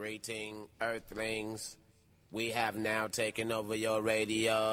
[0.00, 1.78] Greeting, Earthlings.
[2.30, 4.70] We have now taken over your radio.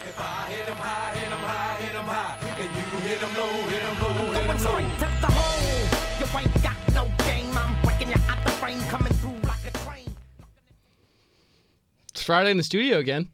[0.00, 3.34] If I hit 'em high, hit 'em high, hit 'em high, and you hit 'em
[3.36, 4.70] low, hit 'em low, hit 'em Going low.
[4.70, 5.84] straight to the hole.
[6.18, 7.54] You ain't got no game.
[7.54, 10.16] I'm breaking you out the frame, coming through like a train.
[12.12, 13.28] It's Friday in the studio again.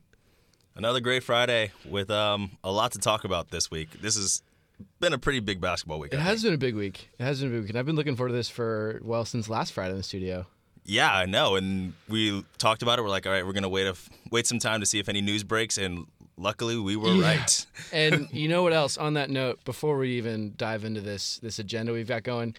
[0.74, 4.00] Another great Friday with um, a lot to talk about this week.
[4.00, 4.42] This has
[5.00, 6.12] been a pretty big basketball week.
[6.12, 6.48] It I has think.
[6.48, 7.08] been a big week.
[7.18, 9.24] It has been a big week, and I've been looking forward to this for well
[9.24, 10.46] since last Friday in the studio.
[10.84, 11.56] Yeah, I know.
[11.56, 13.02] And we talked about it.
[13.02, 15.08] We're like, all right, we're gonna wait a f- wait some time to see if
[15.08, 15.76] any news breaks.
[15.78, 17.36] And luckily, we were Yeah.
[17.36, 17.66] right.
[17.92, 18.96] And you know what else?
[18.96, 22.56] On that note, before we even dive into this this agenda we've got going,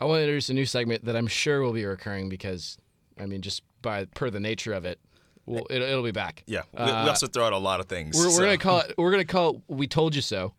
[0.00, 2.76] I want to introduce a new segment that I'm sure will be recurring because,
[3.20, 4.98] I mean, just by per the nature of it,
[5.46, 6.42] we'll, it'll, it'll be back.
[6.46, 8.16] Yeah, we, Uh, we also throw out a lot of things.
[8.16, 8.94] We're, we're so- gonna call it.
[8.98, 9.62] We're gonna call it.
[9.68, 10.54] We told you so.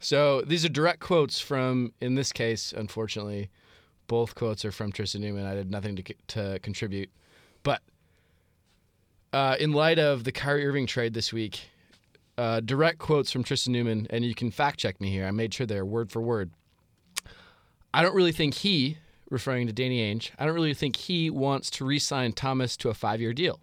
[0.00, 1.92] So these are direct quotes from.
[2.00, 3.50] In this case, unfortunately,
[4.06, 5.46] both quotes are from Tristan Newman.
[5.46, 7.10] I did nothing to to contribute,
[7.62, 7.80] but
[9.32, 11.62] uh, in light of the Kyrie Irving trade this week,
[12.38, 15.26] uh, direct quotes from Tristan Newman, and you can fact check me here.
[15.26, 16.50] I made sure they're word for word.
[17.92, 18.98] I don't really think he,
[19.30, 22.94] referring to Danny Ainge, I don't really think he wants to re-sign Thomas to a
[22.94, 23.60] five-year deal.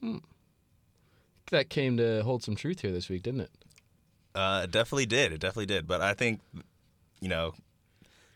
[0.00, 0.18] Hmm.
[1.50, 3.50] That came to hold some truth here this week, didn't it?
[4.34, 5.32] Uh, it definitely did.
[5.32, 5.86] It definitely did.
[5.86, 6.40] But I think,
[7.20, 7.54] you know,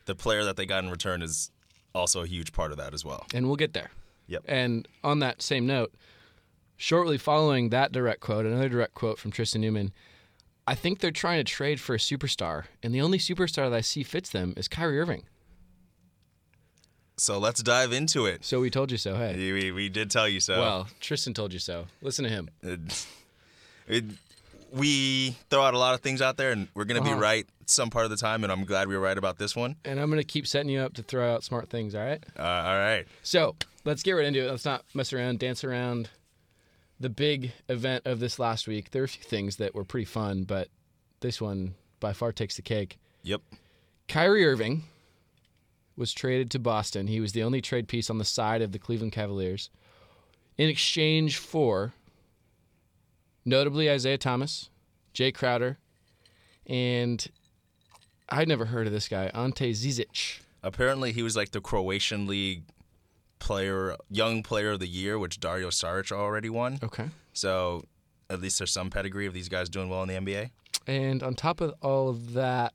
[0.05, 1.51] the player that they got in return is
[1.95, 3.25] also a huge part of that as well.
[3.33, 3.91] And we'll get there.
[4.27, 4.43] Yep.
[4.47, 5.93] And on that same note,
[6.77, 9.93] shortly following that direct quote, another direct quote from Tristan Newman,
[10.65, 13.81] I think they're trying to trade for a superstar, and the only superstar that I
[13.81, 15.23] see fits them is Kyrie Irving.
[17.17, 18.43] So let's dive into it.
[18.43, 19.15] So we told you so.
[19.15, 19.35] Hey.
[19.51, 20.59] We, we, did tell you so.
[20.59, 21.85] Well, Tristan told you so.
[22.01, 22.49] Listen to him.
[22.61, 23.05] It-
[23.87, 24.05] it-
[24.73, 27.15] we throw out a lot of things out there, and we're going to Uh-huh.
[27.17, 29.55] be right some part of the time, and I'm glad we were right about this
[29.55, 29.75] one.
[29.85, 32.23] And I'm going to keep setting you up to throw out smart things, all right?
[32.37, 33.05] Uh, all right.
[33.21, 34.49] So let's get right into it.
[34.51, 36.09] Let's not mess around, dance around.
[36.99, 38.91] The big event of this last week.
[38.91, 40.69] There were a few things that were pretty fun, but
[41.21, 42.97] this one by far takes the cake.
[43.23, 43.41] Yep.
[44.07, 44.83] Kyrie Irving
[45.95, 47.07] was traded to Boston.
[47.07, 49.69] He was the only trade piece on the side of the Cleveland Cavaliers
[50.57, 51.93] in exchange for
[53.45, 54.69] notably Isaiah Thomas,
[55.13, 55.77] Jae Crowder,
[56.65, 57.25] and
[58.29, 60.39] I'd never heard of this guy, Ante Zizic.
[60.61, 62.63] Apparently, he was like the Croatian League
[63.39, 66.79] player, young player of the year, which Dario Saric already won.
[66.81, 67.09] Okay.
[67.33, 67.83] So
[68.29, 70.51] at least there's some pedigree of these guys doing well in the NBA.
[70.87, 72.73] And on top of all of that,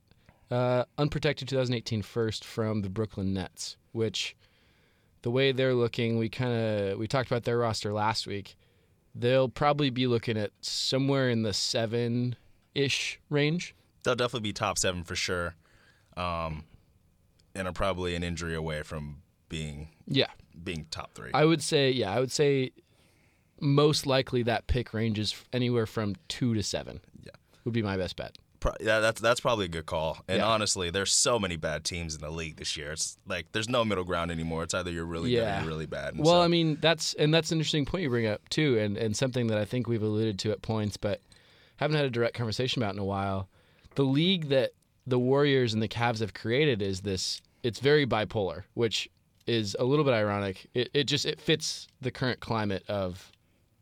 [0.51, 4.35] uh, unprotected 2018 first from the Brooklyn Nets, which
[5.21, 8.55] the way they're looking, we kind of we talked about their roster last week.
[9.15, 12.35] They'll probably be looking at somewhere in the seven
[12.75, 13.75] ish range.
[14.03, 15.55] They'll definitely be top seven for sure,
[16.15, 16.63] um,
[17.53, 20.27] and are probably an injury away from being Yeah,
[20.63, 21.31] being top three.
[21.33, 22.71] I would say yeah, I would say
[23.59, 27.01] most likely that pick ranges anywhere from two to seven.
[27.21, 27.31] Yeah.
[27.65, 28.37] would be my best bet.
[28.59, 30.19] Pro- yeah, that's that's probably a good call.
[30.27, 30.47] And Yeah.
[30.47, 32.91] honestly, there's so many bad teams in the league this year.
[32.91, 34.63] It's like there's no middle ground anymore.
[34.63, 36.15] It's either you're really good or you're really bad.
[36.15, 38.77] And Well, so- I mean, that's and that's an interesting point you bring up too,
[38.77, 41.21] and and something that I think we've alluded to at points, but
[41.77, 43.49] haven't had a direct conversation about in a while.
[43.95, 44.71] The league that
[45.07, 47.41] the Warriors and the Cavs have created is this.
[47.63, 49.09] It's very bipolar, which
[49.47, 50.67] is a little bit ironic.
[50.73, 53.31] It it just it fits the current climate of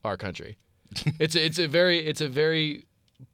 [0.05, 0.57] our country.
[1.19, 2.85] it's a, it's a very it's a very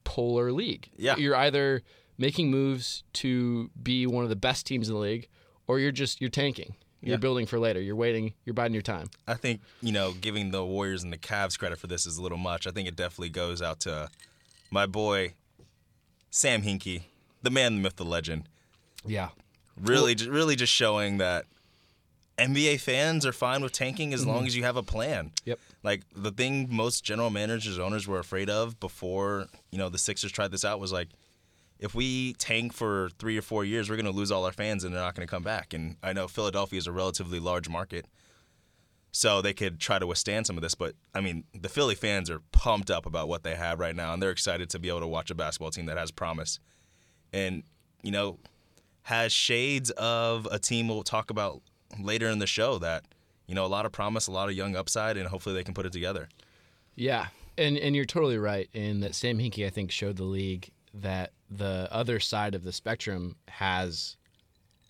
[0.03, 0.89] polar league.
[0.97, 1.15] Yeah.
[1.17, 1.81] you're either
[2.17, 5.27] making moves to be one of the best teams in the league,
[5.67, 6.75] or you're just you're tanking.
[7.01, 7.17] You're Yeah.
[7.17, 7.81] building for later.
[7.81, 8.33] You're waiting.
[8.45, 9.09] You're biding your time.
[9.27, 12.21] I think you know, giving the Warriors and the Cavs credit for this is a
[12.21, 12.65] little much.
[12.67, 14.09] I think it definitely goes out to
[14.71, 15.33] my boy
[16.29, 17.03] Sam Hinkie,
[17.41, 18.47] the man, the myth, the legend.
[19.05, 19.29] Yeah.
[19.79, 21.45] Really, ju- really, just showing that
[22.37, 24.29] NBA fans are fine with tanking as Mm-hmm.
[24.29, 25.31] long as you have a plan.
[25.45, 25.59] Yep.
[25.83, 30.31] Like the thing most general managers, owners were afraid of before you know the Sixers
[30.31, 31.09] tried this out was like,
[31.79, 34.83] if we tank for three or four years, we're going to lose all our fans
[34.83, 35.73] and they're not going to come back.
[35.73, 38.05] And I know Philadelphia is a relatively large market,
[39.11, 40.75] so they could try to withstand some of this.
[40.75, 44.13] But I mean, the Philly fans are pumped up about what they have right now,
[44.13, 46.59] and they're excited to be able to watch a basketball team that has promise.
[47.33, 47.63] And
[48.01, 48.39] you know,
[49.03, 51.61] has shades of a team we'll talk about
[51.99, 53.03] later in the show that
[53.47, 55.73] you know a lot of promise, a lot of young upside, and hopefully they can
[55.73, 56.29] put it together.
[56.95, 57.27] Yeah.
[57.57, 61.31] And and you're totally right in that Sam Hinkie I think showed the league that
[61.49, 64.17] the other side of the spectrum has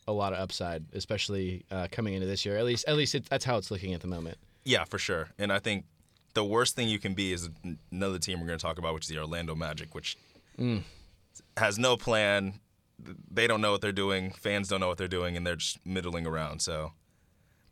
[0.07, 2.57] a lot of upside, especially uh, coming into this year.
[2.57, 4.38] At least at least it, that's how it's looking at the moment.
[4.65, 5.29] Yeah, for sure.
[5.38, 5.85] And I think
[6.33, 7.49] the worst thing you can be is
[7.91, 10.17] another team we're going to talk about, which is the Orlando Magic, which
[11.57, 12.59] has no plan.
[13.29, 14.31] they don't know what they're doing.
[14.31, 16.61] Fans don't know what they're doing, and they're just middling around.
[16.61, 16.94] So,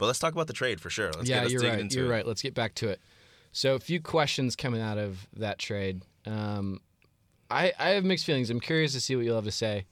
[0.02, 1.12] but let's talk about the trade for sure.
[1.16, 1.80] Let's yeah, get, you're right.
[1.80, 2.10] into You're it.
[2.10, 2.26] right.
[2.26, 3.00] Let's get back to it.
[3.52, 6.02] So, a few questions coming out of that trade.
[6.26, 6.82] Um,
[7.52, 8.50] I I have mixed feelings.
[8.50, 9.86] I'm curious to see what you'll have to say.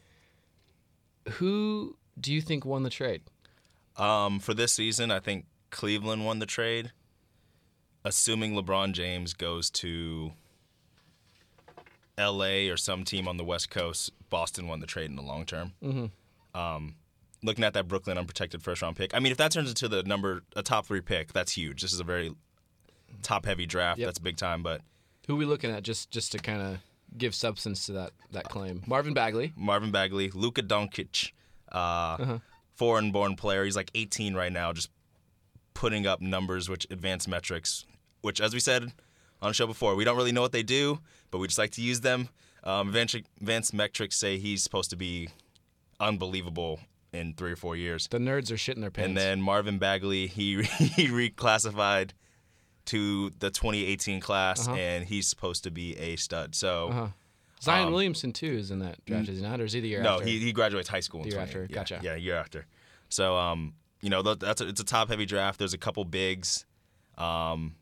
[1.34, 3.22] Who do you think won the trade?
[3.98, 6.92] Um, for this season, I think Cleveland won the trade.
[8.04, 10.32] Assuming LeBron James goes to
[12.18, 12.70] L.A.
[12.70, 15.74] or some team on the West Coast, Boston won the trade in the long term.
[15.84, 16.60] Mm-hmm.
[16.60, 16.96] Um,
[17.44, 20.04] looking at that Brooklyn unprotected first round pick, I mean, if that turns into the
[20.04, 21.82] number a top three pick, that's huge.
[21.82, 22.34] This is a very
[23.22, 24.00] top heavy draft.
[24.00, 24.08] Yep.
[24.08, 24.64] That's big time.
[24.64, 24.82] But
[25.28, 25.84] Who are we looking at?
[25.84, 26.78] Just just to kind of
[27.18, 28.84] give substance to that that claim.
[28.86, 29.54] Marvin Bagley.
[29.56, 31.32] Marvin Bagley, Luka Doncic,
[31.72, 32.40] uh,
[32.76, 33.66] foreign born player.
[33.66, 34.90] He's like 18 right now, just
[35.74, 37.86] putting up numbers which advanced metrics,
[38.22, 38.92] which, as we said
[39.42, 41.00] on the show before, we don't really know what they do,
[41.32, 42.28] but we just like to use them.
[42.64, 45.30] Um, advanced, advanced metrics say he's supposed to be
[46.00, 46.80] unbelievable
[47.14, 48.08] in three or four years.
[48.10, 49.08] The nerds are shitting their pants.
[49.10, 52.12] And then Marvin Bagley, he he reclassified
[52.86, 54.78] to the 2018 class, Uh-huh.
[54.78, 56.56] and he's supposed to be a stud.
[56.56, 57.12] So.
[57.62, 59.60] Zion um, Williamson too is in that draft, is he not?
[59.60, 60.26] Or is he the year No, after?
[60.26, 62.00] he, he graduates high school in The year 20 after, yeah, gotcha.
[62.02, 62.66] Yeah, year after.
[63.10, 65.60] So um, you know, that's a, it's a top heavy draft.
[65.60, 66.66] There's a couple bigs,
[67.18, 67.76] um,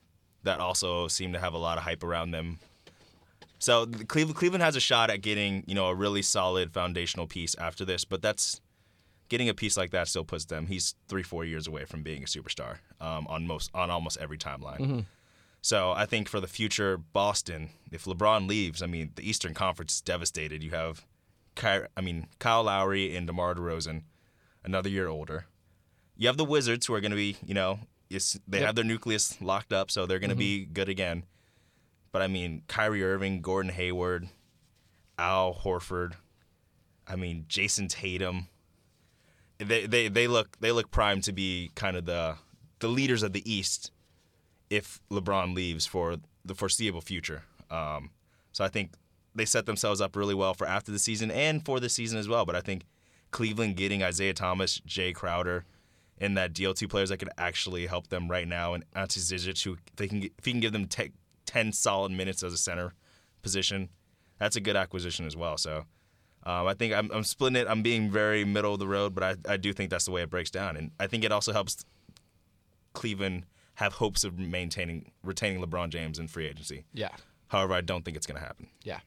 [0.44, 2.58] that also seem to have a lot of hype around them.
[3.60, 7.54] So Cleveland Cleveland has a shot at getting you know a really solid foundational piece
[7.56, 8.62] after this, but that's
[9.30, 10.68] getting a piece like that still puts them.
[10.68, 14.38] He's three four years away from being a superstar um, on most on almost every
[14.38, 15.06] timeline.
[15.62, 19.96] So I think for the future, Boston, if LeBron leaves, I mean the Eastern Conference
[19.96, 20.64] is devastated.
[20.64, 21.06] You have,
[21.56, 24.04] Ky- I mean Kyle Lowry and DeMar DeRozan,
[24.64, 25.46] another year older.
[26.16, 27.80] You have the Wizards who are going to be, you know,
[28.10, 28.62] they Yep.
[28.66, 30.74] have their nucleus locked up, so they're going to be Mm-hmm.
[30.74, 31.26] good again.
[32.14, 34.30] But I mean Kyrie Irving, Gordon Hayward,
[35.20, 36.14] Al Horford,
[37.08, 38.48] I mean Jayson Tatum.
[39.60, 42.36] They they they look they look primed to be kind of the
[42.80, 43.92] the leaders of the East
[44.70, 47.44] if LeBron leaves for the foreseeable future.
[47.72, 48.12] Um,
[48.52, 48.92] so I think
[49.34, 52.28] they set themselves up really well for after the season and for the season as
[52.28, 52.46] well.
[52.46, 52.84] But I think
[53.32, 55.66] Cleveland getting Isaiah Thomas, Jae Crowder,
[56.18, 59.64] and that deal two players that could actually help them right now, and Ante Zizic,
[59.64, 61.14] who they can if he can give them te-
[61.46, 62.94] ten solid minutes as a center
[63.42, 63.90] position,
[64.40, 65.58] that's a good acquisition as well.
[65.58, 65.86] So.
[66.48, 67.68] Um, I think I'm, I'm splitting it.
[67.70, 70.22] I'm being very middle of the road, but I, I do think that's the way
[70.22, 71.84] it breaks down, and I think it also helps
[72.94, 73.44] Cleveland
[73.76, 76.86] have hopes of maintaining retaining LeBron James in free agency.
[76.94, 77.10] yeah.
[77.50, 78.68] However, I don't think it's going to happen.
[78.84, 79.00] Yeah,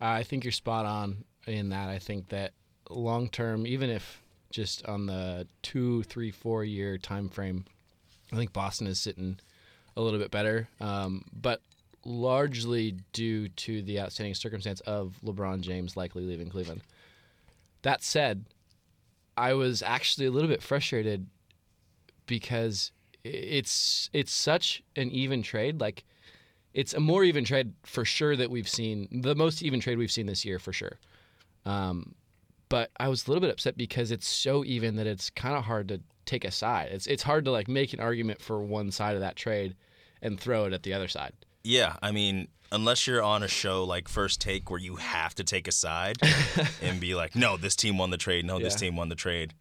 [0.00, 1.88] uh, I think you're spot on in that.
[1.88, 2.52] I think that
[2.90, 7.64] long term, even if just on the two, three, four year time frame,
[8.32, 9.38] I think Boston is sitting
[9.96, 10.68] a little bit better.
[10.80, 11.60] Um, but
[12.04, 16.82] largely due to the outstanding circumstance of LeBron James likely leaving Cleveland.
[17.82, 18.44] That said,
[19.36, 21.26] I was actually a little bit frustrated
[22.26, 22.92] because
[23.24, 25.80] it's it's such an even trade.
[25.80, 26.04] Like
[26.74, 30.10] it's a more even trade for sure that we've seen the most even trade we've
[30.10, 30.98] seen this year for sure.
[31.64, 32.14] Um,
[32.68, 35.64] but I was a little bit upset because it's so even that it's kind of
[35.64, 36.90] hard to take a side.
[36.92, 39.74] It's it's hard to like make an argument for one side of that trade
[40.22, 41.32] and throw it at the other side.
[41.64, 45.44] Yeah, I mean, unless you're on a show like First Take where you have to
[45.44, 46.16] take a side
[46.82, 48.44] and be like, "No, this team won the trade.
[48.44, 49.54] No, this team won the trade."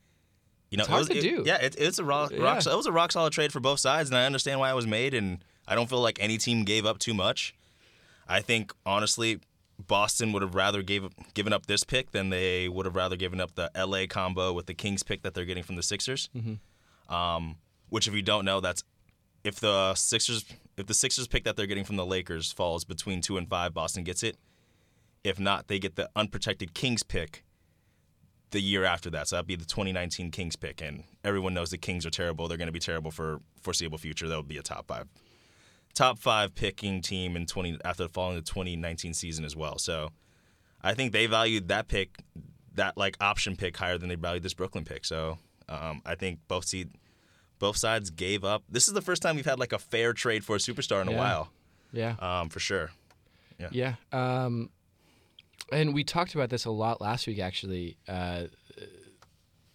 [0.70, 1.44] You know, It's hard it was, to it- do.
[1.46, 2.42] Yeah, it, it's a rock, Yeah.
[2.44, 2.66] rock.
[2.66, 4.86] It was a rock solid trade for both sides, and I understand why it was
[4.88, 5.14] made.
[5.14, 7.56] And I don't feel like any team gave up too much.
[8.28, 9.40] I think honestly,
[9.80, 13.40] Boston would have rather gave given up this pick than they would have rather given
[13.40, 16.30] up the LA combo with the Kings pick that they're getting from the Sixers.
[17.10, 17.56] Um,
[17.90, 18.84] which, if you don't know, that's
[19.46, 20.44] if the Sixers
[20.78, 23.74] if the Sixers pick that they're getting from the Lakers falls between two and five,
[23.74, 24.38] Boston gets it.
[25.24, 27.44] If not, they get the unprotected Kings pick
[28.52, 29.28] the year after that.
[29.28, 32.48] So that'd be the 2019 Kings pick, and everyone knows the Kings are terrible.
[32.48, 34.28] They're going to be terrible for foreseeable future.
[34.28, 35.08] They'll be a top five,
[35.94, 39.78] top five picking team in 20 after following the 2019 season as well.
[39.80, 40.12] So
[40.82, 42.20] I think they valued that pick,
[42.76, 45.06] that like option pick, higher than they valued this Brooklyn pick.
[45.06, 46.92] So um, I think both seed,
[47.60, 48.64] both sides gave up.
[48.70, 51.08] This is the first time we've had like a fair trade for a superstar in
[51.08, 51.50] a while,
[51.92, 52.16] Yeah.
[52.20, 52.92] um, for sure.
[53.72, 53.96] Yeah.
[54.12, 54.70] Um,
[55.72, 57.98] and we talked about this a lot last week, actually.
[58.08, 58.44] Uh,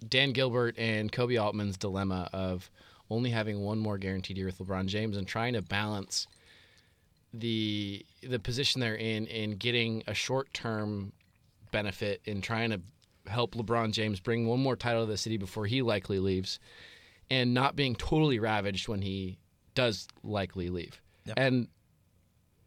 [0.08, 2.70] Dan Gilbert and Koby Altman's dilemma of
[3.10, 6.26] only having one more guaranteed year with LeBron James and trying to balance
[7.34, 11.12] the the position they're in in getting a short term
[11.70, 12.80] benefit in trying to
[13.26, 16.58] help LeBron James bring one more title to the city before he likely leaves,
[17.32, 19.38] and not being totally ravaged when he
[19.74, 21.00] does likely leave.
[21.24, 21.38] Yep.
[21.38, 21.68] And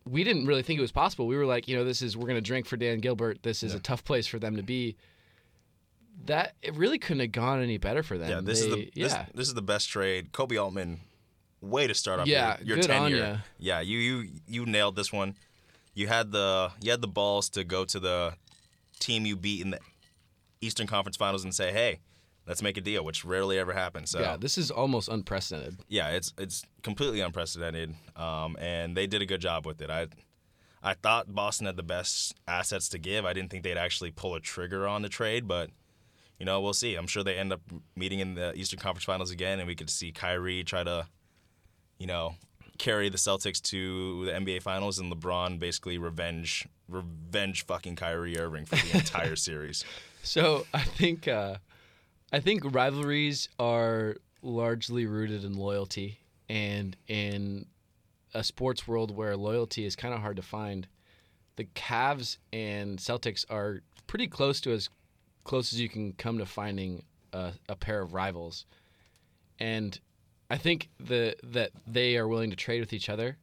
[0.05, 1.27] we didn't really think it was possible.
[1.27, 3.43] We were like, you know, this is we're going to drink for Dan Gilbert.
[3.43, 4.95] This is a tough place for them to be.
[6.25, 8.29] that it really couldn't have gone any better for them.
[8.29, 10.31] Yeah, this is the They- this, this is the best trade.
[10.31, 11.01] Koby Altman,
[11.61, 13.43] way to start off Yeah, your, your tenure.
[13.59, 15.35] Yeah, you you you nailed this one.
[15.93, 18.33] You had the you had the balls to go to the
[18.99, 19.79] team you beat in the
[20.61, 21.99] Eastern Conference Finals and say, "Hey,
[22.47, 24.11] let's make a deal," which rarely ever happens.
[24.11, 25.77] So yeah, this is almost unprecedented.
[25.87, 29.89] yeah, it's it's completely unprecedented, um, and they did a good job with it.
[29.89, 30.07] I
[30.83, 33.25] I thought Boston had the best assets to give.
[33.25, 35.71] I didn't think they'd actually pull a trigger on the trade, but
[36.39, 36.95] you know we'll see.
[36.95, 37.61] I'm sure they end up
[37.95, 41.07] meeting in the Eastern Conference Finals again, and we could see Kyrie try to,
[41.97, 42.35] you know,
[42.77, 48.65] carry the Celtics to the NBA Finals, and LeBron basically revenge revenge fucking Kyrie Irving
[48.65, 49.83] for the entire series.
[50.21, 51.55] So I think uh,
[52.35, 57.65] I think rivalries are largely rooted in loyalty, and in
[58.33, 60.85] a sports world where loyalty is kind of hard to find,
[61.55, 64.89] the Cavs and Celtics are pretty close to as
[65.45, 68.65] close as you can come to finding a, a pair of rivals,
[69.57, 69.97] and
[70.51, 73.37] I think the that they are willing to trade with each other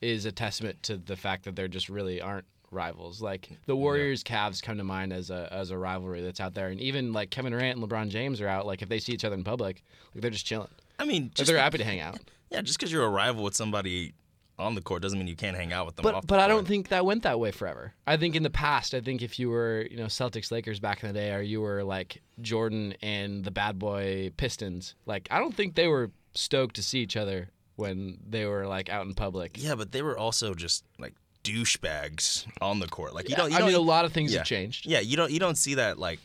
[0.00, 3.22] is a testament to the fact that there just really aren't rivals.
[3.22, 6.68] Like the Warriors Cavs come to mind as a as a rivalry that's out there,
[6.68, 8.66] and even like Kevin Durant and LeBron James are out.
[8.66, 9.82] Like if they see each other in public,
[10.14, 10.68] like they're just chilling.
[10.98, 12.18] I mean, just they're happy to hang out.
[12.50, 14.14] yeah, just because you're a rival with somebody
[14.58, 16.04] on the court doesn't mean you can't hang out with them.
[16.04, 17.92] But off the but I don't think that went that way forever.
[18.06, 21.02] I think in the past, I think if you were you know Celtics Lakers back
[21.02, 25.38] in the day, or you were like Jordan and the bad boy Pistons, like I
[25.38, 29.14] don't think they were stoked to see each other when they were like out in
[29.14, 29.56] public.
[29.60, 31.14] Yeah, but they were also just like
[31.44, 33.14] douchebags on the court.
[33.14, 33.50] Like you Yeah, don't.
[33.50, 34.38] You I don't mean, a lot of things yeah.
[34.38, 34.86] have changed.
[34.86, 35.30] Yeah, you don't.
[35.30, 36.18] You don't see that like.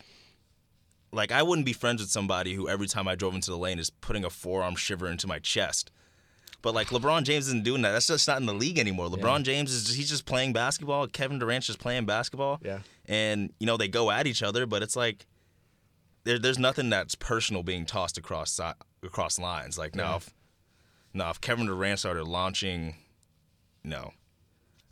[1.12, 3.80] Like I wouldn't be friends with somebody who every time I drove into the lane
[3.80, 5.92] is putting a forearm shiver into my chest.
[6.62, 7.92] But like LeBron James isn't doing that.
[7.92, 9.08] That's just not in the league anymore.
[9.08, 11.08] LeBron James is he's just playing basketball.
[11.08, 12.60] Kevin Durant's just playing basketball.
[12.64, 12.80] Yeah.
[13.06, 15.26] And you know they go at each other, but it's like
[16.26, 18.60] there, there's nothing that's personal being tossed across
[19.02, 19.78] across lines.
[19.78, 20.34] Like now, if
[21.14, 22.96] now if Kevin Durant started launching,
[23.84, 24.12] no,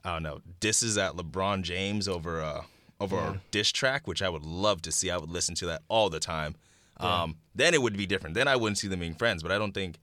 [0.07, 2.63] I don't know, disses at LeBron James over a
[2.99, 5.11] over a diss track, which I would love to see.
[5.11, 6.55] I would listen to that all the time.
[6.95, 8.33] Um, then it would be different.
[8.33, 9.43] Then I wouldn't see them being friends.
[9.43, 9.99] But I don't think,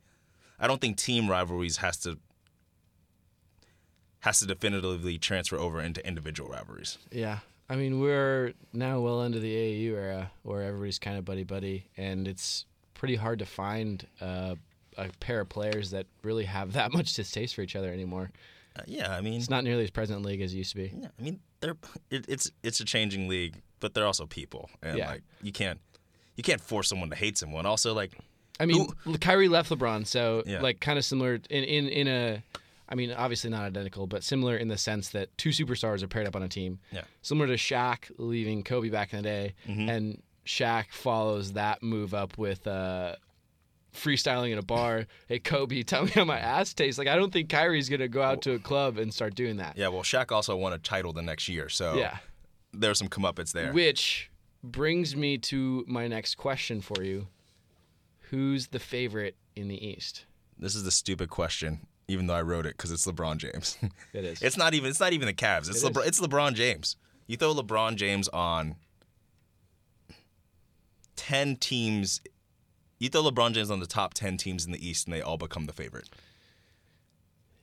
[0.60, 2.18] I don't think team rivalries has to
[4.20, 6.98] has to definitively transfer over into individual rivalries.
[7.10, 7.38] Yeah.
[7.68, 11.86] I mean, we're now well into the AAU era where everybody's kind of buddy buddy,
[11.96, 14.54] and it's pretty hard to find uh,
[14.98, 18.30] a pair of players that really have that much distaste for each other anymore.
[18.76, 20.76] Uh, yeah, I mean, It's not nearly as present in league as it used to
[20.76, 20.92] be.
[21.00, 21.76] yeah, I mean, they're
[22.10, 25.10] it, it's it's a changing league, but they're also people, and Yeah.
[25.10, 25.80] like you can't
[26.36, 27.66] you can't force someone to hate someone.
[27.66, 28.12] Also, like
[28.60, 28.88] I mean,
[29.20, 30.60] Kyrie left LeBron, so Yeah.
[30.60, 32.42] like kind of similar in, in in a.
[32.86, 36.26] I mean, obviously not identical, but similar in the sense that two superstars are paired
[36.26, 36.80] up on a team.
[36.92, 37.00] Yeah.
[37.00, 37.08] Mm-hmm.
[37.22, 42.36] Similar to Shaq leaving Kobe back in the day, and Shaq follows that move up
[42.36, 43.16] with uh,
[43.94, 45.06] freestyling in a bar.
[45.28, 46.98] hey, Kobe, tell me how my ass tastes.
[46.98, 49.76] Like, I don't think Kyrie's gonna go out to a club and start doing that.
[49.78, 52.18] yeah, well, Shaq also won a title the next year, so Yeah.
[52.72, 53.72] there's some comeuppance there.
[53.72, 54.30] Which
[54.62, 57.28] brings me to my next question for you:
[58.30, 60.24] Who's the favorite in the East?
[60.58, 63.76] This is the stupid question, even though I wrote it because it's LeBron James.
[64.12, 64.42] It is.
[64.42, 64.90] it's not even.
[64.90, 65.68] It's not even the Cavs.
[65.68, 66.06] It's It LeBron.
[66.06, 66.96] It's LeBron James.
[67.26, 68.76] You throw LeBron James on
[71.16, 72.20] ten teams.
[73.04, 75.36] You throw LeBron James on the top ten teams in the East, and they all
[75.36, 76.08] become the favorite.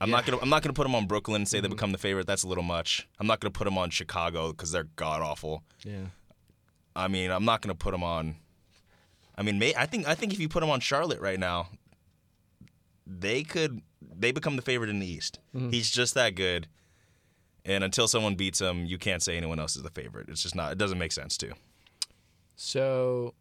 [0.00, 0.38] I'm not gonna.
[0.40, 1.74] I'm not gonna put them on Brooklyn and say they mm-hmm.
[1.74, 2.28] become the favorite.
[2.28, 3.08] That's a little much.
[3.18, 5.64] I'm not gonna put them on Chicago because they're god awful.
[5.82, 6.06] yeah.
[6.94, 8.36] I mean, I'm not gonna put him on.
[9.36, 11.70] I mean, may, I think I think if you put him on Charlotte right now,
[13.04, 15.40] they could they become the favorite in the East.
[15.56, 15.70] Mm-hmm.
[15.70, 16.68] He's just that good,
[17.64, 20.28] and until someone beats him, you can't say anyone else is the favorite.
[20.28, 20.70] It's just not.
[20.70, 21.54] It doesn't make sense to.
[22.54, 23.34] So,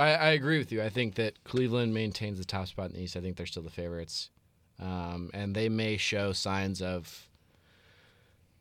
[0.00, 0.82] I, I agree with you.
[0.82, 3.16] I think that Cleveland maintains the top spot in the East.
[3.16, 4.30] I think they're still the favorites,
[4.78, 7.28] um, and they may show signs of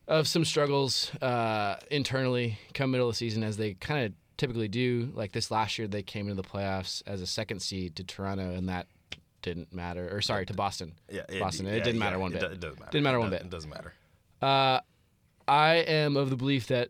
[0.07, 4.67] of some struggles uh, internally come middle of the season, as they kind of typically
[4.67, 5.11] do.
[5.13, 8.51] Like this last year, they came into the playoffs as a second seed to Toronto,
[8.53, 8.87] and that
[9.41, 10.13] didn't matter.
[10.13, 10.93] Or sorry, to Boston.
[11.09, 11.67] Yeah, Boston.
[11.67, 12.51] It, didn't matter one it, bit.
[12.51, 12.91] It doesn't matter.
[12.91, 13.41] Didn't matter It one bit.
[13.41, 13.93] It doesn't matter.
[14.41, 14.79] Uh,
[15.47, 16.89] I am of the belief that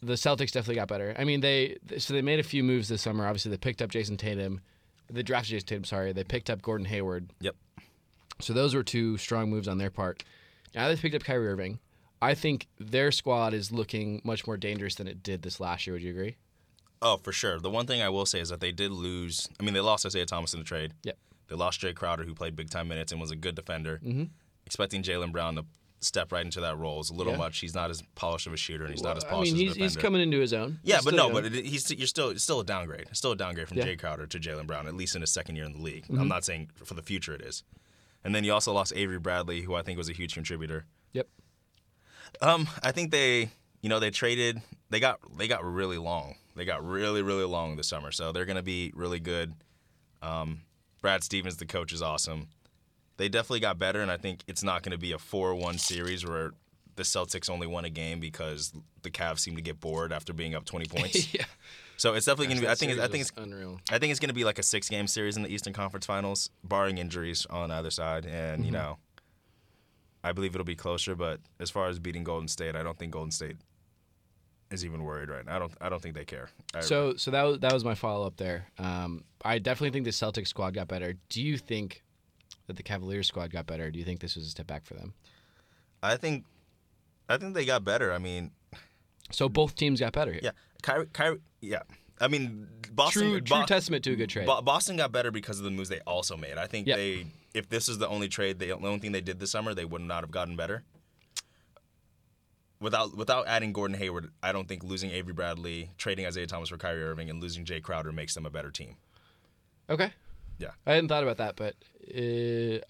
[0.00, 1.14] the Celtics definitely got better.
[1.18, 3.26] I mean, they so they made a few moves this summer.
[3.26, 4.60] Obviously, they picked up Jayson Tatum.
[5.10, 5.84] They drafted Jayson Tatum.
[5.84, 7.30] Sorry, they picked up Gordon Hayward.
[7.40, 7.56] Yep.
[8.40, 10.22] So those were two strong moves on their part.
[10.74, 11.80] Now they picked up Kyrie Irving.
[12.20, 15.94] I think their squad is looking much more dangerous than it did this last year.
[15.94, 16.36] Would you agree?
[17.00, 17.60] Oh, for sure.
[17.60, 19.48] The one thing I will say is that they did lose.
[19.60, 20.94] I mean, they lost Isaiah Thomas in the trade.
[21.04, 21.16] Yep.
[21.48, 24.00] They lost Jae Crowder, who played big time minutes and was a good defender.
[24.04, 24.24] Mm-hmm.
[24.66, 25.64] Expecting Jaylen Brown to
[26.00, 27.00] step right into that role.
[27.00, 27.38] It's a little Yeah.
[27.38, 27.58] much.
[27.58, 29.52] He's not as polished of a shooter, and he's not as polished.
[29.52, 30.78] I mean, as he's, he's coming into his own.
[30.82, 31.32] Yeah, He's but no, young.
[31.32, 33.06] but it, he's you're still it's still a downgrade.
[33.10, 33.84] It's still a downgrade from Yeah.
[33.84, 33.92] Mm-hmm.
[33.94, 36.04] Jae Crowder to Jaylen Brown, at least in his second year in the league.
[36.10, 37.62] I'm not saying for the future it is.
[38.24, 40.84] And then you also lost Avery Bradley, who I think was a huge contributor.
[41.12, 41.28] Yep.
[42.42, 43.50] Um, I think they,
[43.80, 44.60] you know, they traded.
[44.90, 46.36] They got they got really long.
[46.56, 49.54] They got really really long this summer, so they're gonna be really good.
[50.22, 50.62] Um,
[51.00, 52.48] Brad Stevens, the coach, is awesome.
[53.18, 56.24] They definitely got better, and I think it's not going to be a four-one series
[56.24, 56.52] where
[56.96, 58.72] the Celtics only won a game because
[59.02, 61.34] the Cavs seem to get bored after being up 20 points.
[61.34, 61.44] yeah.
[61.96, 62.70] So it's definitely going to be.
[62.70, 62.92] I think.
[62.92, 63.32] It's, I think it's.
[63.36, 63.80] unreal.
[63.90, 66.48] I think it's going to be like a six-game series in the Eastern Conference Finals,
[66.64, 68.64] barring injuries on either side, and Mm-hmm.
[68.64, 68.98] you know,
[70.24, 71.14] I believe it'll be closer.
[71.16, 73.56] But as far as beating Golden State, I don't think Golden State
[74.70, 75.56] is even worried right now.
[75.56, 75.72] I don't.
[75.80, 76.50] I don't think they care.
[76.72, 78.66] I, So so that was that was my follow up there.
[78.78, 81.14] Um, I definitely think the Celtics squad got better.
[81.28, 82.04] Do you think
[82.68, 83.90] that the Cavaliers squad got better?
[83.90, 85.14] Do you think this was a step back for them?
[86.02, 86.44] I think.
[87.28, 88.12] I think they got better.
[88.12, 88.52] I mean,
[89.32, 90.40] So both teams got better here.
[90.44, 90.50] yeah,
[90.82, 91.06] Kyrie.
[91.12, 91.82] Kyrie yeah.
[92.20, 93.22] I mean, Boston.
[93.22, 94.46] True, true Bo- testament to a good trade.
[94.46, 96.56] Bo- Boston got better because of the moves they also made.
[96.58, 96.96] I think Yep.
[96.96, 99.74] they, if this is the only trade, they, the only thing they did this summer,
[99.74, 100.84] they would not have gotten better.
[102.80, 106.76] Without without adding Gordon Hayward, I don't think losing Avery Bradley, trading Isaiah Thomas for
[106.76, 108.96] Kyrie Irving, and losing Jae Crowder makes them a better team.
[109.90, 110.12] okay.
[110.60, 110.70] Yeah.
[110.86, 111.74] I hadn't thought about that, but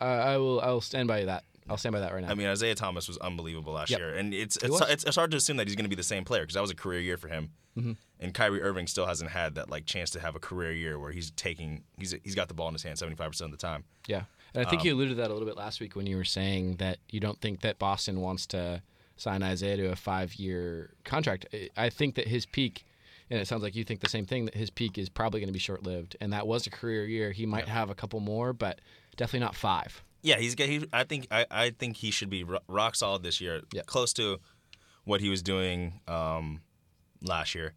[0.01, 1.45] I, I will I will stand by that.
[1.69, 2.31] I'll stand by that right now.
[2.31, 3.99] I mean, Isaiah Thomas was unbelievable last Yep.
[4.01, 6.03] year, and it's it's, it's it's hard to assume that he's going to be the
[6.03, 7.51] same player because that was a career year for him.
[7.77, 7.93] Mm-hmm.
[8.21, 11.13] And Kyrie Irving still hasn't had that like chance to have a career year where
[11.13, 13.65] he's taking he's he's got the ball in his hand seventy five percent of the
[13.67, 13.85] time.
[14.07, 14.23] Yeah.
[14.55, 16.17] And I think Um, you alluded to that a little bit last week when you
[16.17, 18.83] were saying that you don't think that Boston wants to
[19.17, 21.47] sign Isaiah to a five year contract.
[21.53, 22.87] I- I think that his peak,
[23.29, 25.49] and it sounds like you think the same thing, that his peak is probably going
[25.49, 26.17] to be short lived.
[26.21, 27.33] And that was a career year.
[27.33, 28.81] He might have a couple more, but
[29.19, 30.03] definitely not five.
[30.23, 30.87] Yeah, he's he.
[30.93, 33.83] I think I, I think he should be rock solid this year, Yeah.
[33.87, 34.39] close to
[35.05, 36.63] what he was doing um,
[37.23, 37.75] last year.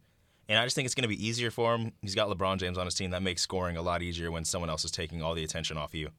[0.48, 1.92] And I just think it's going to be easier for him.
[2.02, 3.10] He's got LeBron James on his team.
[3.10, 5.94] That makes scoring a lot easier when someone else is taking all the attention off
[5.94, 6.10] you.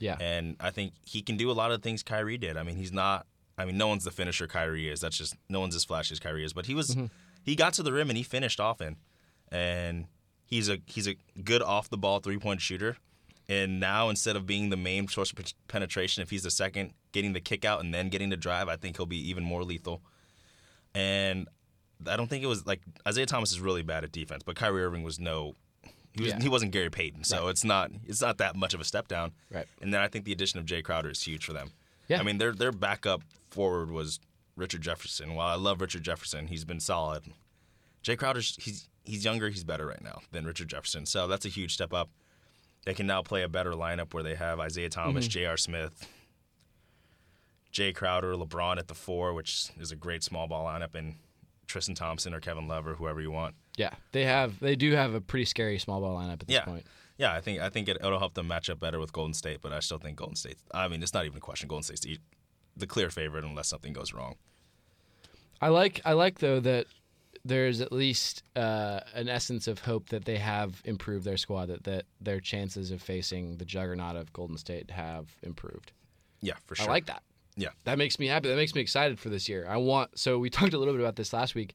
[0.00, 0.16] Yeah.
[0.20, 2.56] And I think he can do a lot of the things Kyrie did.
[2.56, 3.26] I mean, he's not.
[3.56, 5.00] I mean, no one's the finisher Kyrie is.
[5.00, 6.52] That's just no one's as flashy as Kyrie is.
[6.52, 6.96] But he was.
[7.42, 8.96] He got to the rim and he finished often,
[9.50, 10.06] and
[10.44, 12.96] he's a he's a good off the ball three point shooter.
[13.50, 17.32] And now instead of being the main source of penetration, if he's the second, getting
[17.32, 20.02] the kick out and then getting the drive, I think he'll be even more lethal.
[20.94, 21.48] And
[22.06, 24.84] I don't think it was like Isaiah Thomas is really bad at defense, but Kyrie
[24.84, 25.56] Irving was no.
[26.12, 26.40] He, was, Yeah.
[26.40, 29.32] he wasn't Gary Payton, so it's not it's not that much of a step down.
[29.50, 29.66] Right.
[29.82, 31.70] And then I think the addition of Jae Crowder is huge for them.
[32.08, 32.20] Yeah.
[32.20, 34.20] I mean, their their backup forward was
[34.56, 35.34] Richard Jefferson.
[35.34, 37.24] While I love Richard Jefferson, he's been solid.
[38.04, 41.04] Jae Crowder's he's he's younger, he's better right now than Richard Jefferson.
[41.06, 42.10] So that's a huge step up.
[42.84, 45.30] They can now play a better lineup where they have Isaiah Thomas, Mm-hmm.
[45.30, 45.56] J.R.
[45.56, 46.08] Smith,
[47.72, 51.16] Jae Crowder, LeBron at the four, which is a great small ball lineup, and
[51.66, 53.54] Tristan Thompson or Kevin Love or whoever you want.
[53.76, 53.90] Yeah.
[54.12, 56.64] They have, they do have a pretty scary small ball lineup at this Yeah.
[56.64, 56.86] point.
[57.16, 59.58] Yeah, I think I think it, it'll help them match up better with Golden State,
[59.60, 60.56] but I still think Golden State.
[60.72, 61.68] I mean, it's not even a question.
[61.68, 62.18] Golden State's the,
[62.78, 64.36] the clear favorite unless something goes wrong.
[65.60, 66.86] I like I like though that
[67.44, 71.84] there's at least uh, an essence of hope that they have improved their squad that,
[71.84, 75.92] that their chances of facing the juggernaut of Golden State have improved.
[76.42, 76.86] Yeah, for sure.
[76.88, 77.22] I like that.
[77.56, 78.48] Yeah, That makes me happy.
[78.48, 79.66] That makes me excited for this year.
[79.68, 81.74] I want so we talked a little bit about this last week.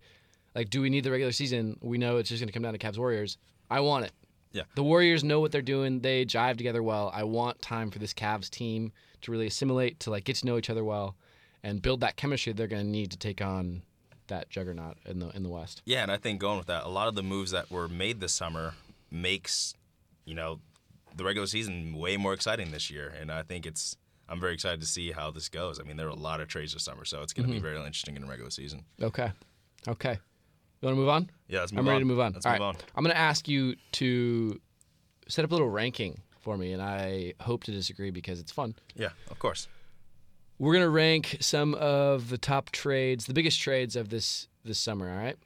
[0.56, 1.78] Like, do we need the regular season?
[1.82, 3.38] We know it's just going to come down to Cavs Warriors.
[3.70, 4.14] I want it.
[4.54, 4.64] Yeah.
[4.76, 6.00] The Warriors know what they're doing.
[6.00, 7.12] They jive together well.
[7.14, 10.58] I want time for this Cavs team to really assimilate, to like get to know
[10.58, 11.18] each other well,
[11.62, 13.82] and build that chemistry they're going to need to take on
[14.28, 15.82] that juggernaut in the in the West.
[15.86, 18.20] yeah, and I think going with that, a lot of the moves that were made
[18.20, 18.74] this summer
[19.12, 19.74] makes
[20.26, 20.60] you know
[21.16, 23.96] the regular season way more exciting this year, and I think it's.
[24.28, 25.80] I'm very excited to see how this goes.
[25.80, 27.60] I mean, there were a lot of trades this summer, so it's going to Mm-hmm.
[27.60, 28.84] be very interesting in the regular season.
[29.00, 29.32] Okay.
[29.88, 30.14] Okay.
[30.82, 31.30] You want to move on?
[31.48, 32.34] Yeah, let's move I'm ready to move on.
[32.34, 32.68] Let's All move right.
[32.70, 32.76] on.
[32.96, 34.60] I'm going to ask you to
[35.28, 38.74] set up a little ranking for me, and I hope to disagree because it's fun.
[38.96, 39.68] Yeah, of course.
[40.58, 44.80] We're going to rank some of the top trades, the biggest trades of this this
[44.80, 45.10] summer.
[45.10, 45.38] All right.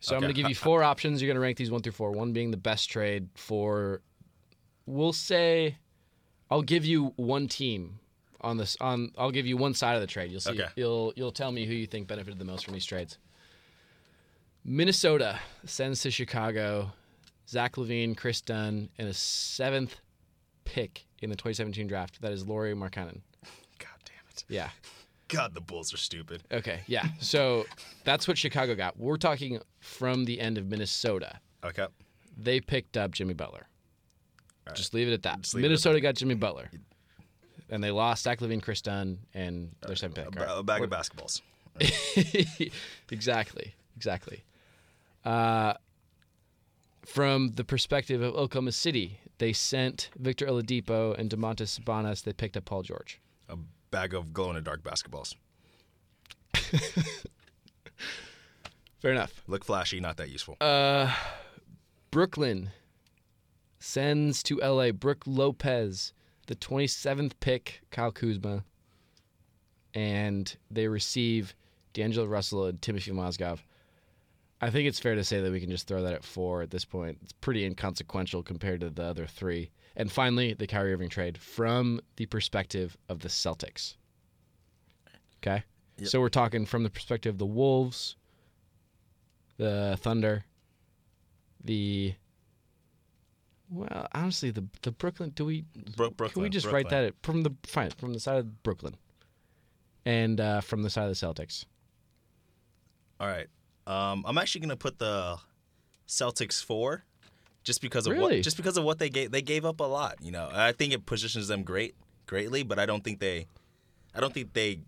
[0.00, 1.22] So I'm going to give you four options.
[1.22, 2.10] You're going to rank these one through four.
[2.10, 4.02] One being the best trade for,
[4.84, 5.76] we'll say,
[6.50, 8.00] I'll give you one team
[8.40, 8.76] on this.
[8.80, 10.32] On I'll give you one side of the trade.
[10.32, 10.50] You'll see.
[10.50, 10.66] Okay.
[10.74, 13.18] You'll you'll tell me who you think benefited the most from these trades.
[14.64, 16.92] Minnesota sends to Chicago
[17.48, 19.96] Zach LaVine, Kris Dunn, and a seventh
[20.64, 22.20] pick in the 2017 draft.
[22.22, 23.20] That is Lauri Markkanen.
[24.32, 24.44] It.
[24.48, 24.70] Yeah.
[25.28, 26.42] God, the Bulls are stupid.
[26.52, 26.80] Okay.
[26.86, 27.06] Yeah.
[27.20, 27.64] So
[28.04, 28.98] that's what Chicago got.
[28.98, 31.38] We're talking from the end of Minnesota.
[31.64, 31.86] Okay.
[32.36, 33.66] They picked up Jimmy Butler.
[34.74, 35.38] Just leave it at that.
[35.40, 36.70] It at Minnesota got Jimmy Butler.
[37.68, 40.40] and they lost Zach LaVine, Kris Dunn, and their second pick.
[40.40, 41.40] A, a bag of basketballs.
[43.10, 44.44] exactly, exactly.
[45.24, 45.74] Uh,
[47.04, 52.22] from the perspective of Oklahoma City, they sent Victor Oladipo and Domantas Sabonis.
[52.22, 53.20] They picked up Paul George.
[53.48, 53.56] A
[53.92, 55.36] bag of glow in the dark basketballs.
[58.98, 59.44] Fair enough.
[59.46, 60.56] Look flashy, not that useful.
[60.60, 61.14] Uh,
[62.10, 62.70] Brooklyn
[63.78, 66.12] sends to LA Brook Lopez,
[66.48, 68.64] the 27th pick, Kyle Kuzma,
[69.94, 71.54] and they receive
[71.92, 73.60] D'Angelo Russell and Timothy Mozgov.
[74.60, 76.70] I think it's fair to say that we can just throw that at four at
[76.70, 77.18] this point.
[77.22, 79.70] It's pretty inconsequential compared to the other three.
[79.96, 83.96] And finally, the Kyrie Irving trade from the perspective of the Celtics.
[85.42, 85.64] Okay?
[86.04, 88.16] So we're talking from the perspective of the Wolves,
[89.58, 90.44] the Thunder,
[91.62, 92.14] the
[93.70, 95.30] well, honestly, the the Brooklyn.
[95.30, 95.64] Do we
[95.96, 97.04] Bro- can we Brooklyn, just write Brooklyn.
[97.04, 98.96] that from the fine from the side of Brooklyn,
[100.04, 101.64] and uh, from the side of the Celtics?
[103.20, 103.46] All right.
[103.86, 105.38] Um, I'm actually gonna put the
[106.08, 107.04] Celtics four,
[107.62, 108.36] just because of Really?
[108.36, 109.30] what just because of what they gave.
[109.30, 110.16] They gave up a lot.
[110.22, 111.94] You know, I think it positions them great,
[112.26, 113.46] greatly, but I don't think they,
[114.14, 114.80] I don't think they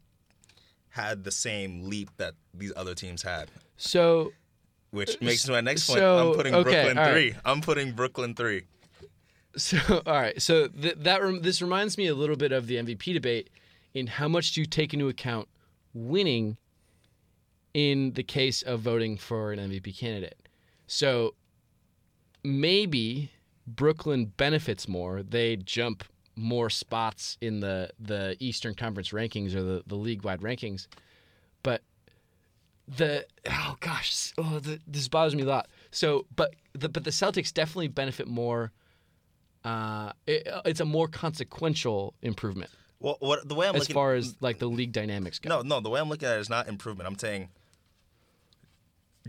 [0.91, 3.51] had the same leap that these other teams had.
[3.77, 4.33] So
[4.91, 5.99] Which uh, makes my next point.
[6.01, 7.13] so, I'm putting okay, Brooklyn right.
[7.13, 7.35] three.
[7.45, 8.63] I'm putting Brooklyn three.
[9.57, 10.41] So, all right.
[10.41, 13.51] So th- that rem- this reminds me a little bit of the MVP debate
[13.93, 15.49] in how much do you take into account
[15.93, 16.57] winning
[17.73, 20.37] in the case of voting for an MVP candidate.
[20.87, 21.35] So
[22.45, 23.31] maybe
[23.67, 25.23] Brooklyn benefits more.
[25.23, 26.05] They jump
[26.37, 30.87] more spots in the the Eastern Conference rankings or the, the league wide rankings.
[31.63, 31.83] But
[32.87, 35.69] the oh gosh, oh the, this bothers me a lot.
[35.91, 38.73] So, but the but the Celtics definitely benefit more
[39.65, 44.15] uh, it, it's a more consequential improvement Well, what the way I'm as looking far
[44.15, 45.49] as like the league dynamics go.
[45.49, 45.81] No, no.
[45.81, 47.09] The way I'm looking at it is not improvement.
[47.09, 47.49] I'm saying,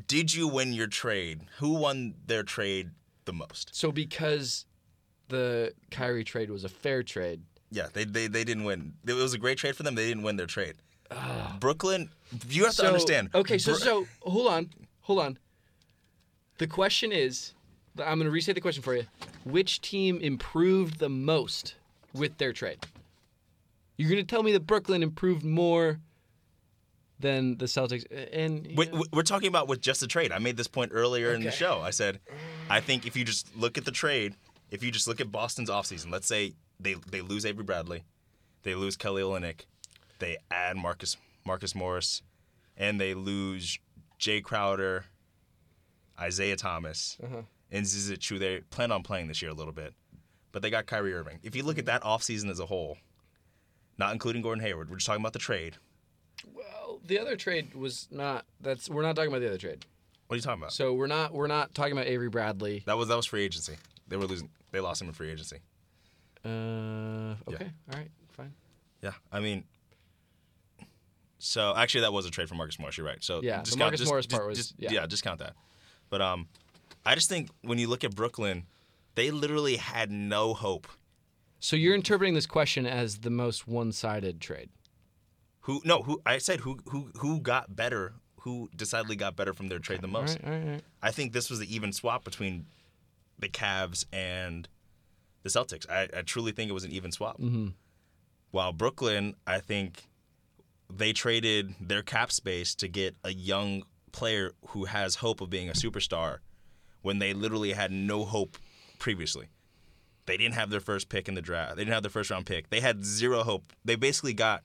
[0.08, 1.42] did you win your trade?
[1.60, 2.92] Who won their trade
[3.26, 3.76] the most?
[3.76, 4.66] So because
[5.28, 8.94] the Kyrie trade was a fair trade, Yeah, they they, they didn't win.
[9.06, 9.96] It was a great trade for them.
[9.96, 10.76] They didn't win their trade.
[11.12, 11.58] Ah.
[11.60, 12.10] Brooklyn,
[12.50, 13.30] you have so, to understand.
[13.36, 14.70] Okay, so so hold on,
[15.02, 15.38] hold on.
[16.58, 17.54] The question is,
[18.00, 19.06] I'm going to restate the question for you.
[19.44, 21.76] Which team improved the most
[22.14, 22.86] with their trade?
[23.98, 26.00] You're going to tell me that Brooklyn improved more
[27.20, 30.32] than the Celtics, and we, we're talking about with just the trade.
[30.32, 31.80] I made this point earlier in the show.
[31.82, 32.20] I said,
[32.70, 34.36] I think if you just look at the trade,
[34.72, 38.04] if you just look at Boston's offseason, let's say they they lose Avery Bradley,
[38.64, 39.62] they lose Kelly Olynyk,
[40.20, 42.22] they add Marcus Marcus Morris,
[42.76, 43.80] and they lose
[44.20, 45.06] Jae Crowder,
[46.20, 47.42] Isaiah Thomas, Uh-huh.
[47.72, 49.94] and Zizic, who they plan on playing this year a little bit.
[50.52, 51.40] But they got Kyrie Irving.
[51.44, 52.98] If you look at that offseason as a whole,
[53.98, 55.76] not including Gordon Hayward, we're just talking about the trade.
[56.54, 58.46] Well, the other trade was not.
[58.62, 59.86] That's we're not talking about the other trade.
[60.28, 60.74] What are you talking about?
[60.74, 62.84] So we're not we're not talking about Avery Bradley.
[62.86, 63.76] That was that was free agency.
[64.08, 64.50] They were losing.
[64.72, 65.58] They lost him in free agency.
[66.44, 68.54] Uh, okay, all right, fine.
[69.02, 69.64] Yeah, I mean,
[71.40, 72.98] so actually that was a trade for Marcus Morris.
[72.98, 73.24] You're right.
[73.24, 74.92] So Yeah, the Marcus just- Morris part was- just- yeah.
[74.92, 75.54] yeah, just count that.
[76.10, 76.48] But um,
[77.06, 78.66] I just think when you look at Brooklyn,
[79.16, 80.88] they literally had no hope.
[81.60, 84.70] So you're interpreting this question as the most one-sided trade.
[85.66, 88.14] Who no who I said who who who got better.
[88.42, 90.38] Who decidedly got better from their trade the most?
[90.44, 90.84] all right, all right.
[91.02, 92.68] I think this was the even swap between
[93.40, 94.68] the Cavs and
[95.42, 95.90] the Celtics.
[95.90, 97.40] I, I truly think it was an even swap.
[97.40, 97.70] Mm-hmm.
[98.52, 100.04] While Brooklyn, I think
[100.94, 105.68] they traded their cap space to get a young player who has hope of being
[105.68, 106.38] a superstar
[107.02, 108.58] when they literally had no hope
[109.00, 109.48] previously.
[110.28, 111.76] They didn't have their first pick in the draft.
[111.76, 112.70] They didn't have their first round pick.
[112.70, 113.74] They had zero hope.
[113.84, 114.64] They basically got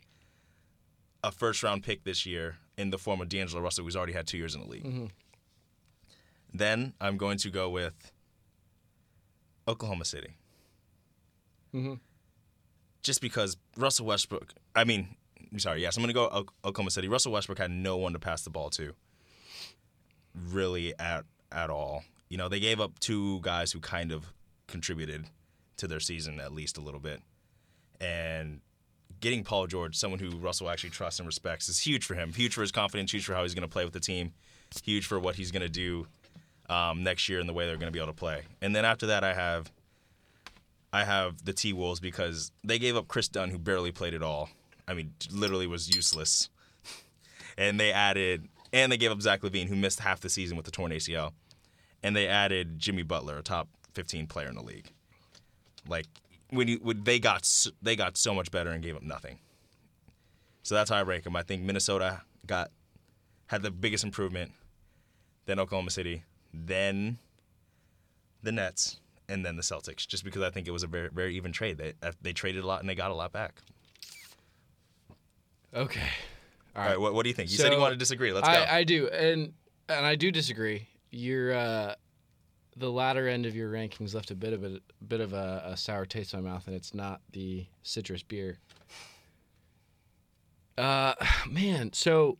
[1.22, 4.26] a first round pick this year in the form of D'Angelo Russell, who's already had
[4.26, 4.84] two years in the league.
[4.84, 5.06] Mm-hmm.
[6.52, 8.12] Then I'm going to go with
[9.68, 10.34] Oklahoma City.
[11.74, 11.94] Mm-hmm.
[13.02, 15.16] Just because Russell Westbrook, I mean,
[15.52, 17.08] I'm sorry, yes, I'm going to go Oklahoma City.
[17.08, 18.94] Russell Westbrook had no one to pass the ball to,
[20.34, 22.04] really at at all.
[22.28, 24.32] You know, they gave up two guys who kind of
[24.66, 25.26] contributed
[25.78, 27.20] to their season at least a little bit,
[28.00, 28.60] and
[29.20, 32.32] getting Paul George, someone who Russell actually trusts and respects, is huge for him.
[32.32, 33.12] Huge for his confidence.
[33.12, 34.32] Huge for how he's going to play with the team.
[34.84, 36.06] Huge for what he's going to do
[36.68, 38.42] um, next year and the way they're going to be able to play.
[38.62, 39.70] And then after that, I have
[40.92, 44.22] I have the T Wolves because they gave up Kris Dunn, who barely played at
[44.22, 44.48] all.
[44.88, 46.48] I mean, literally was useless.
[47.58, 50.66] and they added, and they gave up Zach LaVine, who missed half the season with
[50.66, 51.32] the torn ACL.
[52.02, 54.90] And they added Jimmy Butler, a top 15 player in the league.
[55.86, 56.06] Like,
[56.50, 57.48] when you when they got
[57.82, 59.38] they got so much better and gave up nothing.
[60.62, 61.36] So that's how I rank them.
[61.36, 62.70] I think Minnesota got
[63.46, 64.52] had the biggest improvement,
[65.46, 67.18] then Oklahoma City, then
[68.42, 70.06] the Nets, and then the Celtics.
[70.06, 71.78] Just because I think it was a very very even trade.
[71.78, 73.54] They uh, they traded a lot and they got a lot back.
[75.74, 76.08] Okay.
[76.76, 77.50] All right, what, what do you think?
[77.50, 78.32] You said you So, want to disagree.
[78.32, 78.52] Let's go.
[78.52, 79.52] I, I do, and
[79.88, 80.88] and I do disagree.
[81.10, 81.94] Your uh,
[82.76, 85.76] the latter end of your rankings left a bit of a, bit of a, a
[85.76, 88.58] sour taste in my mouth, and it's not the citrus beer.
[90.78, 91.14] Uh,
[91.50, 92.38] man, so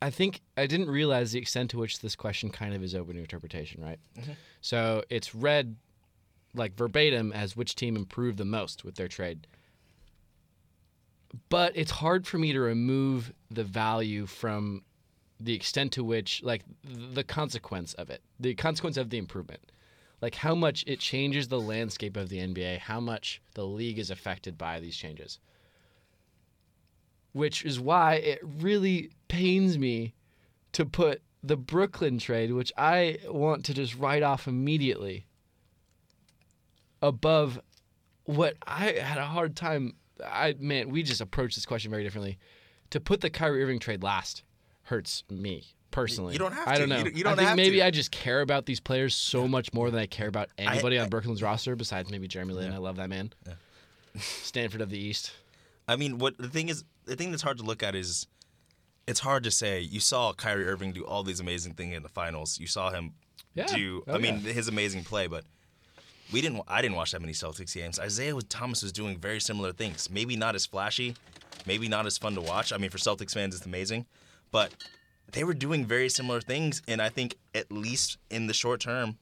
[0.00, 3.14] I think I didn't realize the extent to which this question kind of is open
[3.14, 3.98] to interpretation, right?
[4.60, 5.76] So it's read
[6.54, 9.46] like verbatim as which team improved the most with their trade.
[11.50, 14.82] But it's hard for me to remove the value from
[15.38, 19.60] the extent to which, like, the consequence of it, the consequence of the improvement.
[20.22, 24.10] Like, how much it changes the landscape of the NBA, how much the league is
[24.10, 25.38] affected by these changes.
[27.32, 30.14] Which is why it really pains me
[30.72, 35.26] to put the Brooklyn trade, which I want to just write off immediately,
[37.02, 37.60] above
[38.24, 39.96] what I had a hard time.
[40.24, 42.38] I man, we just approached this question very differently.
[42.90, 44.42] To put the Kyrie Irving trade last
[44.86, 46.32] hurts me personally.
[46.32, 46.98] You don't have I don't know.
[46.98, 47.86] You don't- you don't I think maybe to.
[47.86, 51.08] I just care about these players so much more than I care about anybody on
[51.08, 52.72] Brooklyn's roster besides maybe Jeremy Lin.
[52.72, 53.32] I love that man.
[54.18, 55.32] Stanford of the East.
[55.88, 58.26] I mean, what the thing is, the thing that's hard to look at is,
[59.06, 59.80] it's hard to say.
[59.80, 62.58] You saw Kyrie Irving do all these amazing things in the finals.
[62.58, 63.12] You saw him
[63.54, 63.66] Yeah.
[63.66, 64.02] do.
[64.08, 64.52] Oh, I mean, yeah.
[64.52, 65.44] his amazing play, but
[66.32, 66.62] we didn't.
[66.66, 68.00] I didn't watch that many Celtics games.
[68.00, 70.10] Isaiah Thomas was doing very similar things.
[70.10, 71.14] Maybe not as flashy,
[71.66, 72.72] maybe not as fun to watch.
[72.72, 74.06] I mean, for Celtics fans, it's amazing,
[74.56, 74.72] but
[75.32, 76.80] they were doing very similar things.
[76.88, 79.18] And I think at least in the short term,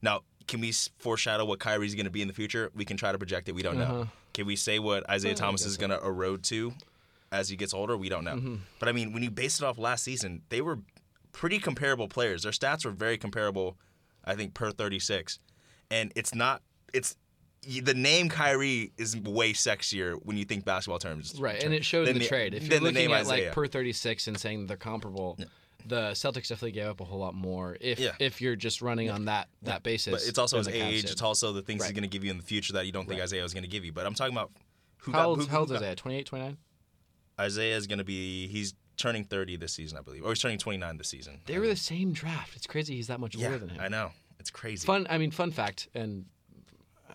[0.00, 2.70] now can we foreshadow what Kyrie's going to be in the future?
[2.74, 3.54] We can try to project it.
[3.54, 3.92] We don't Uh-huh.
[3.92, 4.08] know.
[4.32, 6.72] Can we say what Isaiah Thomas is going to erode to
[7.30, 7.94] as he gets older?
[7.96, 8.36] We don't know.
[8.36, 8.54] Mm-hmm.
[8.78, 10.78] But I mean, when you base it off last season, they were
[11.32, 12.42] pretty comparable players.
[12.44, 13.76] Their stats were very comparable,
[14.24, 15.40] I think, per 36.
[15.90, 16.62] And it's not,
[16.94, 17.16] it's,
[17.62, 21.38] the name Kyrie is way sexier when you think basketball terms.
[21.38, 22.54] Right, and it showed in than the, trade.
[22.54, 23.46] If you're looking at Isaiah.
[23.46, 25.38] like per 36 and saying they're comparable,
[25.86, 27.76] the Celtics definitely gave up a whole lot more.
[27.80, 28.12] If Yeah.
[28.18, 31.02] if you're just running on that that basis, But it's also his the age.
[31.02, 31.10] did.
[31.10, 33.06] It's also the things he's going to give you in the future that you don't
[33.06, 33.24] think Right.
[33.24, 33.92] Isaiah was going to give you.
[33.92, 34.52] But I'm talking about
[34.98, 35.96] who how got, old, who, how old is that?
[35.96, 36.56] 28, 29?
[37.38, 40.24] Isaiah is going to be, he's turning 30 this season, I believe.
[40.24, 41.40] Or he's turning 29 this season.
[41.46, 42.54] They were the same draft.
[42.56, 43.80] It's crazy he's that much yeah, older than him.
[43.80, 44.10] I know.
[44.38, 44.86] It's crazy.
[44.86, 45.06] Fun.
[45.08, 46.26] I mean, fun fact, and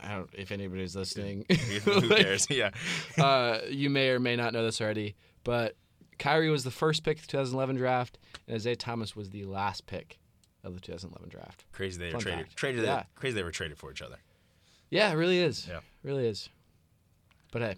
[0.03, 1.45] I don't if anybody's listening.
[1.83, 2.47] Who cares?
[2.49, 2.71] Yeah.
[3.17, 5.75] uh, you may or may not know this already, but
[6.19, 9.85] Kyrie was the first pick of the 2011 draft, and Isaiah Thomas was the last
[9.85, 10.17] pick
[10.63, 11.65] of the 2011 draft.
[11.71, 12.39] Crazy they were Fun traded.
[12.47, 12.55] fact.
[12.55, 12.83] Traded.
[12.85, 13.03] Yeah.
[13.15, 14.17] Crazy they were traded for each other.
[14.89, 15.67] Yeah, it really is.
[15.67, 15.79] Yeah.
[16.03, 16.49] really is.
[17.51, 17.75] But hey,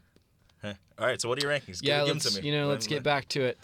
[0.61, 0.73] Huh.
[0.97, 1.21] All right.
[1.21, 1.79] So what are your rankings?
[1.83, 2.47] yeah, give, give let's them to me.
[2.49, 3.57] you know, Let- let's get back to it.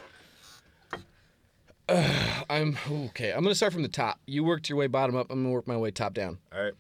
[1.90, 3.32] Uh, I'm okay.
[3.32, 4.20] I'm gonna start from the top.
[4.26, 5.28] You worked your way bottom up.
[5.30, 6.38] I'm gonna work my way top down.
[6.54, 6.74] All right.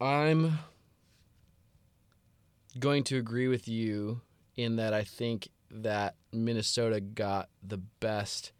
[0.00, 0.58] I'm
[2.78, 4.20] going to agree with you
[4.56, 8.52] in that I think that Minnesota got the best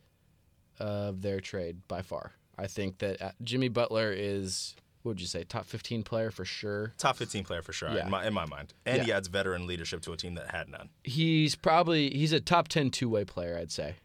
[0.78, 2.32] of their trade by far.
[2.58, 6.44] I think that uh, Jimmy Butler is, what would you say, top 15 player for
[6.44, 6.94] sure.
[6.98, 8.04] Top 15 player for sure Yeah.
[8.06, 10.68] in, my, in my mind, and he adds veteran leadership to a team that had
[10.68, 10.88] none.
[11.04, 13.96] He's probably he's a top 10 two-way player, I'd say.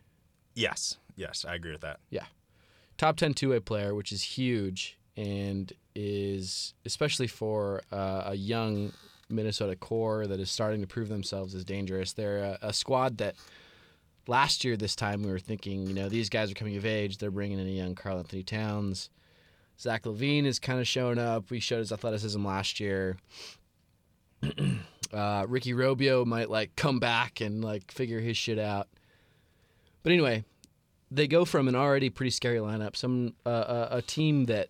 [0.53, 0.97] Yes.
[1.15, 1.99] Yes, I agree with that.
[2.09, 2.25] Yeah.
[2.97, 8.91] Top 10 two way player, which is huge and is, especially for uh, a young
[9.29, 12.13] Minnesota core that is starting to prove themselves as dangerous.
[12.13, 13.35] They're a, a squad that
[14.27, 17.19] last year, this time, we were thinking, you know, these guys are coming of age.
[17.19, 19.11] They're bringing in a young Karl-Anthony Towns.
[19.79, 21.51] Zach LaVine is kind of showing up.
[21.51, 23.17] We showed his athleticism last year.
[25.13, 28.87] uh, Ricky Rubio might like come back and like figure his shit out.
[30.01, 30.45] But anyway,
[31.11, 34.69] they go from an already pretty scary lineup, some uh, a, a team that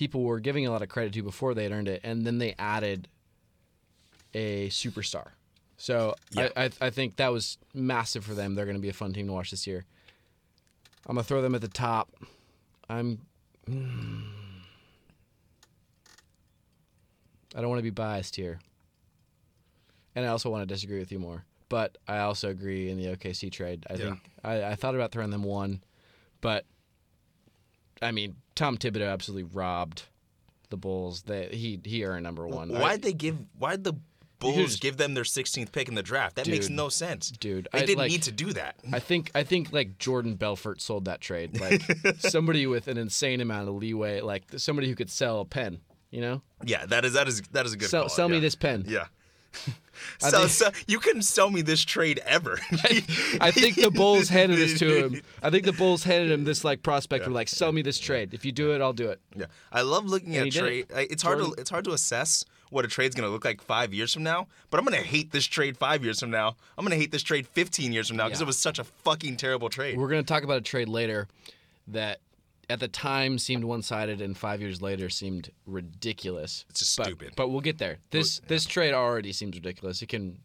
[0.00, 2.38] people were giving a lot of credit to before they had earned it, and then
[2.38, 3.06] they added
[4.32, 5.32] a superstar.
[5.76, 6.48] So Yeah.
[6.56, 8.54] I, I I think that was massive for them.
[8.54, 9.84] They're going to be a fun team to watch this year.
[11.06, 12.08] I'm gonna throw them at the top.
[12.88, 13.18] I'm.
[13.68, 14.22] mm.
[17.54, 18.58] I don't want to be biased here,
[20.14, 21.44] and I also want to disagree with you more.
[21.68, 23.84] But I also agree in the OKC trade.
[23.90, 24.04] I Yeah.
[24.06, 25.82] think I, I thought about throwing them one,
[26.40, 26.64] but
[28.02, 30.04] I mean Tom Thibodeau absolutely robbed
[30.70, 31.22] the Bulls.
[31.22, 32.70] That he he earned number one.
[32.70, 33.36] Why'd they give?
[33.58, 33.94] Why'd the
[34.38, 36.36] Bulls give them their 16th pick in the draft?
[36.36, 38.76] That makes no sense, Dude, They I- didn't like- need to do that.
[38.90, 41.60] I think I think like Jordan Belfort sold that trade.
[41.60, 41.82] Like
[42.20, 45.80] somebody with an insane amount of leeway, like somebody who could sell a pen.
[46.10, 47.88] You know, Yeah, that is that is that is a good.
[47.90, 48.84] sell call, sell me this pen.
[48.88, 49.06] Yeah.
[50.22, 52.58] I so, think- so you couldn't sell me this trade ever.
[53.40, 55.22] I think the Bulls handed this to him.
[55.42, 57.26] I think the Bulls handed him this like prospect.
[57.26, 58.32] Were like, sell me this trade.
[58.32, 59.20] If you do it, I'll do it.
[59.36, 60.86] Yeah, I love looking And at trade.
[60.90, 61.10] it.
[61.10, 63.92] It's hard Jordan- to it's hard to assess what a trade's gonna look like five
[63.92, 64.46] years from now.
[64.70, 66.56] But I'm gonna hate this trade five years from now.
[66.78, 68.44] I'm gonna hate this trade 15 years from now because Yeah.
[68.44, 69.98] it was such a fucking terrible trade.
[69.98, 71.28] We're gonna talk about a trade later
[71.88, 72.20] that
[72.70, 76.64] at the time seemed one-sided and five years later seemed ridiculous.
[76.70, 77.32] It's just but, stupid.
[77.36, 77.98] But we'll get there.
[78.10, 80.00] This this trade already seems ridiculous.
[80.00, 80.38] It can.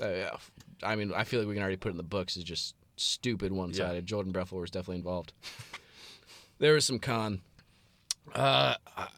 [0.00, 0.36] Uh, yeah.
[0.82, 2.74] I mean, I feel like we can already put it in the books as just
[2.96, 4.06] stupid one-sided.
[4.06, 5.32] Jordan Breffel was definitely involved.
[6.58, 7.40] there was some con.
[8.34, 9.08] Uh, I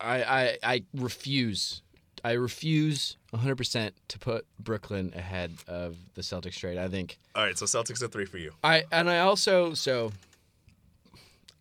[0.00, 1.82] I I refuse.
[2.24, 6.76] I refuse 100% to put Brooklyn ahead of the Celtics trade.
[6.76, 8.52] I think All right, so Celtics are three for you.
[8.64, 10.12] I and I also so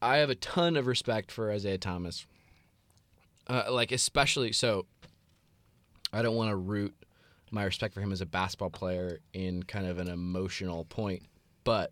[0.01, 2.25] I have a ton of respect for Isaiah Thomas.
[3.47, 4.87] Uh, like especially so
[6.11, 6.95] I don't want to root
[7.51, 11.23] my respect for him as a basketball player in kind of an emotional point,
[11.63, 11.91] but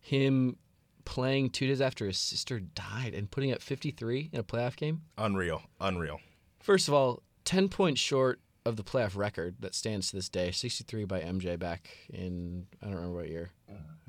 [0.00, 0.56] him
[1.04, 5.02] playing 2 days after his sister died and putting up 53 in a playoff game.
[5.18, 6.20] Unreal, unreal.
[6.60, 10.50] First of all, 10 points short of the playoff record that stands to this day,
[10.50, 13.50] 63 by MJ back in, I don't remember what year.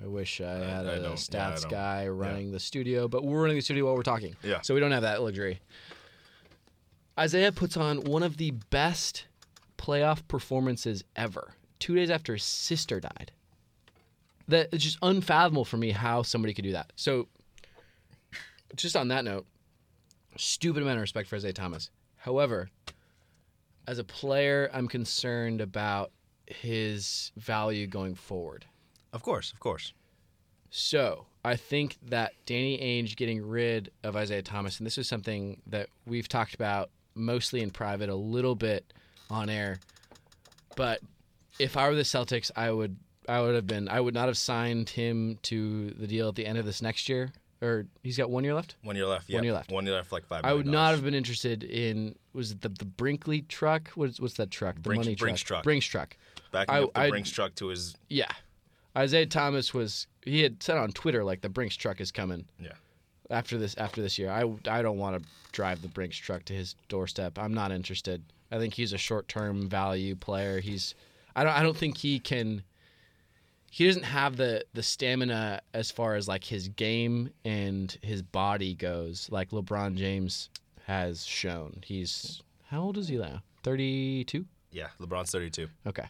[0.03, 1.13] I wish I had I a don't- yeah, I
[1.55, 4.35] stats don't- guy running the studio, but we're running the studio while we're talking.
[4.43, 4.61] Yeah.
[4.61, 5.59] So we don't have that luxury.
[7.17, 9.25] Isaiah puts on one of the best
[9.77, 13.31] playoff performances ever, two days after his sister died.
[14.47, 16.91] That it's just unfathomable for me how somebody could do that.
[16.95, 17.27] So,
[18.75, 19.45] just on that note,
[20.37, 21.89] stupid amount of respect for Isaiah Thomas.
[22.17, 22.69] However,
[23.87, 26.11] as a player, I'm concerned about
[26.47, 28.65] his value going forward.
[29.13, 29.93] Of course, of course.
[30.69, 35.61] So I think that Danny Ainge getting rid of Isaiah Thomas, and this is something
[35.67, 38.91] that we've talked about mostly in private, a little bit
[39.29, 39.79] on air.
[40.75, 40.99] But
[41.59, 42.97] if I were the Celtics, I would
[43.29, 46.45] I would have been I would not have signed him to the deal at the
[46.45, 47.31] end of this next year.
[47.61, 48.75] Or he's got one year left.
[48.83, 49.29] One year left.
[49.29, 49.37] Yeah.
[49.37, 49.71] One year left.
[49.71, 50.11] One year left.
[50.11, 50.41] Like five.
[50.43, 53.89] I would not have been interested in was it the the Brinkley truck?
[53.95, 54.75] What's what's that truck?
[54.75, 55.47] The Brinks- money Brinks truck.
[55.57, 55.63] truck.
[55.63, 56.17] Brinks truck.
[56.51, 57.95] backing I- up the I'd- Brinks truck to his.
[58.09, 58.27] Yeah.
[58.97, 62.73] Isaiah Thomas was he had said on Twitter like the Brinks truck is coming Yeah.
[63.29, 64.29] after this after this year.
[64.29, 67.37] I, I don't want to drive the Brinks truck to his doorstep.
[67.39, 68.21] I'm not interested.
[68.51, 70.59] I think he's a short-term value player.
[70.59, 70.93] He's
[71.35, 72.63] I don't I don't think he can
[73.71, 78.75] he doesn't have the the stamina as far as like his game and his body
[78.75, 80.49] goes like LeBron James
[80.85, 81.79] has shown.
[81.83, 83.41] He's how old is he now?
[83.63, 84.45] 32?
[84.71, 84.87] Yeah.
[84.99, 85.67] LeBron's 32.
[85.87, 86.05] Okay.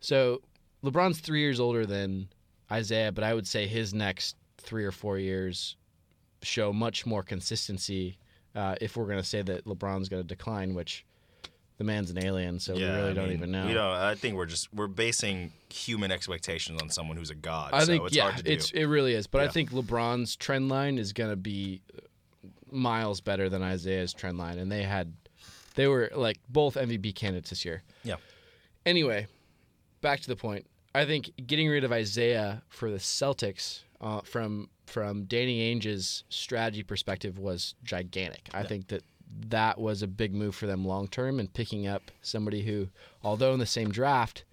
[0.00, 0.42] So
[0.84, 2.28] LeBron's three years older than
[2.70, 5.76] Isaiah, but I would say his next three or four years
[6.42, 8.18] show much more consistency.
[8.54, 11.04] Uh, if we're going to say that LeBron's going to decline, which
[11.78, 12.92] the man's an alien, so yeah.
[12.92, 13.66] we really I don't mean, even know.
[13.66, 13.84] We don't.
[13.84, 17.70] I think we're just we're basing human expectations on someone who's a god.
[17.72, 18.52] I so think it's yeah, hard to do.
[18.52, 19.26] it's it really is.
[19.26, 21.80] But I think LeBron's trend line is going to be
[22.70, 25.12] miles better than Isaiah's trend line, and they had
[25.74, 27.82] they were like both MVP candidates this year.
[28.04, 28.16] Yeah.
[28.86, 29.26] Anyway,
[30.00, 30.66] back to the point.
[30.94, 36.82] I think getting rid of Isaiah for the Celtics uh, from from Danny Ainge's strategy
[36.82, 38.48] perspective was gigantic.
[38.52, 39.02] I think that
[39.48, 42.88] that was a big move for them long term, and picking up somebody who,
[43.22, 44.44] although in the same draft,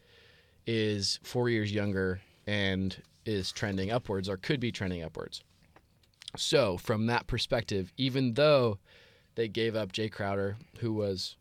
[0.66, 5.44] is four years younger and is trending upwards or could be trending upwards.
[6.38, 8.80] So from that perspective, even though
[9.36, 11.36] they gave up Jae Crowder, who was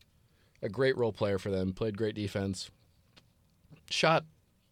[0.62, 2.70] a great role player for them, played great defense,
[3.88, 4.24] shot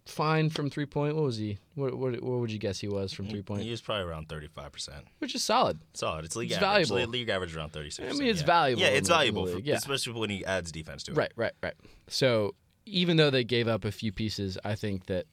[0.08, 1.14] fine from three point.
[1.14, 1.58] What was he?
[1.74, 3.62] What what, what would you guess he was from three point?
[3.62, 5.04] He was probably around 35 percent.
[5.18, 5.78] Which is solid.
[5.94, 6.24] Solid.
[6.24, 6.88] It's league It's average.
[6.88, 7.12] valuable.
[7.12, 8.14] League average around 36.
[8.14, 8.46] I mean, it's yeah.
[8.46, 9.76] valuable Yeah, it's the- in the valuable, for, yeah.
[9.76, 11.16] especially when he adds defense to it.
[11.16, 11.74] Right, right, right.
[12.08, 12.54] So
[12.86, 15.26] even though they gave up a few pieces, I think that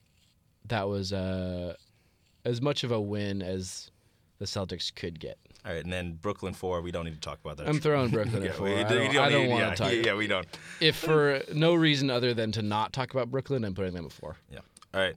[0.66, 1.76] that was uh,
[2.44, 3.90] as much of a win as
[4.40, 5.38] the Celtics could get.
[5.66, 6.82] All right, and then Brooklyn four.
[6.82, 7.68] We don't need to talk about that.
[7.68, 8.68] I'm throwing Brooklyn yeah, four.
[8.68, 9.92] we- I don't, don't need- want yeah, to talk.
[10.06, 10.46] Yeah, we don't.
[10.80, 14.12] If for no reason other than to not talk about Brooklyn, I'm putting them at
[14.12, 14.36] four.
[14.52, 14.60] Yeah.
[14.94, 15.16] All right.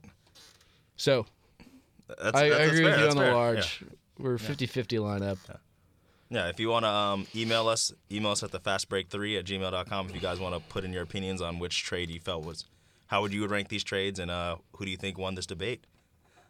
[0.97, 1.25] So
[2.07, 3.33] That's, I, I that's, that's agree fair, with you on the fair.
[3.33, 3.83] large.
[4.17, 5.37] We're 50-50 lineup.
[5.47, 5.55] Yeah.
[6.29, 10.07] yeah, if you want to um, email us, email us at the fastbreak3 at gmail.com
[10.09, 12.65] if you guys want to put in your opinions on which trade you felt was,
[13.07, 15.85] how would you rank these trades and uh, who do you think won this debate.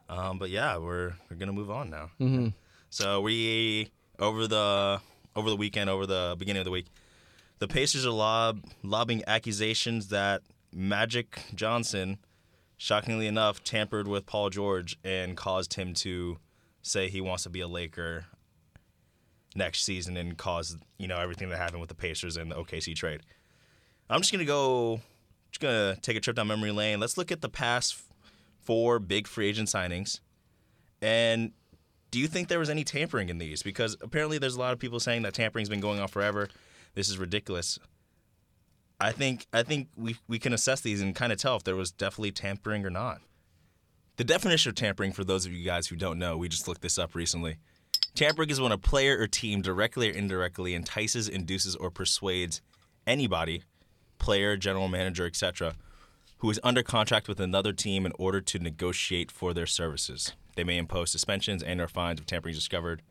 [0.10, 2.10] Um, but yeah, we're, we're going to move on now.
[2.20, 2.48] Mm-hmm.
[2.90, 5.00] So we, over the
[5.36, 6.88] over the weekend, over the beginning of the week,
[7.60, 10.42] the Pacers are lob, lobbing accusations that
[10.74, 12.18] Magic Johnson,
[12.78, 16.38] shockingly enough, tampered with Paul George and caused him to
[16.82, 18.26] say he wants to be a Laker
[19.56, 22.96] next season and cause you know everything that happened with the Pacers and the OKC
[22.96, 23.22] trade.
[24.10, 25.02] I'm just gonna go,
[25.52, 27.00] just gonna take a trip down memory lane.
[27.00, 28.02] Let's look at the past
[28.64, 30.22] four big free agent signings,
[31.02, 31.52] and
[32.12, 33.62] do you think there was any tampering in these?
[33.62, 36.50] Because apparently there's a lot of people saying that tampering's been going on forever.
[36.96, 37.78] This is ridiculous.
[39.00, 41.76] I think I think we we can assess these and kind of tell if there
[41.76, 43.22] was definitely tampering or not.
[44.18, 46.82] The definition of tampering, for those of you guys who don't know, we just looked
[46.82, 47.56] this up recently.
[48.16, 52.62] Tampering is when a player or team directly or indirectly entices, induces, or persuades
[53.08, 53.64] anybody,
[54.18, 55.76] player, general manager, etc.,
[56.40, 60.34] who is under contract with another team in order to negotiate for their services.
[60.60, 63.02] They may impose suspensions and or fines if tampering is discovered.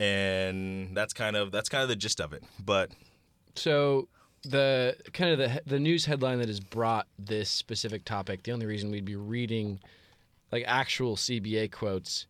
[0.00, 2.42] And that's kind of that's kind of the gist of it.
[2.58, 2.90] But
[3.54, 4.08] So
[4.42, 8.66] the kind of the the news headline that has brought this specific topic, the only
[8.66, 9.78] reason we'd be reading
[10.50, 12.26] like actual CBA quotes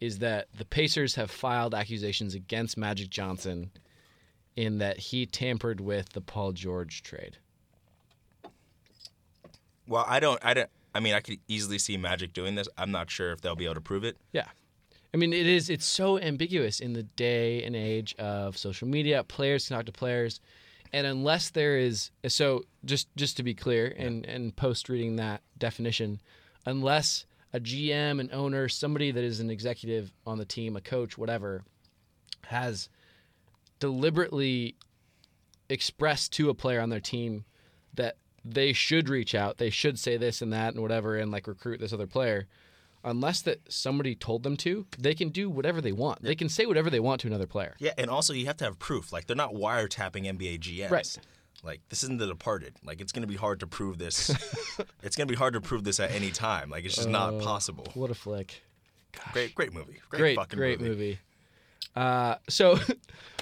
[0.00, 3.70] is that the Pacers have filed accusations against Magic Johnson
[4.56, 7.36] in that he tampered with the Paul George trade.
[9.86, 12.68] well, I don't I don't I mean I could easily see Magic doing this.
[12.76, 14.16] I'm not sure if they'll be able to prove it.
[14.32, 14.46] Yeah.
[15.14, 15.68] I mean, it is.
[15.68, 19.22] It's so ambiguous in the day and age of social media.
[19.22, 20.40] Players can talk to players,
[20.90, 25.42] and unless there is, so just just to be clear, and and post reading that
[25.58, 26.20] definition,
[26.64, 31.18] unless a GM, an owner, somebody that is an executive on the team, a coach,
[31.18, 31.62] whatever,
[32.46, 32.88] has
[33.78, 34.76] deliberately
[35.68, 37.44] expressed to a player on their team
[37.94, 41.46] that they should reach out, they should say this and that and whatever, and like
[41.46, 42.46] recruit this other player
[43.04, 46.22] unless that somebody told them to, they can do whatever they want.
[46.22, 47.74] They can say whatever they want to another player.
[47.78, 49.12] Yeah, and also you have to have proof.
[49.12, 50.90] Like they're not wiretapping NBA GMs.
[50.90, 51.18] Right.
[51.62, 52.74] Like this isn't The Departed.
[52.84, 54.30] Like it's gonna be hard to prove this.
[55.02, 56.70] it's gonna be hard to prove this at any time.
[56.70, 57.86] Like it's just not possible.
[57.94, 58.62] What a flick.
[59.32, 60.00] Great, great movie.
[60.08, 60.90] Great, Great, fucking great movie.
[60.90, 61.18] movie.
[61.94, 62.78] Uh, so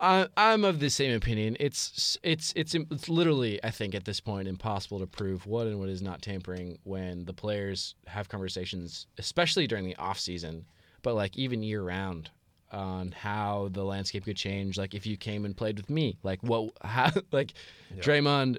[0.00, 1.56] I, I'm of the same opinion.
[1.60, 5.78] It's it's it's it's literally I think at this point impossible to prove what and
[5.78, 10.64] what is not tampering when the players have conversations, especially during the off season,
[11.02, 12.30] but like even year round
[12.72, 14.78] on how the landscape could change.
[14.78, 17.52] Like if you came and played with me, like what how like
[17.98, 18.58] Draymond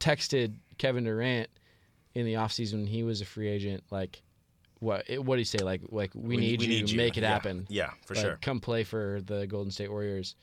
[0.00, 1.48] texted Kevin Durant
[2.14, 4.22] in the offseason when he was a free agent, like
[4.80, 5.58] what what did he say?
[5.58, 6.96] Like like we, need, we you, need you.
[6.98, 7.28] make it Yeah.
[7.30, 7.66] happen.
[7.70, 8.38] Yeah, for Like, sure.
[8.42, 10.34] Come play for the Golden State Warriors.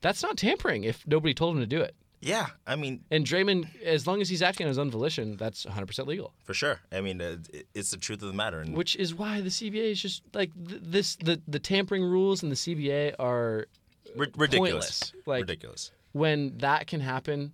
[0.00, 1.94] That's not tampering if nobody told him to do it.
[2.20, 5.64] Yeah, I mean, And Draymond, as long as he's acting on his own volition, that's
[5.64, 6.34] 100% legal.
[6.42, 6.80] for sure.
[6.90, 7.36] I mean, uh,
[7.76, 8.58] it's the truth of the matter.
[8.60, 11.14] And Which is why the CBA is just like th- this.
[11.16, 13.66] The the tampering rules in the CBA are
[14.16, 14.50] ri- ridiculous.
[15.12, 15.12] pointless.
[15.26, 15.92] Like- ridiculous.
[16.10, 17.52] when that can happen,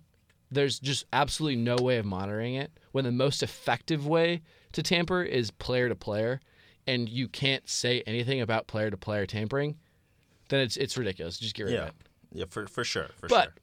[0.49, 2.71] there's just absolutely no way of monitoring it.
[2.91, 4.41] When the most effective way
[4.71, 6.39] to tamper is player to player,
[6.87, 9.77] and you can't say anything about player to player tampering,
[10.49, 11.37] then it's it's ridiculous.
[11.37, 11.95] Just get rid of it.
[12.35, 13.53] Yeah, for for sure, for But sure.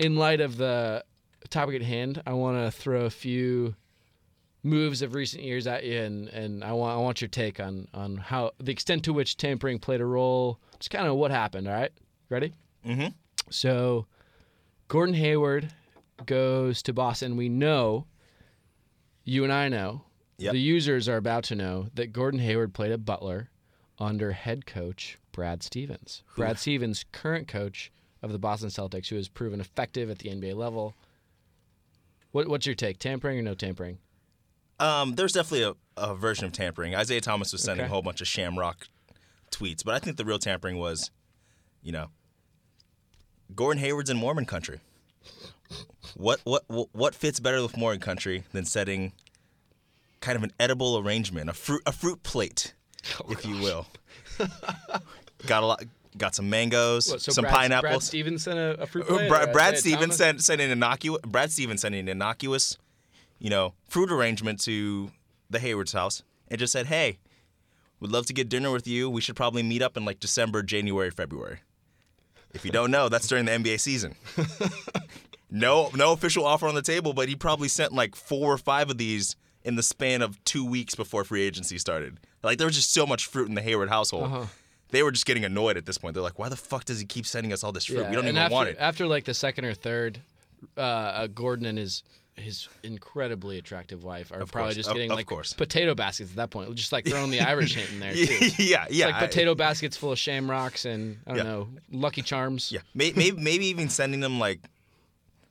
[0.00, 1.04] in light of the
[1.50, 3.74] topic at hand, I want to throw a few
[4.62, 7.86] moves of recent years at you, and, and I want I want your take on
[7.94, 11.68] on how the extent to which tampering played a role, just kind of what happened.
[11.68, 11.92] All right,
[12.30, 12.52] ready?
[12.84, 13.08] Mm-hmm.
[13.50, 14.06] So,
[14.88, 15.72] Gordon Hayward
[16.24, 17.36] goes to Boston.
[17.36, 18.06] We know,
[19.24, 20.02] you and I know,
[20.38, 20.52] Yep.
[20.52, 23.50] the users are about to know that Gordon Hayward played at Butler
[23.98, 26.22] under head coach Brad Stevens.
[26.36, 27.90] Brad Stevens, current coach
[28.22, 30.94] of the Boston Celtics, who has proven effective at the NBA level.
[32.32, 32.98] What, what's your take?
[32.98, 33.98] Tampering or no tampering?
[34.78, 36.94] Um, there's definitely a, a version of tampering.
[36.94, 37.90] Isaiah Thomas was sending Okay.
[37.90, 38.88] a whole bunch of shamrock
[39.50, 41.10] tweets, but I think the real tampering was,
[41.82, 42.08] you know,
[43.54, 44.80] Gordon Hayward's in Mormon country.
[46.14, 49.12] What what what fits better with Mormon country than setting
[50.20, 52.74] kind of an edible arrangement, a fruit a fruit plate,
[53.20, 53.86] Oh, if you will.
[55.46, 55.84] got a lot.
[56.18, 58.02] Got some mangoes, What, so some Brad, Brad.
[58.02, 59.28] Stevens sent a, a fruit Uh, plate?
[59.28, 61.20] Brad, Brad Stevens sent, sent an innocuous.
[61.26, 62.78] Brad Stevens sent an innocuous,
[63.38, 65.10] you know, fruit arrangement to
[65.50, 67.18] the Hayward's house and just said, "Hey,
[68.00, 69.10] would love to get dinner with you.
[69.10, 71.58] We should probably meet up in like December, January, February."
[72.54, 74.14] If you don't know, that's during the NBA season.
[75.50, 78.90] no, no official offer on the table, but he probably sent like four or five
[78.90, 82.18] of these in the span of two weeks before free agency started.
[82.42, 84.24] Like there was just so much fruit in the Hayward household.
[84.24, 84.46] Uh-huh.
[84.90, 86.14] They were just getting annoyed at this point.
[86.14, 88.02] They're like, "Why the fuck does he keep sending us all this fruit?
[88.02, 90.20] Yeah, we don't even after, want it." After like the second or third,
[90.76, 92.02] uh, uh, Gordon and his
[92.36, 95.54] his incredibly attractive wife are Of probably course, just getting of like course.
[95.54, 98.26] potato baskets at that point, just like throwing the Irish hint in there too.
[98.28, 99.06] It's yeah, yeah.
[99.06, 101.42] like I- potato baskets full of shamrocks and I don't Yeah.
[101.44, 102.70] know Lucky Charms.
[102.70, 104.60] Yeah, maybe, maybe maybe even sending them like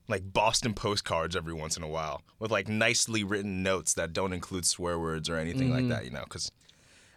[0.07, 4.31] like Boston postcards every once in a while with like nicely written notes that don't
[4.33, 5.89] include swear words or anything like Mm-hmm.
[5.89, 6.05] that.
[6.05, 6.51] You know, because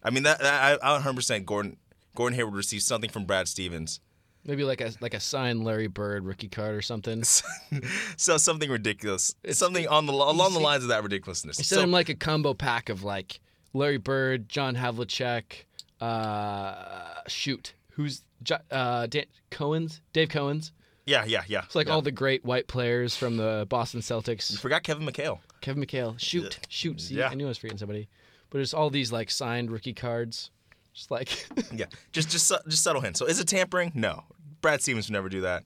[0.03, 1.77] I mean that, that I, I 100 percent Gordon
[2.19, 4.01] Gordon Hayward receives something from Brad Stevens.
[4.45, 7.23] Maybe like a like a signed Larry Bird rookie card or something.
[8.17, 11.59] So something ridiculous, something on the along the lines of that ridiculousness.
[11.59, 13.39] He sent So- him like a combo pack of like
[13.73, 15.65] Larry Bird, John Havlicek,
[16.01, 18.25] uh, shoot, who's
[18.73, 20.73] uh, Dan- Cowens, Dave Cowens.
[21.07, 21.63] yeah, yeah, yeah.
[21.67, 21.93] It's like yeah.
[21.93, 24.51] all the great white players from the Boston Celtics.
[24.51, 25.39] You forgot Kevin McHale.
[25.61, 27.01] Kevin McHale, shoot, shoot.
[27.01, 27.29] See, Yeah.
[27.29, 28.09] I knew I was forgetting somebody,
[28.51, 30.51] but it's all these like signed rookie cards.
[30.99, 33.17] Just like Yeah, just just just subtle hint.
[33.17, 33.93] So is it tampering?
[33.95, 34.25] No.
[34.61, 35.63] Brad Stevens would never do that.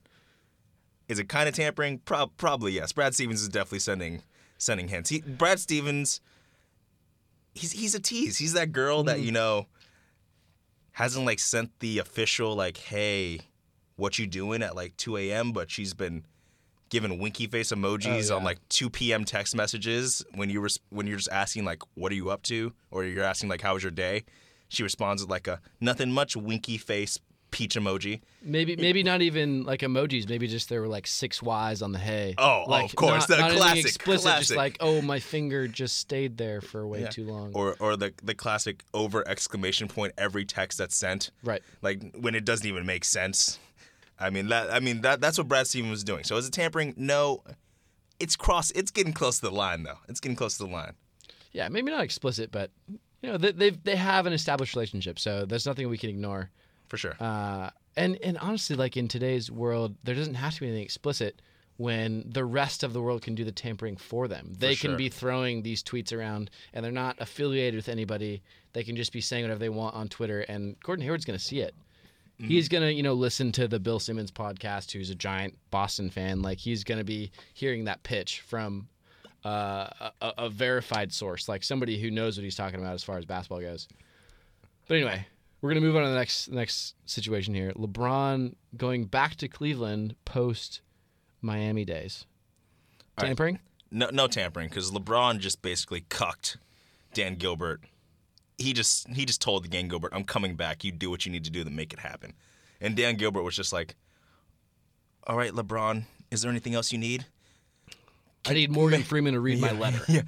[1.07, 1.97] Is it kind of tampering?
[1.97, 2.91] Prob- probably yes.
[2.91, 4.21] Brad Stevens is definitely sending
[4.59, 5.09] sending hints.
[5.09, 6.21] He, Brad Stevens,
[7.55, 8.37] he's he's a tease.
[8.37, 9.23] He's that girl that mm.
[9.23, 9.65] you know
[10.91, 13.39] hasn't like sent the official like, hey,
[13.95, 15.51] what you doing at like 2 a.m.
[15.51, 16.25] But she's been
[16.89, 19.25] giving winky face oh, emojis Oh, on like 2 p.m.
[19.25, 22.71] text messages when you res- when you're just asking like, what are you up to,
[22.91, 24.25] or you're asking like, how was your day?
[24.73, 27.19] She responds with like a nothing much winky face
[27.51, 28.19] peach emoji.
[28.41, 30.27] maybe maybe not even like emojis.
[30.27, 32.33] Maybe just there were like six Y's on the hay.
[32.39, 34.39] Oh, oh, like, of course, not, the not classic, explicit.
[34.39, 37.09] Just like oh, my finger just stayed there for way Yeah.
[37.09, 37.51] too long.
[37.53, 41.29] Or or the the classic over exclamation point every text that's sent.
[41.43, 41.61] Right.
[41.83, 43.59] Like when it doesn't even make sense.
[44.19, 46.23] I mean that I mean that that's what Brad Stevens was doing.
[46.23, 46.95] So is it tampering?
[46.97, 47.43] No.
[48.19, 49.99] It's cross it's getting close to the line though.
[50.09, 50.93] It's getting close to the line.
[51.51, 52.71] Yeah, maybe not explicit, but
[53.23, 56.51] you know they they've, they have an established relationship, so there's nothing we can ignore.
[56.89, 57.15] For sure.
[57.19, 61.41] Uh, and and honestly, like in today's world, there doesn't have to be anything explicit
[61.77, 64.53] when the rest of the world can do the tampering for them.
[64.59, 64.97] They can sure.
[64.97, 68.43] be throwing these tweets around, and they're not affiliated with anybody.
[68.73, 71.43] They can just be saying whatever they want on Twitter, and Gordon Hayward's going to
[71.43, 71.73] see it.
[72.39, 76.41] He's gonna, you know, listen to the Bill Simmons podcast, who's a giant Boston fan.
[76.41, 78.89] Like he's gonna be hearing that pitch from
[79.45, 83.17] uh, a, a verified source, like somebody who knows what he's talking about as far
[83.17, 83.87] as basketball goes.
[84.87, 85.27] But anyway,
[85.61, 87.71] we're gonna move on to the next next situation here.
[87.73, 90.81] LeBron going back to Cleveland post
[91.41, 92.25] Miami days.
[93.19, 93.27] right.
[93.27, 93.59] Tampering?
[93.91, 96.57] No, no tampering because LeBron just basically cucked
[97.13, 97.81] Dan Gilbert.
[98.57, 100.83] He just he just told Dan Gilbert, "I'm coming back.
[100.83, 102.33] You do what you need to do to make it happen."
[102.81, 103.95] And Dan Gilbert was just like,
[105.27, 107.25] "All right, LeBron, is there anything else you need?"
[108.45, 110.01] I need Morgan Freeman to read my letter.
[110.07, 110.23] Yeah.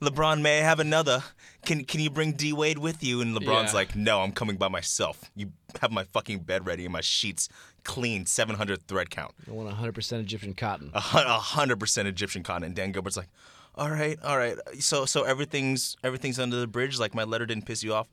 [0.00, 1.22] LeBron, may I have another?
[1.64, 3.20] Can Can you bring D Wade with you?
[3.20, 3.74] And LeBron's Yeah.
[3.74, 5.30] like, No, I'm coming by myself.
[5.36, 7.48] You have my fucking bed ready and my sheets
[7.84, 10.90] clean, 700 thread count, I want 100% Egyptian cotton.
[10.94, 12.64] a hundred percent Egyptian cotton.
[12.64, 13.28] And Dan Gilbert's like,
[13.74, 14.56] All right, all right.
[14.80, 16.98] So so everything's everything's under the bridge.
[16.98, 18.08] Like my letter didn't piss you off.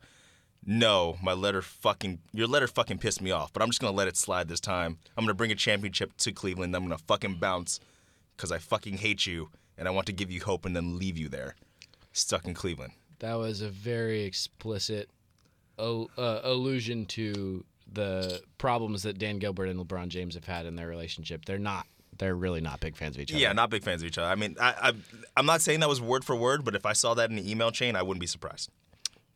[0.66, 3.52] No, my letter fucking your letter fucking pissed me off.
[3.54, 4.98] But I'm just gonna let it slide this time.
[5.18, 6.76] I'm gonna bring a championship to Cleveland.
[6.76, 7.80] I'm gonna fucking bounce
[8.38, 11.18] because I fucking hate you and I want to give you hope and then leave
[11.18, 11.56] you there,
[12.14, 12.94] stuck in Cleveland.
[13.20, 15.10] That was a very explicit
[15.80, 20.88] uh, allusion to the problems that Dan Gilbert and LeBron James have had in their
[20.88, 21.46] relationship.
[21.46, 21.88] They're not.
[22.18, 23.40] They're really not big fans of each other.
[23.40, 24.28] Yeah, not big fans of each other.
[24.28, 24.94] I mean, I, I,
[25.36, 27.50] I'm not saying that was word for word, but if I saw that in the
[27.50, 28.72] email chain, I wouldn't be surprised.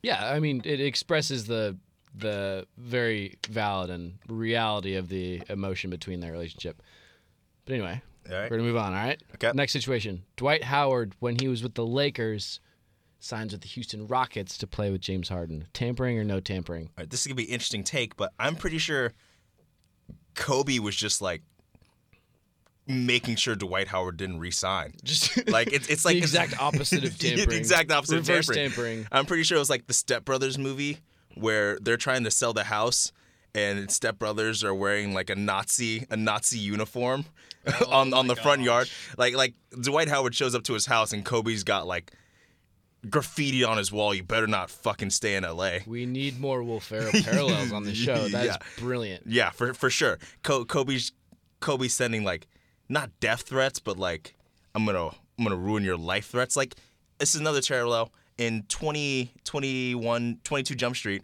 [0.02, 1.78] Yeah, I mean, it expresses the
[2.16, 6.82] the very valid and reality of the emotion between their relationship.
[7.66, 8.49] But anyway, All right.
[8.51, 8.93] we're gonna move on.
[8.93, 9.22] All right.
[9.36, 9.51] Okay.
[9.53, 12.59] Next situation: Dwight Howard, when he was with the Lakers,
[13.19, 15.67] signs with the Houston Rockets to play with James Harden.
[15.74, 16.86] Tampering or no tampering?
[16.86, 19.13] All right, this is gonna be an interesting take, but I'm pretty sure
[20.36, 21.41] Kobe was just like
[22.88, 24.93] making sure Dwight Howard didn't resign.
[25.03, 27.57] Just Like it's it's like the exact opposite of the tampering.
[27.57, 28.97] exact opposite Reverse of tampering.
[29.03, 29.07] tampering.
[29.11, 30.99] I'm pretty sure it was like the Step Brothers movie
[31.36, 33.11] where they're trying to sell the house
[33.54, 37.26] and Step Brothers are wearing like a Nazi a Nazi uniform
[37.82, 38.89] Oh on on the front yard.
[39.18, 42.12] Like like Dwight Howard shows up to his house and Kobe's got like
[43.10, 44.14] graffiti on his wall.
[44.14, 45.84] You better not fucking stay in L.A.
[45.88, 48.28] We need more Will Ferrell parallels on the show.
[48.30, 48.58] That is Yeah.
[48.80, 49.24] brilliant.
[49.28, 50.20] Yeah, for for sure.
[50.43, 51.12] Co- Kobe's
[51.60, 52.47] Kobe's sending like
[52.89, 54.36] not death threats, but like
[54.76, 56.56] I'm gonna I'm gonna ruin your life threats.
[56.56, 56.76] Like
[57.20, 61.22] this is another parallel in 20, 21, 22 Jump Street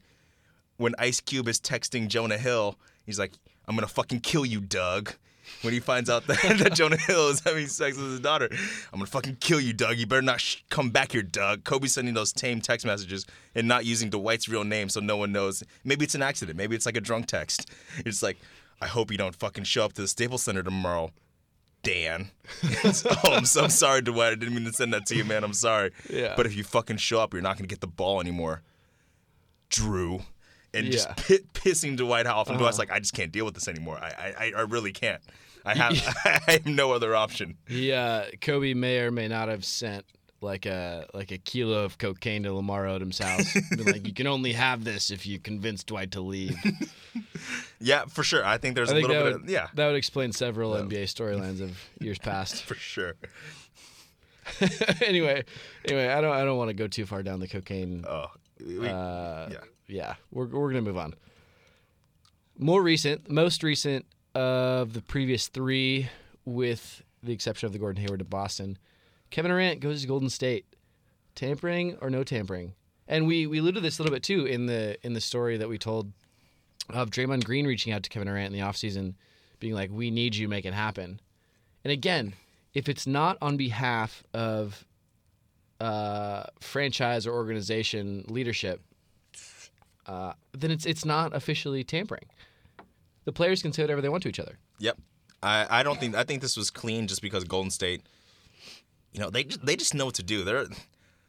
[0.78, 2.78] when Ice Cube is texting Jonah Hill.
[3.06, 3.34] He's like,
[3.68, 5.14] I'm gonna fucking kill you, Doug.
[5.62, 9.00] When he finds out that, that Jonah Hill is having sex with his daughter, I'm
[9.00, 9.98] gonna fucking kill you, Doug.
[9.98, 11.64] You better not sh- come back here, Doug.
[11.64, 13.26] Kobe's sending those tame text messages
[13.56, 15.64] and not using Dwight's real name so no one knows.
[15.84, 16.58] Maybe it's an accident.
[16.58, 17.70] Maybe it's like a drunk text.
[18.06, 18.38] It's like,
[18.82, 21.12] I hope you don't fucking show up to the Staples Center tomorrow,
[21.82, 22.30] Dan.
[22.64, 24.34] oh, I'm so I'm sorry, Dwight.
[24.34, 25.44] I didn't mean to send that to you, man.
[25.44, 25.92] I'm sorry.
[26.10, 26.34] Yeah.
[26.38, 28.62] But if you fucking show up, you're not gonna get the ball anymore.
[29.70, 30.22] Drew.
[30.74, 31.14] And just Yeah.
[31.16, 33.98] pi- pissing Dwight off, and Dwight's like, I just can't deal with this anymore.
[33.98, 35.22] I, I, I really can't.
[35.66, 35.94] I have,
[36.26, 37.58] I have no other option.
[37.68, 40.06] Yeah, uh, Kobe may or may not have sent
[40.40, 43.52] like a like a kilo of cocaine to Lamar Odom's house.
[43.76, 46.56] Been like, you can only have this if you convince Dwight to leave.
[47.80, 48.44] Yeah, for sure.
[48.44, 49.34] I think there's I a think little bit.
[49.34, 52.64] would, of, yeah, that would explain several NBA storylines of years past.
[52.64, 53.14] for sure.
[55.06, 55.44] anyway,
[55.86, 58.04] anyway, I don't I don't want to go too far down the cocaine.
[58.08, 58.28] Oh,
[58.66, 59.58] we, Uh, yeah.
[59.88, 61.14] Yeah, we're we're gonna move on.
[62.58, 66.10] More recent, most recent of the previous three,
[66.46, 68.78] with the exception of the Gordon Hayward to Boston,
[69.30, 70.66] Kevin Durant goes to Golden State.
[71.36, 72.74] Tampering or no tampering?
[73.08, 75.70] And we we alluded this a little bit too in the in the story that
[75.70, 76.12] we told
[76.90, 79.14] of Draymond Green reaching out to Kevin Durant in the offseason,
[79.60, 81.20] being like, "We need you, make it happen."
[81.84, 82.34] And again,
[82.74, 84.84] if it's not on behalf of
[85.80, 88.82] uh, franchise or organization leadership,
[90.08, 92.26] uh, then it's it's not officially tampering.
[93.26, 94.58] The players can say whatever they want to each other.
[94.80, 94.98] Yep.
[95.44, 98.02] I, I don't think I think this was clean just because Golden State,
[99.12, 100.44] you know, they just they just know what to do.
[100.44, 100.66] They're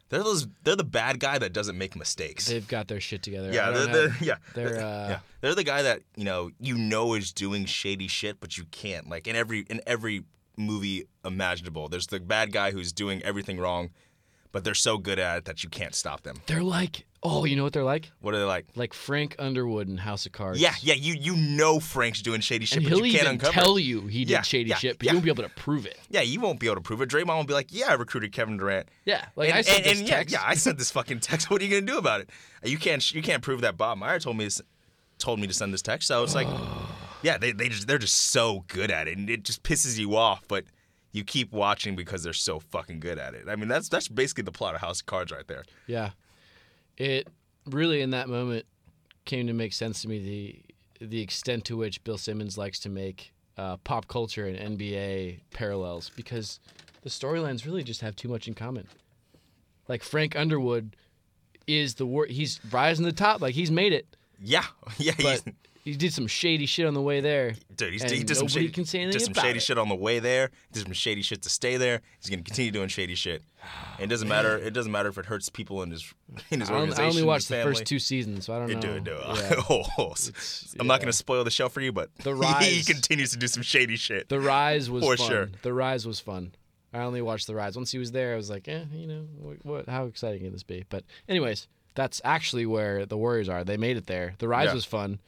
[0.09, 2.47] they're those they're the bad guy that doesn't make mistakes.
[2.47, 3.51] They've got their shit together.
[3.51, 5.19] yeah, they're, they're, yeah, they're uh, yeah.
[5.41, 9.09] They're the guy that you know you know is doing shady shit, but you can't.
[9.09, 10.23] Like in every in every
[10.57, 13.91] movie imaginable, there's the bad guy who's doing everything wrong,
[14.51, 16.37] but they're so good at it that you can't stop them.
[16.47, 18.11] they're like, oh, you know what they're like?
[18.21, 18.65] What are they like?
[18.75, 20.59] Like Frank Underwood in House of Cards.
[20.59, 20.93] Yeah, yeah.
[20.93, 23.53] You you know Frank's doing shady shit, and but he'll you can't even uncover.
[23.53, 25.11] tell you he did Yeah, shady yeah, shit, but yeah.
[25.11, 25.99] you won't be able to prove it.
[26.09, 27.09] Yeah, you won't be able to prove it.
[27.09, 30.33] Draymond will be like, "Yeah, I recruited Kevin Durant." Yeah, like I sent this text.
[30.33, 31.49] Yeah, I sent this fucking text.
[31.49, 32.29] What are you gonna do about it?
[32.63, 33.13] You can't.
[33.13, 34.63] You can't prove that Bob Meyer told me to,
[35.17, 36.07] told me to send this text.
[36.07, 36.47] So it's like,
[37.21, 40.15] yeah, they they just they're just so good at it, and it just pisses you
[40.15, 40.43] off.
[40.47, 40.65] But
[41.11, 43.45] you keep watching because they're so fucking good at it.
[43.49, 45.63] I mean, that's that's basically the plot of House of Cards right there.
[45.87, 46.11] Yeah,
[46.99, 47.27] it
[47.65, 48.65] really in that moment
[49.25, 50.19] came to make sense to me
[50.99, 55.39] the the extent to which Bill Simmons likes to make uh, pop culture and NBA
[55.53, 56.59] parallels because
[57.03, 58.85] the storylines really just have too much in common.
[59.87, 60.95] Like Frank Underwood
[61.67, 64.07] is the wor- he's rising to the top, like he's made it,
[64.41, 64.65] Yeah,
[64.97, 65.13] yeah.
[65.17, 65.53] but he's,
[65.89, 67.55] he did some shady shit on the way there.
[67.75, 69.61] dude, he's, he did some shady, can say anything did some shady it.
[69.61, 70.51] shit on the way there.
[70.71, 72.01] Did some shady shit to stay there.
[72.19, 73.43] He's gonna continue doing shady shit.
[73.97, 74.57] And it doesn't matter.
[74.57, 76.13] It doesn't matter if it hurts people in his
[76.51, 77.03] in his I, only, organization.
[77.05, 78.81] I only watched the first two seasons, so I don't You know.
[78.81, 79.21] do it, do it.
[79.27, 79.61] Yeah.
[79.69, 80.13] Oh,
[80.79, 82.65] I'm not going to spoil the show for you, but The rise.
[82.65, 84.29] he continues to do some shady shit.
[84.29, 85.27] The Rise was For fun.
[85.27, 85.49] sure.
[85.61, 86.53] The Rise was fun.
[86.93, 87.75] I only watched The Rise.
[87.75, 90.51] Once he was there, I was like, eh, you know, what, what how exciting can
[90.53, 90.85] this be?
[90.89, 93.63] But anyways, that's actually where the Warriors are.
[93.63, 94.35] They made it there.
[94.39, 94.73] The Rise Yeah.
[94.75, 95.19] was fun.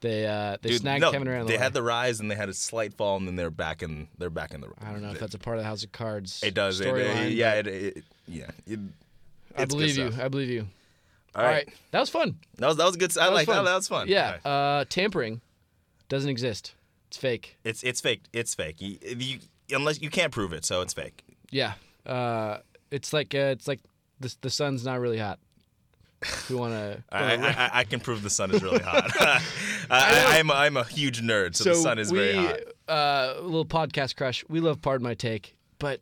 [0.00, 1.48] They uh they Dude, snagged no, Kevin Durant.
[1.48, 4.08] they had the rise and they had a slight fall, and then they're back in.
[4.18, 4.68] They're back in the.
[4.82, 6.42] I don't know if that's a part of the House of Cards.
[6.42, 6.80] It does.
[6.80, 7.54] It, it- yeah.
[7.54, 8.46] It, it, yeah.
[9.56, 10.12] I believe you.
[10.20, 10.66] I believe you.
[11.34, 11.68] All All right.
[11.90, 12.36] that was fun.
[12.58, 13.10] That was that was good.
[13.16, 13.62] I That was like that.
[13.64, 14.08] That was fun.
[14.08, 14.46] Yeah, right.
[14.80, 15.40] uh, tampering
[16.08, 16.74] doesn't exist.
[17.08, 17.56] It's fake.
[17.64, 18.22] It's it's fake.
[18.32, 18.76] It's fake.
[18.80, 19.38] You, you
[19.74, 21.22] unless you can't prove it, so it's fake.
[21.50, 21.72] Yeah,
[22.06, 22.58] uh,
[22.90, 23.80] it's like uh, it's like
[24.20, 25.38] the the sun's not really hot.
[26.50, 27.02] We want to.
[27.10, 29.10] I, I, I- can prove the sun is really hot.
[29.20, 29.40] I,
[29.90, 32.58] I, I'm a, I'm a huge nerd, so, the sun is we, very hot.
[32.88, 34.44] Uh, a little podcast crush.
[34.48, 36.00] We love Pardon My Take, but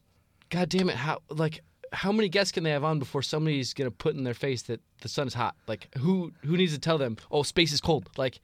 [0.51, 1.63] god damn it, how like
[1.93, 4.81] how many guests can they have on before somebody's gonna put in their face that
[5.01, 5.55] the sun is hot?
[5.67, 7.17] Like who who needs to tell them?
[7.31, 8.09] Oh, space is cold.
[8.17, 8.41] Like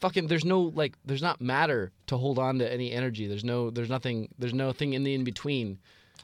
[0.00, 0.26] fucking.
[0.28, 0.94] There's no like.
[1.04, 3.26] There's not matter to hold on to any energy.
[3.26, 3.70] There's no.
[3.70, 4.28] There's nothing.
[4.38, 5.78] There's nothing in the in between.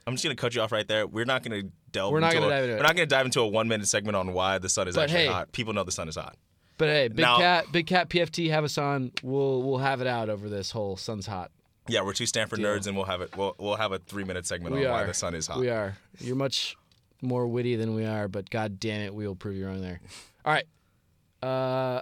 [0.07, 1.07] I'm just gonna cut you off right there.
[1.07, 2.12] We're not gonna delve.
[2.12, 2.76] We're not into gonna a, dive into it.
[2.78, 5.03] We're not gonna dive into a one minute segment on why the sun is But
[5.05, 5.53] actually hey- hot.
[5.53, 6.36] People know the sun is hot.
[6.78, 9.12] But hey, Big Now- Cat, Big Cat PFT, have us on.
[9.22, 11.51] We'll we'll have it out over this whole sun's hot.
[11.88, 12.68] Yeah, we're two Stanford Deal.
[12.68, 13.36] nerds, and we'll have it.
[13.36, 15.59] We'll we'll have a three minute segment We on why the sun is hot.
[15.61, 15.96] We are.
[16.20, 16.76] You're much
[17.20, 20.01] more witty than we are, but god damn it, we will prove you wrong there.
[20.44, 20.64] All right.
[21.42, 22.01] Uh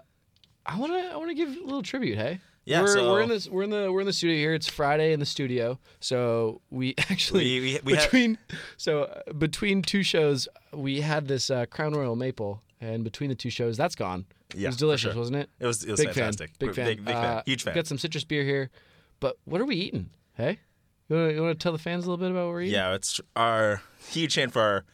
[0.66, 2.38] I want to I want to give a little tribute, hey?
[2.68, 4.54] Yeah, we're, so- we're in this we're in the we're in the studio here.
[4.54, 5.78] It's Friday in the studio.
[6.00, 8.38] So we actually We- we- we between
[8.76, 13.36] so uh, between two shows we had this uh, Crown Royal Maple and between the
[13.36, 14.26] two shows that's gone.
[14.54, 15.18] Yeah, it was delicious, sure.
[15.20, 15.50] wasn't it?
[15.60, 16.50] It was it was big fantastic.
[16.50, 16.56] fan.
[16.68, 16.86] Big fan.
[16.86, 17.24] Big, big fan.
[17.38, 17.74] Uh, Huge fan.
[17.74, 18.70] Got some citrus beer here.
[19.20, 20.10] But what are we eating?
[20.34, 20.60] Hey?
[21.08, 22.74] You want to tell the fans a little bit about what we're eating?
[22.74, 24.84] Yeah, it's our huge hand for our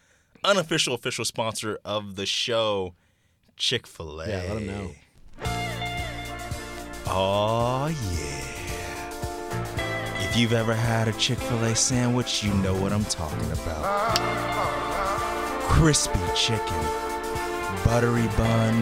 [0.45, 2.95] unofficial official sponsor of the show,
[3.57, 4.29] Chick Fil A.
[4.29, 4.91] Yeah, let them know.
[7.07, 8.45] Oh yeah.
[10.25, 14.17] If you've ever had a Chick Fil A sandwich, you know what I'm talking about.
[15.69, 16.85] Crispy chicken,
[17.85, 18.75] buttery bun,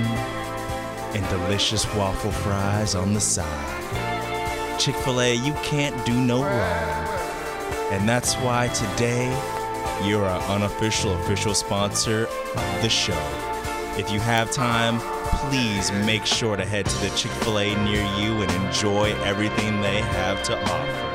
[1.14, 4.78] and delicious waffle fries on the side.
[4.78, 7.08] Chick Fil A, you can't do no wrong.
[7.90, 9.26] And that's why today
[10.04, 13.51] you're our unofficial official sponsor of the show.
[13.98, 15.00] If you have time,
[15.50, 19.82] please make sure to head to the Chick fil A near you and enjoy everything
[19.82, 21.12] they have to offer.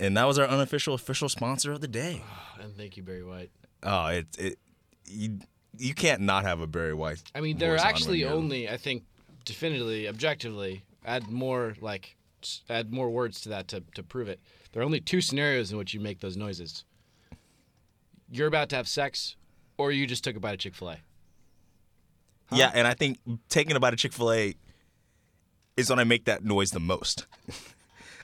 [0.00, 2.22] And that was our unofficial official sponsor of the day.
[2.60, 3.50] And thank you, Barry White.
[3.82, 4.58] Oh, it it
[5.04, 5.38] you
[5.76, 7.22] you can't not have a Barry White.
[7.34, 9.04] I mean, there are actually only, I think,
[9.44, 12.16] definitively, objectively, add more like
[12.70, 14.40] add more words to that to, to prove it.
[14.72, 16.84] There are only two scenarios in which you make those noises.
[18.30, 19.36] You're about to have sex,
[19.78, 20.98] or you just took a bite of Chick Fil A.
[22.52, 23.18] Yeah, and I think
[23.48, 24.54] taking a bite of Chick Fil A
[25.76, 27.26] is when I make that noise the most.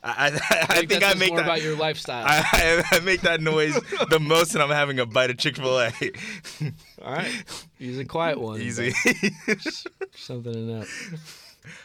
[0.02, 1.44] I, I, I, think that I make more that.
[1.44, 2.24] about your lifestyle.
[2.26, 3.78] I, I, I make that noise
[4.08, 5.92] the most when I'm having a bite of Chick Fil A.
[7.02, 7.44] All right,
[7.78, 8.62] use a quiet one.
[8.62, 8.92] Easy.
[10.14, 10.88] something in that.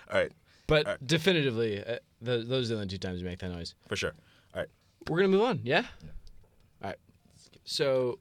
[0.09, 0.31] All right,
[0.67, 3.75] But definitively, uh, th- those are the only two times you make that noise.
[3.89, 4.13] for sure.
[4.53, 4.69] All right.
[5.09, 5.59] We're gonna move on.
[5.63, 5.79] Yeah.
[5.79, 6.14] All right.
[7.65, 8.19] So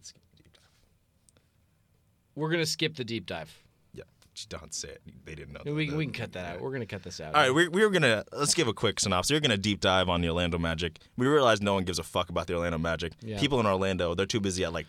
[2.34, 3.56] we're gonna skip the deep dive.
[3.92, 5.02] Yeah, just don't say it.
[5.24, 5.72] They didn't know.
[5.72, 5.96] We, that.
[5.96, 6.60] we can cut that out.
[6.60, 7.34] We're gonna cut this out.
[7.34, 9.32] All right, we, we were gonna let's give a quick synopsis.
[9.32, 10.98] We're gonna deep dive on the Orlando Magic.
[11.16, 13.12] We realize no one gives a fuck about the Orlando Magic.
[13.20, 13.38] Yeah.
[13.38, 14.86] People in Orlando, they're too busy at like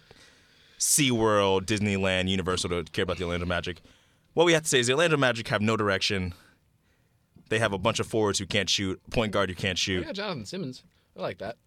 [0.79, 3.81] SeaWorld, Disneyland, Universal to care about the Orlando Magic.
[4.33, 6.33] What we have to say is the Orlando Magic have no direction.
[7.49, 10.05] They have a bunch of forwards who can't shoot, point guard who can't shoot.
[10.05, 10.83] Yeah, Jonathan Simmons.
[11.17, 11.57] I like that.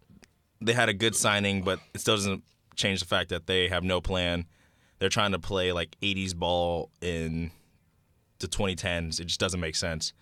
[0.61, 2.43] They had a good signing, but it still doesn't
[2.79, 4.45] change the fact that they have no plan.
[4.97, 7.51] They're trying to play like 80s ball in
[8.39, 9.19] the 2010s.
[9.19, 10.13] It just doesn't make sense.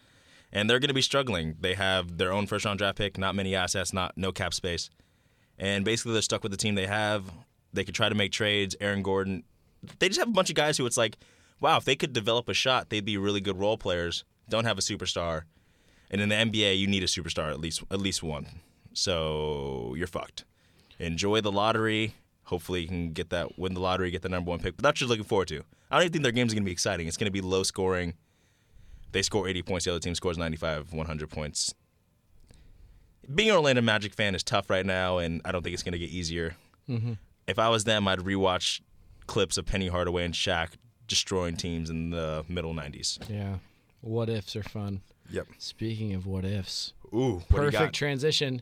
[0.52, 1.56] And they're going to be struggling.
[1.60, 4.90] They have their own first round draft pick, not many assets, not no cap space.
[5.58, 7.24] And basically they're stuck with the team they have.
[7.74, 9.44] They could try to make trades, Aaron Gordon.
[10.00, 11.18] They just have a bunch of guys who it's like,
[11.60, 14.24] wow, if they could develop a shot, they'd be really good role players.
[14.50, 15.44] Don't have a superstar.
[16.10, 18.48] And in the NBA, you need a superstar at least at least one.
[18.94, 20.46] So you're fucked.
[21.00, 22.16] Enjoy the lottery.
[22.48, 24.78] Hopefully you can get that win the lottery, get the number one pick.
[24.78, 25.64] But that's just looking forward to.
[25.92, 27.06] I don't even think their game's gonna be exciting.
[27.06, 28.14] It's gonna be low scoring.
[29.12, 29.84] They score 80 points.
[29.86, 31.76] The other team scores 95, 100 points.
[33.34, 35.98] Being an Orlando Magic fan is tough right now, and I don't think it's gonna
[35.98, 36.56] get easier.
[36.88, 37.14] Mm-hmm.
[37.48, 38.80] If I was them, I'd rewatch
[39.26, 40.76] clips of Penny Hardaway and Shaq
[41.06, 43.20] destroying teams in the middle 90s.
[43.30, 43.56] Yeah.
[44.00, 45.02] What ifs are fun.
[45.32, 45.48] Yep.
[45.58, 48.62] Speaking of what ifs, Ooh, what perfect transition.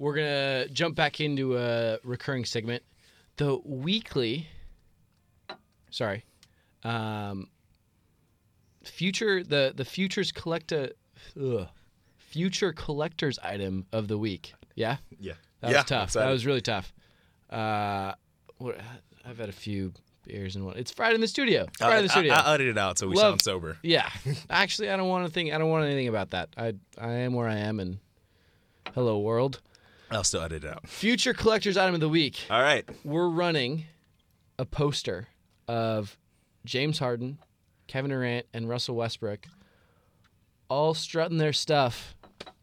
[0.00, 2.82] We're gonna jump back into a recurring segment,
[3.36, 4.46] the weekly.
[5.90, 6.24] Sorry,
[6.84, 7.48] um,
[8.82, 10.92] future the the futures collector,
[11.38, 11.68] ugh,
[12.16, 14.54] future collectors item of the week.
[14.74, 15.34] Yeah, yeah.
[15.60, 16.04] that yeah, was tough.
[16.08, 16.26] excited.
[16.26, 16.94] That was really tough.
[17.50, 18.14] Uh,
[18.56, 18.80] what,
[19.26, 19.92] I've had a few
[20.24, 20.78] beers and what.
[20.78, 21.64] It's Friday in the studio.
[21.64, 22.32] It's Friday in the studio.
[22.32, 23.76] I, I edited it out so we Love- sound sober.
[23.82, 24.08] Yeah.
[24.48, 25.52] Actually, I don't want to think.
[25.52, 26.48] I don't want anything about that.
[26.56, 27.98] I I am where I am, and
[28.94, 29.60] hello world.
[30.10, 30.88] I'll still edit it out.
[30.88, 32.40] Future collector's item of the week.
[32.50, 32.88] All right.
[33.04, 33.84] We're running
[34.58, 35.28] a poster
[35.68, 36.18] of
[36.64, 37.38] James Harden,
[37.86, 39.46] Kevin Durant, and Russell Westbrook,
[40.68, 42.14] all strutting their stuff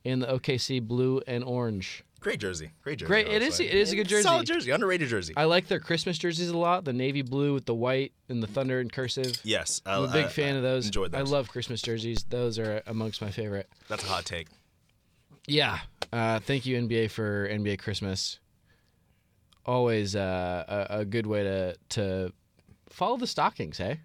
[0.04, 2.04] in the OKC blue and orange.
[2.20, 2.72] Great jersey.
[2.82, 3.08] Great jersey.
[3.08, 3.28] Great.
[3.28, 3.60] It is.
[3.60, 4.24] It is a good jersey.
[4.24, 4.72] Solid jersey.
[4.72, 5.34] Underrated jersey.
[5.38, 6.84] I like their Christmas jerseys a lot.
[6.84, 9.39] The navy blue with the white and the thunder in cursive.
[9.43, 9.82] yes.
[9.86, 10.88] I, I'm a big I- fan I of those.
[10.88, 12.26] Enjoyed I love Christmas jerseys.
[12.28, 13.70] Those are amongst my favorite.
[13.88, 14.48] That's a hot take.
[15.48, 15.80] Yeah.
[16.12, 18.39] Uh, thank you, NBA, for NBA Christmas.
[19.66, 22.32] Always uh, a, a good way to to
[22.89, 24.02] follow the stockings, hey?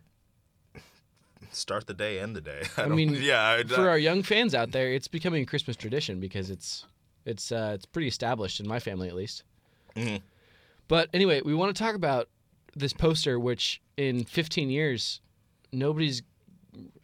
[1.53, 2.63] Start the day, end the day.
[2.77, 3.59] I, I mean, yeah.
[3.59, 6.87] I, For our young fans out there, it's becoming a Christmas tradition because it's
[7.27, 9.45] it's uh, it's pretty established in my family at least.
[9.97, 10.17] Mm-hmm.
[10.89, 12.29] But anyway, we want to talk about
[12.75, 15.21] this poster, which in 15 years,
[15.73, 16.23] nobody's.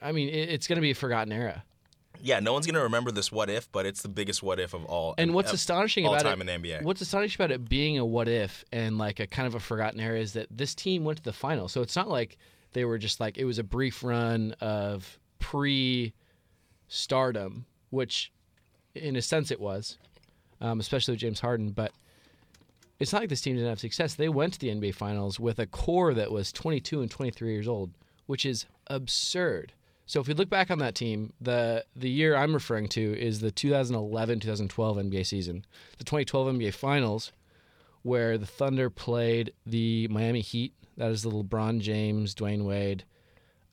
[0.00, 1.64] I mean, it, it's going to be a forgotten era.
[2.20, 2.40] Yeah.
[2.40, 5.14] No one's gonna remember this what if, but it's the biggest what if of all.
[5.18, 6.82] And what's of astonishing all about time it, in the NBA.
[6.82, 10.00] what's astonishing about it being a what if and like a kind of a forgotten
[10.00, 11.68] era is that this team went to the final.
[11.68, 12.38] So it's not like
[12.72, 16.12] they were just like it was a brief run of pre
[16.88, 18.32] stardom, which
[18.94, 19.98] in a sense it was,
[20.60, 21.70] um, especially with James Harden.
[21.70, 21.92] But
[22.98, 24.14] it's not like this team didn't have success.
[24.14, 27.68] They went to the NBA Finals with a core that was 22 and 23 years
[27.68, 27.92] old,
[28.26, 29.72] which is absurd.
[30.08, 33.40] So if we look back on that team, the the year I'm referring to is
[33.40, 35.66] the 2011-2012 NBA season,
[35.98, 37.32] the 2012 NBA Finals,
[38.02, 40.72] where the Thunder played the Miami Heat.
[40.96, 43.04] That is the LeBron James, Dwyane Wade,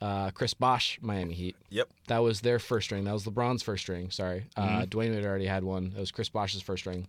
[0.01, 1.55] uh, Chris Bosh Miami Heat.
[1.69, 1.87] Yep.
[2.07, 3.05] That was their first ring.
[3.05, 4.11] That was LeBron's first ring.
[4.11, 5.91] Sorry, uh, Dwyane Wade already had one.
[5.91, 7.07] That was Chris Bosh's first ring.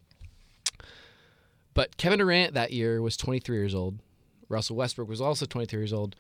[1.75, 3.99] But Kevin Durant that year was 23 years old.
[4.49, 6.15] Russell Westbrook was also 23 years old.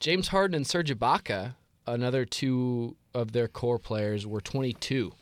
[0.00, 1.54] James Harden and Serge Ibaka,
[1.86, 5.12] another two of their core players, were 22.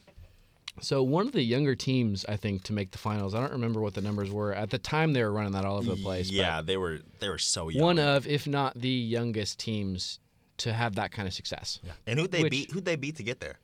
[0.80, 3.34] So one of the younger teams, I think, to make the finals.
[3.34, 5.12] I don't remember what the numbers were at the time.
[5.12, 6.28] They were running that all over the place.
[6.28, 7.82] but Yeah, they were they were so young.
[7.84, 10.20] one of, if not the youngest teams
[10.58, 11.80] to have that kind of success.
[11.82, 11.92] Yeah.
[12.06, 12.70] and who'd they which- beat?
[12.70, 13.56] Who'd they beat to get there?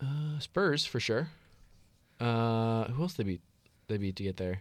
[0.00, 1.28] Uh, Spurs for sure.
[2.18, 3.40] Uh, who else they beat?
[3.88, 4.60] they beat to get there?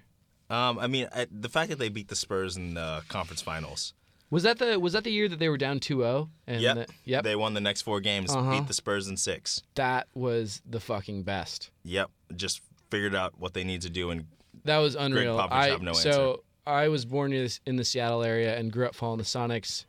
[0.50, 3.94] Um, I mean, I, the fact that they beat the Spurs in the conference finals.
[4.32, 6.30] Was that the was that the year that they were down 2-0?
[6.46, 6.76] And Yep.
[6.76, 7.24] the- yep.
[7.24, 8.52] They won the next four games, Uh-huh.
[8.52, 9.62] beat the Spurs in six.
[9.76, 11.72] that was the fucking best.
[11.84, 12.12] Yep.
[12.36, 12.62] Just
[12.92, 14.28] figured out what they need to do and
[14.66, 15.38] That was unreal.
[15.38, 18.72] Popovich I have no so I was born in the, in the Seattle area and
[18.72, 19.86] grew up following the Sonics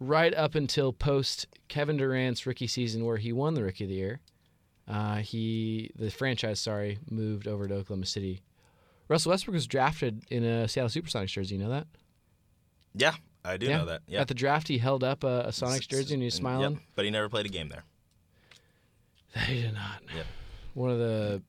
[0.00, 3.96] right up until post Kevin Durant's rookie season where he won the rookie of the
[3.96, 4.20] year.
[4.86, 8.42] Uh, he the franchise sorry moved over to Oklahoma City.
[9.08, 11.54] Russell Westbrook was drafted in a Seattle SuperSonics jersey.
[11.56, 11.86] You know that?
[12.94, 13.14] yeah,
[13.44, 14.02] I do know that.
[14.06, 14.20] Yeah.
[14.22, 16.72] At the draft, he held up a, a Sonics jersey and he was smiling.
[16.72, 16.82] Yep.
[16.94, 17.84] But he never played a game there.
[19.46, 20.02] He did not.
[20.14, 20.26] Yep.
[20.74, 21.42] One of the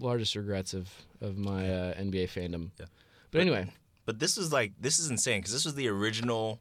[0.00, 0.88] largest regrets of
[1.20, 2.70] of my uh, NBA fandom.
[2.78, 2.86] Yeah.
[3.30, 3.66] But anyway,
[4.04, 6.60] But this is like this is insane because this was the original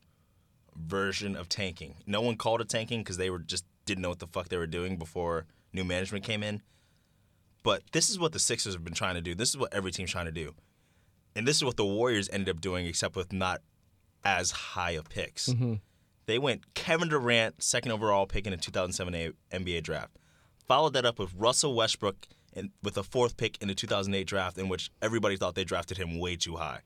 [0.75, 1.95] version of tanking.
[2.05, 4.57] No one called it tanking because they were just didn't know what the fuck they
[4.57, 6.61] were doing before new management came in.
[7.63, 9.33] But this is what the Sixers have been trying to do.
[9.35, 10.53] This is what every team's trying to do,
[11.35, 13.61] and this is what the Warriors ended up doing, except with not
[14.25, 15.49] as high of picks.
[15.49, 15.75] Mm-hmm.
[16.25, 20.17] They went Kevin Durant, second overall pick in the 2007 NBA draft.
[20.67, 24.57] Followed that up with Russell Westbrook and with a fourth pick in the 2008 draft,
[24.57, 26.79] in which everybody thought they drafted him way too high.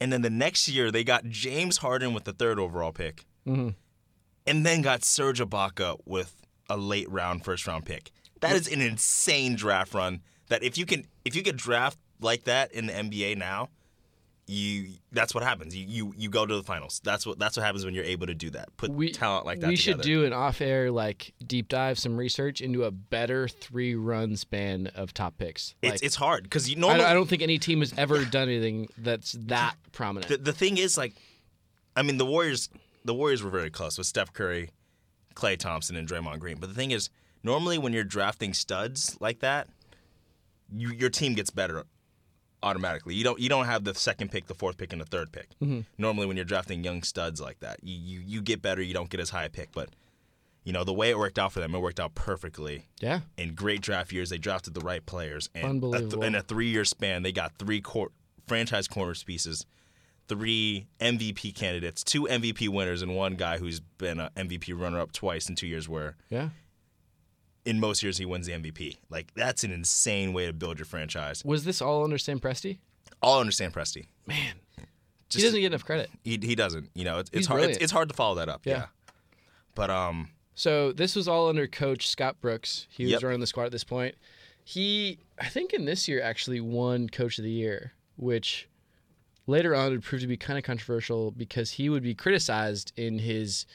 [0.00, 3.70] And then the next year, they got James Harden with the third overall pick, mm-hmm.
[4.46, 8.10] and then got Serge Ibaka with a late round first round pick.
[8.40, 10.20] That is an insane draft run.
[10.48, 13.68] That if you can if you could draft like that in the NBA now,
[14.52, 15.74] you that's what happens.
[15.74, 17.00] You you you go to the finals.
[17.02, 18.76] That's what that's what happens when you're able to do that.
[18.76, 19.68] Put we talent like that.
[19.68, 20.02] We should together.
[20.02, 25.38] do an off-air like deep dive, some research into a better three-run span of top
[25.38, 25.74] picks.
[25.82, 27.94] Like, It's it's hard because you I, normally don't, I don't think any team has
[27.96, 30.28] ever done anything that's that prominent.
[30.28, 31.14] the, the thing is like
[31.96, 32.68] I mean the Warriors
[33.04, 34.70] the Warriors were very close with Steph Curry,
[35.34, 36.58] Klay Thompson and Draymond Green.
[36.58, 37.10] But the thing is
[37.42, 39.68] normally when you're drafting studs like that,
[40.74, 41.84] you, your team gets better
[42.62, 43.14] automatically.
[43.14, 45.48] You don't you don't have the second pick, the fourth pick and the third pick.
[45.62, 45.80] Mm-hmm.
[45.98, 49.10] Normally when you're drafting young studs like that, you, you you get better, you don't
[49.10, 49.88] get as high a pick, but
[50.64, 52.86] you know, the way it worked out for them, it worked out perfectly.
[53.00, 55.50] yeah, in great draft years, they drafted the right players.
[55.54, 58.12] And a th- in a three-year span, they got three cor-
[58.46, 59.66] franchise corner pieces,
[60.28, 65.48] three MVP candidates, two MVP winners, and one guy who's been an MVP runner-up twice
[65.48, 65.88] in two years.
[65.88, 66.50] Where yeah.
[67.64, 68.98] In most years he wins the MVP.
[69.10, 71.44] Like that's an insane way to build your franchise.
[71.44, 72.78] Was this all under Sam Presti?
[73.22, 74.06] All under understand Presti.
[74.26, 74.54] Man,
[75.28, 76.10] Just, he doesn't get enough credit.
[76.24, 76.90] He, he doesn't.
[76.94, 77.62] You know, it's, it's hard.
[77.62, 78.62] It's, it's hard to follow that up.
[78.64, 78.72] Yeah.
[78.72, 78.86] Yeah.
[79.74, 82.86] But um, So this was all under Coach Scott Brooks.
[82.90, 83.22] He was Yep.
[83.22, 84.16] running the squad at this point.
[84.64, 88.68] He, I think, in this year actually won Coach of the Year, which
[89.46, 93.18] later on would prove to be kind of controversial because he would be criticized in
[93.18, 93.66] his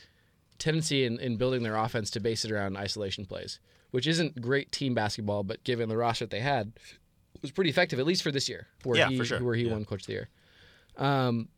[0.60, 3.60] tendency in, in building their offense to base it around isolation plays,
[3.92, 6.74] which isn't great team basketball, but given the roster that they had,
[7.42, 9.44] was pretty effective at least for this year, where Yeah, he for sure.
[9.44, 9.74] where he Yeah.
[9.74, 10.30] won Coach of the Year.
[10.98, 11.50] Um,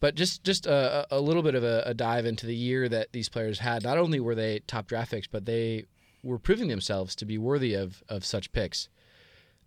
[0.00, 3.12] but just just a, a little bit of a, a dive into the year that
[3.12, 3.82] these players had.
[3.82, 5.86] Not only were they top draft picks, but they
[6.22, 8.88] were proving themselves to be worthy of of such picks.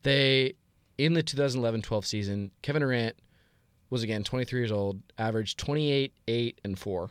[0.04, 0.54] They
[0.98, 3.16] in the 2011-12 season, Kevin Durant
[3.90, 7.10] was again 23 years old, averaged 28, 8, and 4.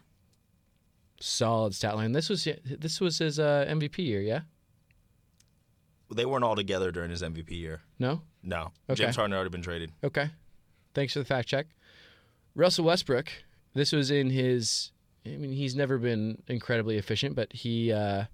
[1.21, 2.13] Solid stat line.
[2.13, 4.41] This was this was his uh, MVP year, yeah?
[6.13, 7.81] They weren't all together during his MVP year.
[7.99, 8.23] No?
[8.43, 9.03] No, Okay.
[9.05, 9.93] James Harden had already been traded.
[10.03, 10.31] Okay.
[10.95, 11.67] Thanks for the fact check.
[12.55, 13.29] Russell Westbrook,
[13.75, 14.91] this was in his
[15.27, 18.25] I mean he's never been incredibly efficient, but he uh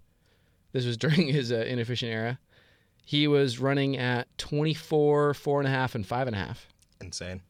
[0.73, 2.39] this was during his uh, inefficient era.
[3.05, 6.67] He was running at 24, four and a half, and five and a half.
[7.01, 7.41] Insane.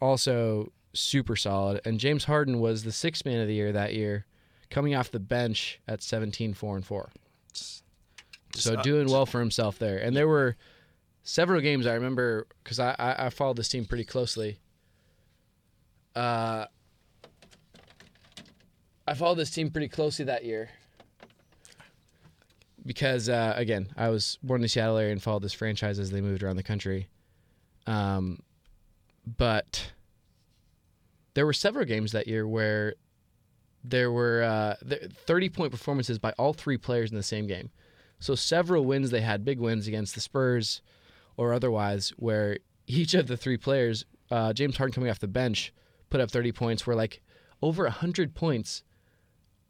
[0.00, 1.80] Also super solid.
[1.84, 4.24] And James Harden was the sixth man of the year that year,
[4.70, 7.10] coming off the bench at 17, 4 and 4.
[7.52, 7.84] Just,
[8.54, 9.98] So uh, doing well for himself there.
[9.98, 10.56] And there were
[11.22, 14.58] several games I remember because I, I I followed this team pretty closely.
[16.14, 16.66] Uh,
[19.06, 20.70] I followed this team pretty closely that year
[22.84, 26.10] because uh, again I was born in the Seattle area and followed this franchise as
[26.10, 27.08] they moved around the country.
[27.86, 28.40] Um,
[29.36, 29.92] but
[31.34, 32.94] there were several games that year where
[33.84, 34.74] there were uh,
[35.26, 37.70] 30 point performances by all three players in the same game.
[38.20, 40.82] So several wins they had, big wins against the Spurs
[41.36, 45.72] or otherwise, where each of the three players, uh, James Harden coming off the bench,
[46.10, 47.20] put up 30 points, where like
[47.62, 48.82] over 100 points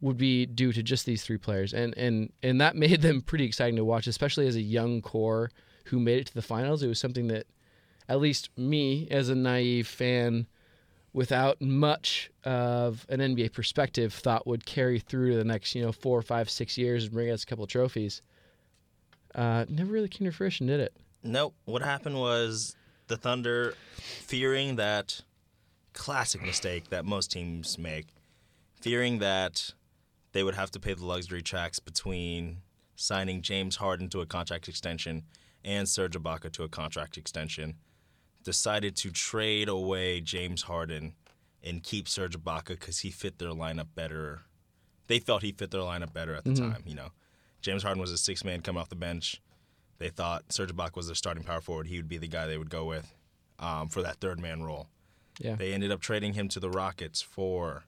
[0.01, 1.73] would be due to just these three players.
[1.73, 5.51] And, and, and that made them pretty exciting to watch, especially as a young core
[5.85, 6.81] who made it to the finals.
[6.81, 7.45] It was something that
[8.07, 10.47] at least me as a naive fan
[11.13, 15.91] without much of an NBA perspective thought would carry through to the next, you know,
[15.91, 18.21] four, five, six years and bring us a couple of trophies.
[19.35, 20.93] Uh, never really came to fruition, did it?
[21.23, 21.53] Nope.
[21.65, 22.75] What happened was
[23.07, 25.21] the Thunder, fearing that
[25.93, 28.07] classic mistake that most teams make,
[28.81, 29.73] fearing that
[30.31, 32.57] they would have to pay the luxury tax between
[32.95, 35.23] signing James Harden to a contract extension
[35.63, 37.75] and Serge Ibaka to a contract extension,
[38.43, 41.13] decided to trade away James Harden
[41.63, 44.41] and keep Serge Ibaka because he fit their lineup better.
[45.07, 46.83] They felt he fit their lineup better at the time.
[46.85, 47.09] You know,
[47.61, 49.41] James Harden was a six man coming off the bench.
[49.97, 51.87] They thought Serge Ibaka was their starting power forward.
[51.87, 53.13] He would be the guy they would go with
[53.59, 54.87] um, for that third man role.
[55.39, 55.55] Yeah.
[55.55, 57.83] They ended up trading him to the Rockets for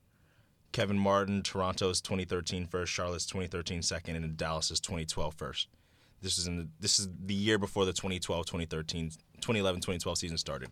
[0.71, 5.67] Kevin Martin, Toronto's 2013 first, Charlotte's 2013 second, and Dallas's 2012 first.
[6.21, 10.37] This is in the, this is the year before the 2012, 2013, 2011, 2012 season
[10.37, 10.69] started,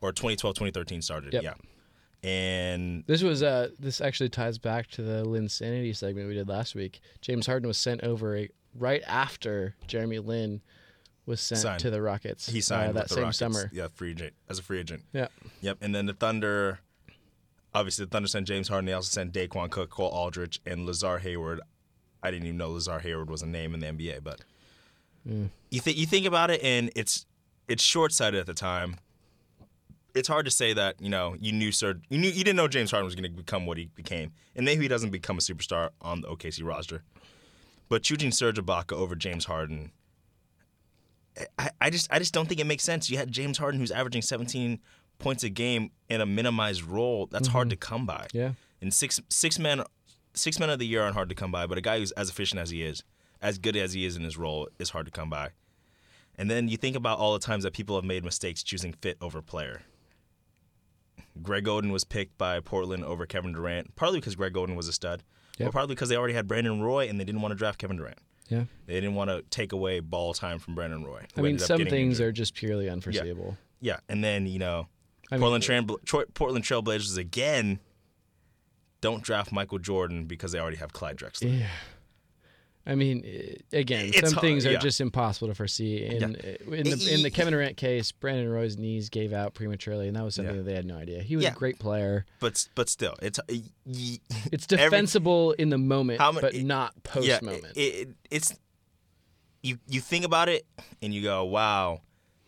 [0.00, 1.32] or 2012, 2013 started.
[1.34, 1.42] Yep.
[1.42, 1.54] Yeah,
[2.22, 6.74] and This was uh this actually ties back to the Linsanity segment we did last
[6.74, 7.00] week.
[7.20, 10.60] James Harden was sent over a, right after Jeremy Lin
[11.26, 11.80] was sent Signed.
[11.80, 12.48] to the Rockets.
[12.48, 13.70] he uh, signed that with the same Rockets, summer.
[13.72, 15.02] Yeah, free agent as a free agent.
[15.12, 15.28] Yeah.
[15.60, 16.80] Yep, and then the Thunder,
[17.74, 18.86] obviously the Thunder sent James Harden.
[18.86, 21.60] They also sent Daequan Cook, Cole Aldrich, and Lazar Hayward.
[22.22, 24.40] I didn't even know Lazar Hayward was a name in the NBA, but
[25.24, 27.26] you think you think about it, and it's
[27.68, 28.96] it's short sighted at the time.
[30.14, 32.68] It's hard to say that you know you knew Sir you knew you didn't know
[32.68, 35.40] James Harden was going to become what he became, and maybe he doesn't become a
[35.40, 37.02] superstar on the OKC roster.
[37.88, 39.92] But choosing Serge Ibaka over James Harden
[41.58, 43.10] I, I just I just don't think it makes sense.
[43.10, 44.78] You had James Harden who's averaging 17
[45.18, 47.26] points a game in a minimized role.
[47.26, 47.94] That's hard to mm-hmm.
[47.94, 48.26] come by.
[48.32, 48.52] Yeah.
[48.80, 49.82] And six six men
[50.34, 52.28] six men of the year aren't hard to come by, but a guy who's as
[52.28, 53.02] efficient as he is,
[53.40, 55.50] as good as he is in his role, is hard to come by.
[56.36, 59.18] And then you think about all the times that people have made mistakes choosing fit
[59.20, 59.82] over player.
[61.40, 64.92] Greg Oden was picked by Portland over Kevin Durant, partly because Greg Oden was a
[64.92, 65.22] stud,
[65.58, 65.68] Yep.
[65.68, 67.96] or partly because they already had Brandon Roy and they didn't want to draft Kevin
[67.96, 68.18] Durant.
[68.48, 68.64] Yeah.
[68.86, 71.24] They didn't want to take away ball time from Brandon Roy.
[71.36, 73.56] I mean, some things are just purely unforeseeable.
[73.80, 74.88] Yeah, and then you know,
[75.30, 77.78] I mean- Portland Trail, Tro- Portland Trailblazers again.
[79.00, 81.58] Don't draft Michael Jordan because they already have Clyde Drexler.
[81.60, 81.66] Yeah.
[82.84, 83.24] I mean,
[83.72, 84.78] again, It's some hard- things are yeah.
[84.78, 86.04] just impossible to foresee.
[86.04, 86.50] And Yeah.
[86.68, 90.16] uh, in the in the Kevin Durant case, Brandon Roy's knees gave out prematurely, and
[90.16, 90.62] that was something Yeah.
[90.62, 91.22] that they had no idea.
[91.22, 92.26] He was a great player.
[92.40, 94.18] But but still, it's uh, y-
[94.50, 97.66] It's every- defensible in the moment, many- but not post moment.
[97.76, 98.52] It, it, it's
[99.62, 100.66] you you think about it
[101.00, 102.00] and you go, wow,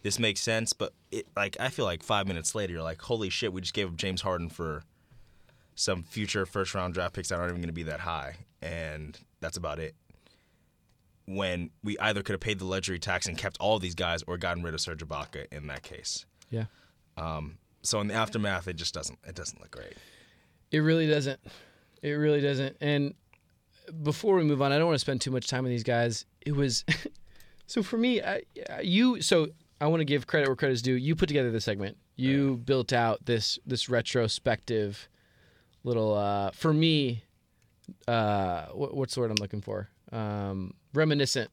[0.02, 0.72] this makes sense.
[0.72, 3.72] But it like I feel like five minutes later, you're like, holy shit, we just
[3.74, 4.82] gave up James Harden for
[5.76, 9.16] some future first round draft picks that aren't even going to be that high, and
[9.40, 9.94] that's about it.
[11.26, 14.22] When we either could have paid the luxury tax and kept all of these guys,
[14.26, 16.26] or gotten rid of Serge Ibaka in that case.
[16.50, 16.64] yeah.
[17.82, 19.94] So in the aftermath, it just doesn't it doesn't look great.
[20.70, 21.40] It really doesn't.
[22.02, 22.76] It really doesn't.
[22.80, 23.14] And
[24.02, 26.24] before we move on, I don't want to spend too much time with these guys.
[26.44, 26.84] It was
[27.66, 28.22] so for me.
[28.22, 28.42] I,
[28.82, 29.48] you so
[29.80, 30.94] I want to give credit where credit is due.
[30.94, 31.98] You put together this segment.
[32.16, 35.08] You built out this this retrospective
[35.82, 37.22] little uh, for me.
[38.08, 39.90] Uh, what, what's the word I'm looking for?
[40.14, 41.50] Um, reminiscent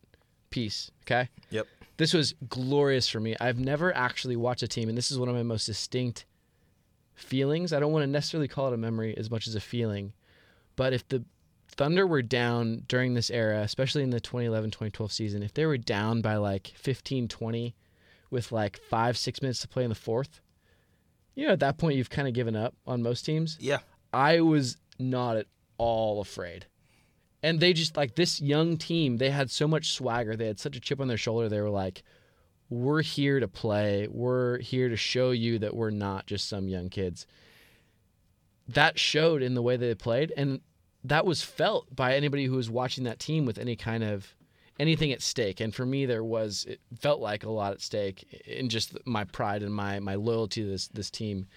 [0.52, 0.92] piece.
[1.04, 1.30] Okay.
[1.50, 1.68] Yep.
[1.98, 3.36] This was glorious for me.
[3.40, 6.26] I've never actually watched a team, and this is one of my most distinct
[7.14, 7.74] feelings.
[7.74, 10.14] I don't want to necessarily call it a memory as much as a feeling.
[10.76, 11.24] But if the
[11.68, 15.78] Thunder were down during this era, especially in the 2011 2012 season, if they were
[15.78, 17.76] down by like 15 20
[18.30, 20.42] with like five, six minutes to play in the fourth,
[21.36, 23.58] you know, at that point, you've kind of given up on most teams.
[23.60, 23.80] Yeah.
[24.14, 25.48] I was not at
[25.78, 26.66] all afraid.
[27.44, 30.36] And they just like this young team, they had so much swagger.
[30.36, 31.50] They had such a chip on their shoulder.
[31.50, 32.04] They were like,
[32.70, 34.08] we're here to play.
[34.10, 37.26] We're here to show you that we're not just some young kids.
[38.68, 40.32] That showed in the way they played.
[40.38, 40.62] And
[41.04, 44.36] that was felt by anybody who was watching that team with any kind of
[44.80, 45.60] anything at stake.
[45.60, 49.24] And for me, there was, it felt like a lot at stake in just my
[49.26, 51.48] pride and my, my loyalty to this, this team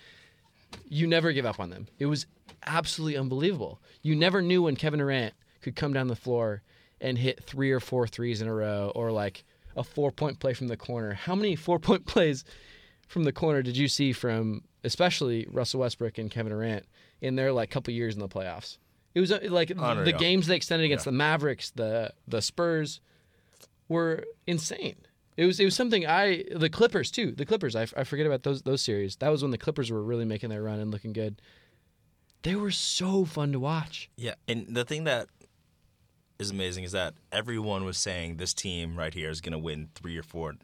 [0.89, 1.89] you never give up on them.
[1.99, 2.27] It was
[2.67, 3.81] absolutely unbelievable.
[4.03, 6.63] You never knew when Kevin Durant could come down the floor
[7.01, 9.45] and hit three or four threes in a row or like
[9.77, 11.15] a four point play from the corner.
[11.15, 12.45] How many four point plays
[13.09, 16.87] from the corner did you see from especially Russell Westbrook and Kevin Durant
[17.21, 18.79] in their like couple years in the playoffs?
[19.15, 23.01] It was uh, like the games they extended against the Mavericks, the the Spurs
[23.89, 24.97] were insane.
[25.37, 27.33] It was it was something I the Clippers too.
[27.33, 29.17] The Clippers I, I forget about those those series.
[29.17, 31.41] That was when the Clippers were really making their run and looking good.
[32.43, 34.11] They were so fun to watch.
[34.17, 35.29] Yeah, and the thing that
[36.39, 39.89] is amazing is that everyone was saying this team right here is going to win
[39.95, 40.55] three or four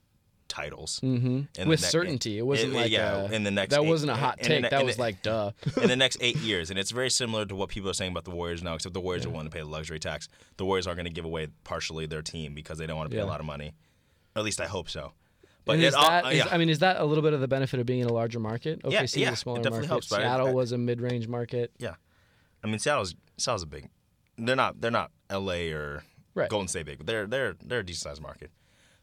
[0.49, 1.69] titles mm-hmm.
[1.69, 2.37] With certainty.
[2.37, 4.63] It wasn't like yeah, a- in the next That eight- wasn't a hot take.
[4.63, 5.53] ne- that was the- like duh.
[5.81, 8.25] in the next eight years, and it's very similar to what people are saying about
[8.25, 8.75] the Warriors now.
[8.75, 10.29] Except the Warriors are willing to pay the luxury tax.
[10.57, 13.15] The Warriors are going to give away partially their team because they don't want to
[13.15, 13.29] pay Yeah.
[13.29, 13.75] a lot of money.
[14.35, 15.13] At least I hope so.
[15.65, 17.41] But it, is uh, that, uh, is- I mean, is that a little bit of
[17.41, 18.83] the benefit of being in a larger market?
[18.83, 19.89] OKC Yeah, is a smaller it definitely market.
[19.89, 21.71] helps, but I- Seattle I- was a mid-range market.
[21.79, 21.95] Yeah,
[22.65, 23.89] I mean Seattle's Seattle's a big.
[24.47, 25.73] They're not they're not L.A.
[25.73, 26.49] or Right.
[26.49, 28.51] Golden State big, but they're they're they're a decent sized market.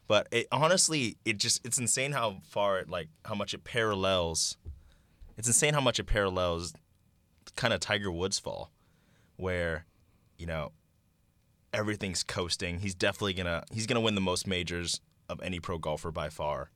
[0.06, 4.56] But it, honestly, it just it's insane how far it like how much it parallels.
[5.36, 6.72] It's insane how much it parallels,
[7.54, 8.72] kind of Tiger Woods' fall,
[9.36, 9.84] where,
[10.36, 10.72] you know,
[11.72, 12.80] everything's coasting.
[12.80, 16.70] He's definitely gonna he's gonna win the most majors of any pro golfer by far.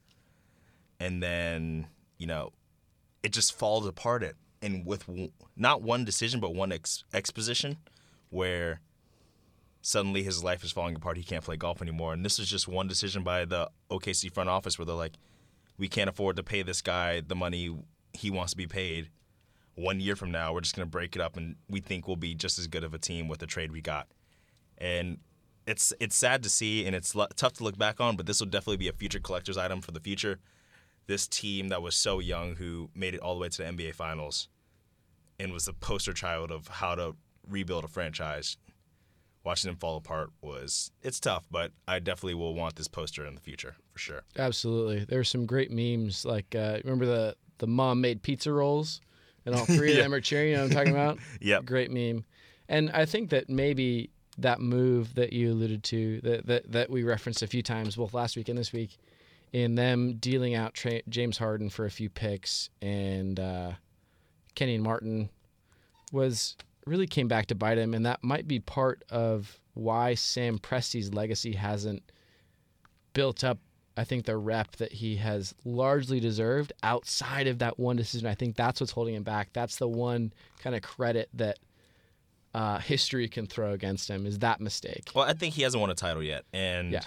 [1.00, 1.88] And then
[2.18, 2.52] you know,
[3.22, 7.78] it just falls apart at and with w- not one decision but one ex- exposition
[8.32, 8.80] where
[9.82, 11.16] suddenly his life is falling apart.
[11.16, 12.12] He can't play golf anymore.
[12.12, 15.16] And this is just one decision by the OKC front office where they're like
[15.76, 17.76] we can't afford to pay this guy the money
[18.12, 19.10] he wants to be paid.
[19.74, 22.16] One year from now we're just going to break it up and we think we'll
[22.16, 24.08] be just as good of a team with the trade we got.
[24.78, 25.18] And
[25.66, 28.40] it's it's sad to see and it's lo- tough to look back on but this
[28.40, 30.38] will definitely be a future collector's item for the future.
[31.06, 33.94] This team that was so young who made it all the way to the NBA
[33.94, 34.48] finals
[35.40, 37.16] and was the poster child of how to
[37.48, 38.56] rebuild a franchise.
[39.44, 43.34] Watching them fall apart was it's tough, but I definitely will want this poster in
[43.34, 44.22] the future for sure.
[44.38, 45.04] Absolutely.
[45.04, 46.24] There's some great memes.
[46.24, 49.00] Like, uh, remember the, the mom made pizza rolls?
[49.44, 50.02] And all three of Yeah.
[50.04, 50.50] them are cheering.
[50.50, 51.18] You know what I'm talking about?
[51.40, 51.64] Yep.
[51.64, 52.24] Great meme.
[52.68, 57.02] And I think that maybe that move that you alluded to, that, that, that we
[57.02, 58.96] referenced a few times, both last week and this week,
[59.52, 63.72] in them dealing out tra- James Harden for a few picks and uh,
[64.54, 65.28] Kenny and Martin
[66.12, 66.56] was
[66.86, 67.94] really came back to bite him.
[67.94, 72.02] And that might be part of why Sam Presti's legacy hasn't
[73.14, 73.58] built up
[73.94, 78.26] I think the rep that he has largely deserved outside of that one decision.
[78.26, 79.50] I think that's what's holding him back.
[79.52, 81.58] That's the one kind of credit that
[82.54, 85.10] uh, history can throw against him is that mistake.
[85.14, 87.02] Well, I think he hasn't won a title yet, and Yeah.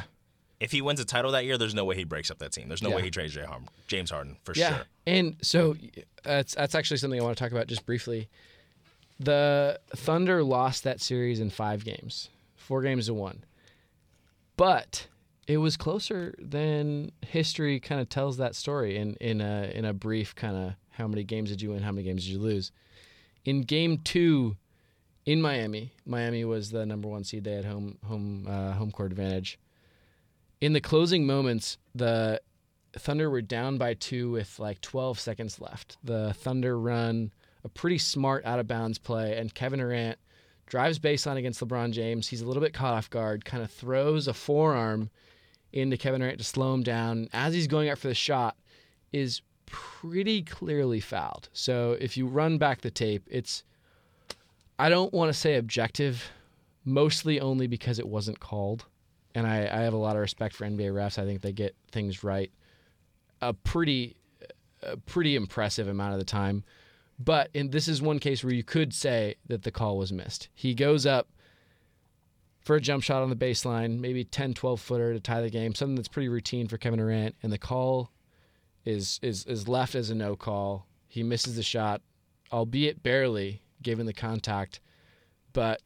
[0.59, 2.67] if he wins a title that year, there's no way he breaks up that team.
[2.67, 2.97] There's no Yeah.
[2.97, 4.75] way he trades Jay Harden, James Harden for Yeah.
[4.77, 4.85] sure.
[5.07, 5.75] And so
[6.23, 8.29] that's that's actually something I want to talk about just briefly.
[9.19, 13.43] The Thunder lost that series in five games, four games to one.
[14.57, 15.07] But
[15.47, 19.93] it was closer than history kind of tells that story in, in a in a
[19.93, 22.71] brief kind of how many games did you win, how many games did you lose.
[23.43, 24.57] In game two
[25.25, 27.43] in Miami, Miami was the number one seed.
[27.43, 29.59] They had home home uh, home court advantage.
[30.61, 32.41] In the closing moments, the
[32.97, 35.97] Thunder were down by two with like 12 seconds left.
[36.03, 37.31] The Thunder run
[37.65, 40.17] a pretty smart out of bounds play, and Kevin Durant
[40.67, 42.27] drives baseline against LeBron James.
[42.27, 45.09] He's a little bit caught off guard, kind of throws a forearm
[45.73, 47.27] into Kevin Durant to slow him down.
[47.33, 48.55] As he's going out for the shot,
[49.11, 51.49] is pretty clearly fouled.
[51.51, 53.63] So if you run back the tape, it's
[54.79, 56.31] I don't want to say objective,
[56.85, 58.85] mostly only because it wasn't called.
[59.33, 61.17] And I, I have a lot of respect for NBA refs.
[61.17, 62.51] I think they get things right
[63.41, 64.15] a pretty
[64.81, 66.63] a pretty impressive amount of the time.
[67.17, 70.49] But this is one case where you could say that the call was missed.
[70.53, 71.29] He goes up
[72.61, 75.75] for a jump shot on the baseline, maybe 10 12 footer to tie the game,
[75.75, 78.11] something that's pretty routine for Kevin Durant and the call
[78.83, 80.87] is is is left as a no call.
[81.07, 82.01] He misses the shot,
[82.51, 84.81] albeit barely given the contact,
[85.53, 85.81] but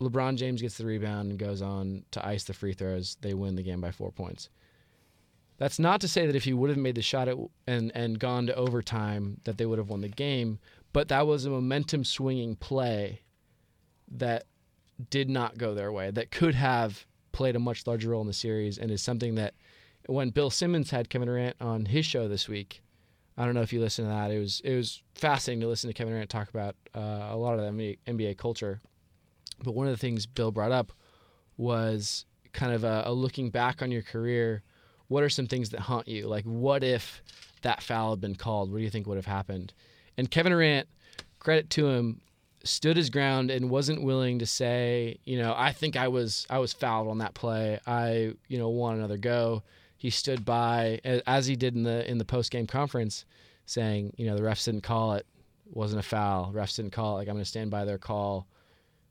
[0.00, 3.16] LeBron James gets the rebound and goes on to ice the free throws.
[3.20, 4.48] They win the game by 4 points.
[5.60, 7.36] That's not to say that if he would have made the shot at,
[7.66, 10.58] and and gone to overtime that they would have won the game,
[10.94, 13.20] but that was a momentum swinging play
[14.10, 14.44] that
[15.10, 16.10] did not go their way.
[16.10, 19.52] That could have played a much larger role in the series and is something that
[20.06, 22.80] when Bill Simmons had Kevin Durant on his show this week,
[23.36, 24.30] I don't know if you listened to that.
[24.30, 27.58] It was it was fascinating to listen to Kevin Durant talk about uh, a lot
[27.58, 28.80] of the NBA, NBA culture.
[29.62, 30.90] But one of the things Bill brought up
[31.58, 32.24] was
[32.54, 34.62] kind of a, a looking back on your career
[35.10, 36.28] what are some things that haunt you?
[36.28, 37.20] Like, what if
[37.62, 38.70] that foul had been called?
[38.70, 39.72] What do you think would have happened?
[40.16, 40.86] And Kevin Durant,
[41.40, 42.20] credit to him,
[42.62, 46.58] stood his ground and wasn't willing to say, you know, I think I was I
[46.58, 47.80] was fouled on that play.
[47.88, 49.64] I, you know, want another go.
[49.96, 53.24] He stood by as he did in the in the post game conference,
[53.66, 55.26] saying, you know, the refs didn't call it,
[55.66, 56.52] wasn't a foul.
[56.54, 57.22] Refs didn't call it.
[57.22, 58.46] Like I'm going to stand by their call.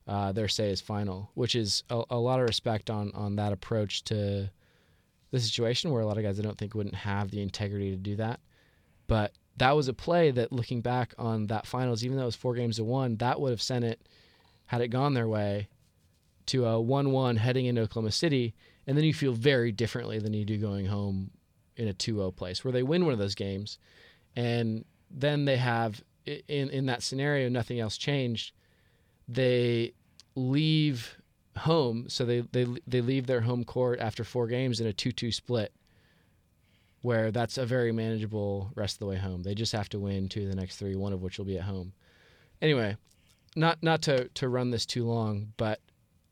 [0.08, 3.52] Uh, their say is final, which is a, a lot of respect on on that
[3.52, 4.50] approach to
[5.30, 7.96] the situation where a lot of guys I don't think wouldn't have the integrity to
[7.96, 8.40] do that.
[9.06, 12.36] But that was a play that looking back on that finals, even though it was
[12.36, 14.00] four games to one, that would have sent it,
[14.66, 15.68] had it gone their way,
[16.46, 18.54] to a one one heading into Oklahoma City,
[18.86, 21.30] and then you feel very differently than you do going home
[21.76, 23.78] in a 2-0 place where they win one of those games.
[24.34, 28.52] And then they have in in that scenario nothing else changed.
[29.28, 29.92] They
[30.34, 31.19] leave
[31.56, 35.34] home so they they they leave their home court after four games in a 2-2
[35.34, 35.72] split
[37.02, 39.42] where that's a very manageable rest of the way home.
[39.42, 41.56] They just have to win two of the next three, one of which will be
[41.56, 41.92] at home.
[42.60, 42.96] Anyway,
[43.56, 45.80] not not to to run this too long, but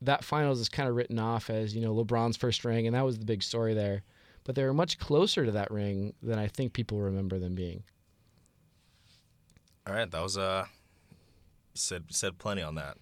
[0.03, 3.05] that finals is kind of written off as you know LeBron's first ring, and that
[3.05, 4.03] was the big story there.
[4.45, 7.82] But they were much closer to that ring than I think people remember them being.
[9.86, 10.66] All right, that was uh
[11.74, 12.99] said said plenty on that.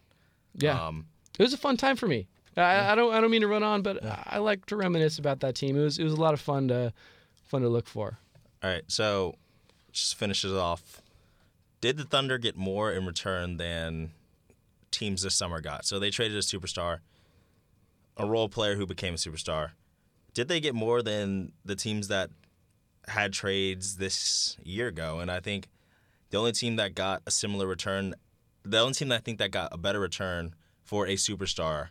[0.55, 1.07] Yeah, Um,
[1.39, 2.27] it was a fun time for me.
[2.57, 5.41] I, I don't I don't mean to run on, but I like to reminisce about
[5.41, 5.77] that team.
[5.77, 6.93] It was it was a lot of fun to
[7.45, 8.19] fun to look for.
[8.63, 9.35] all right, so
[9.93, 11.03] just finishes off.
[11.81, 14.11] Did the Thunder get more in return than
[14.91, 15.85] teams this summer got?
[15.85, 17.01] So they traded a superstar,
[18.17, 19.71] a role player who became a superstar.
[20.33, 22.31] Did they get more than the teams that
[23.09, 25.21] had trades this year ago?
[25.21, 25.69] And I think
[26.31, 28.15] the only team that got a similar return,
[28.65, 30.55] the only team that I think that got a better return
[30.87, 31.89] for a superstar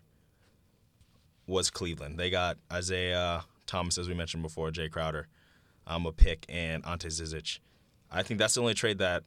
[1.45, 2.17] was Cleveland.
[2.17, 5.27] They got Isaiah Thomas, as we mentioned before, Jae Crowder,
[5.85, 7.59] um, a pick, and Ante Zizic.
[8.11, 9.23] I think that's the only trade that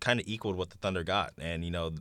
[0.00, 1.32] kind of equaled what the Thunder got.
[1.40, 1.92] And you know,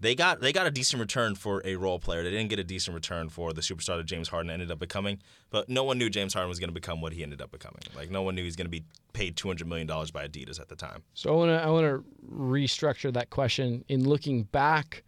[0.00, 2.22] they got they got a decent return for a role player.
[2.22, 5.20] They didn't get a decent return for the superstar that James Harden ended up becoming.
[5.50, 7.80] But no one knew James Harden was going to become what he ended up becoming.
[7.96, 10.26] Like no one knew he was going to be paid two hundred million dollars by
[10.28, 11.02] Adidas at the time.
[11.14, 15.04] So I want to I want to restructure that question in looking back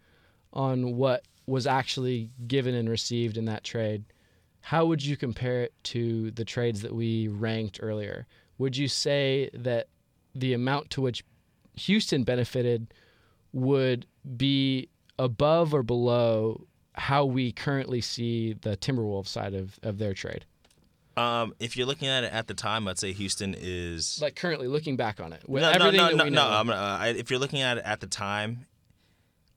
[0.53, 4.03] on what was actually given and received in that trade.
[4.61, 8.27] How would you compare it to the trades that we ranked earlier?
[8.57, 9.87] Would you say that
[10.35, 11.23] the amount to which
[11.75, 12.93] Houston benefited
[13.53, 14.05] would
[14.35, 20.45] be above or below how we currently see the Timberwolves side of, of their trade?
[21.15, 24.67] Um, if you're looking at it at the time, I'd say Houston is Like currently
[24.67, 26.41] looking back on it, with no, no, no, no, no.
[26.73, 28.67] uh, if you're looking at it at the time,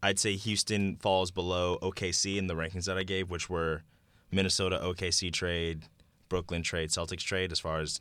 [0.02, 3.82] I'd say Houston falls below OKC in the rankings that I gave, which were
[4.30, 5.84] Minnesota OKC trade,
[6.28, 8.00] Brooklyn trade, Celtics trade, as far as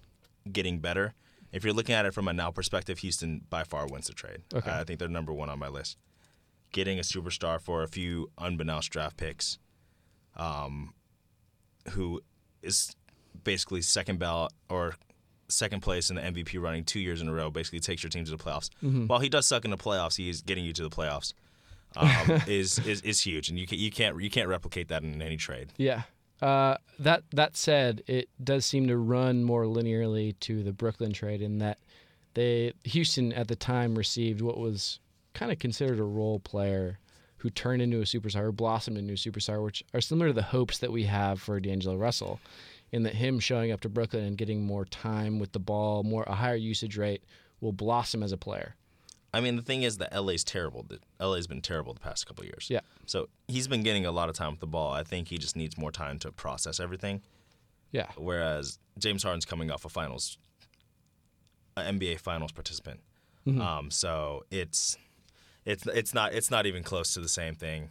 [0.51, 1.13] getting better.
[1.51, 4.43] If you're looking at it from a now perspective, Houston by far wins the trade.
[4.53, 4.71] Okay.
[4.71, 5.97] I think they're number one on my list.
[6.71, 9.57] Getting a superstar for a few unbeknownst draft picks,
[10.37, 10.93] um,
[11.91, 12.21] who
[12.61, 12.95] is
[13.43, 14.93] basically second ballot or
[15.47, 18.23] second place in the MVP running two years in a row, basically takes your team
[18.25, 18.69] to the playoffs.
[19.07, 21.33] While he does suck in the playoffs, he's getting you to the playoffs.
[21.95, 25.21] Um, is, is is huge, and you can, you can't you can't replicate that in
[25.21, 25.73] any trade.
[25.77, 26.03] Yeah.
[26.41, 31.41] Uh, that that said, it does seem to run more linearly to the Brooklyn trade
[31.41, 31.79] in that
[32.33, 34.99] they Houston at the time received what was
[35.33, 36.99] kind of considered a role player
[37.37, 40.41] who turned into a superstar, or blossomed into a superstar, which are similar to the
[40.41, 42.39] hopes that we have for D'Angelo Russell,
[42.91, 46.23] in that him showing up to Brooklyn and getting more time with the ball, more
[46.27, 47.23] a higher usage rate,
[47.61, 48.75] will blossom as a player.
[49.33, 50.83] I mean, the thing is that LA's terrible.
[50.83, 52.67] The- LA's been terrible the past couple of years.
[52.69, 52.79] Yeah.
[53.05, 54.91] So he's been getting a lot of time with the ball.
[54.91, 57.21] I think he just needs more time to process everything.
[57.91, 58.07] Yeah.
[58.17, 60.37] Whereas James Harden's coming off a finals,
[61.77, 63.01] a NBA finals participant.
[63.47, 64.95] Um, so it's
[65.65, 67.89] it's it's not it's not even close to the same thing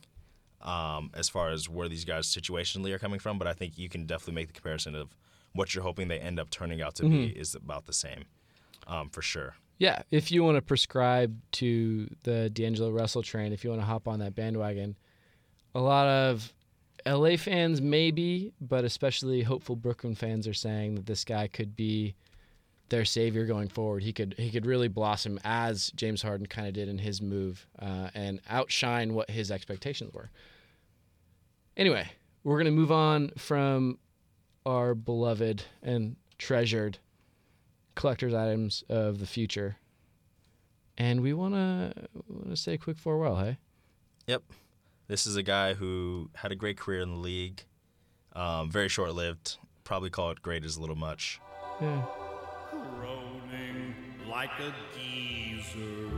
[0.60, 3.38] um, as far as where these guys situationally are coming from.
[3.38, 5.16] But I think you can definitely make the comparison of
[5.54, 8.26] what you're hoping they end up turning out to be is about the same,
[8.86, 9.56] um, for sure.
[9.78, 13.86] Yeah, if you want to prescribe to the D'Angelo Russell train, if you want to
[13.86, 14.96] hop on that bandwagon,
[15.74, 16.52] a lot of
[17.06, 22.16] LA fans maybe, but especially hopeful Brooklyn fans are saying that this guy could be
[22.88, 24.02] their savior going forward.
[24.02, 27.66] He could he could really blossom as James Harden kind of did in his move
[27.78, 30.30] uh, and outshine what his expectations were.
[31.76, 32.10] Anyway,
[32.42, 33.98] we're gonna move on from
[34.66, 36.98] our beloved and treasured
[37.98, 39.76] collector's items of the future.
[40.96, 41.92] And we want to
[42.28, 43.58] want to say a quick farewell, hey?
[44.28, 44.42] Yep.
[45.08, 47.64] This is a guy who had a great career in the league.
[48.34, 49.56] Um, very short lived.
[49.82, 51.40] Probably call it great is a little much.
[51.80, 52.02] Yeah.
[52.70, 53.94] Groaning
[54.28, 56.08] like a geezer.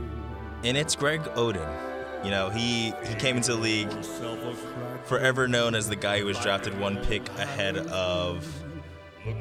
[0.63, 2.23] And it's Greg Oden.
[2.23, 5.05] You know, he, he came into the league Self a crack.
[5.07, 8.45] forever known as the guy who was drafted one pick ahead of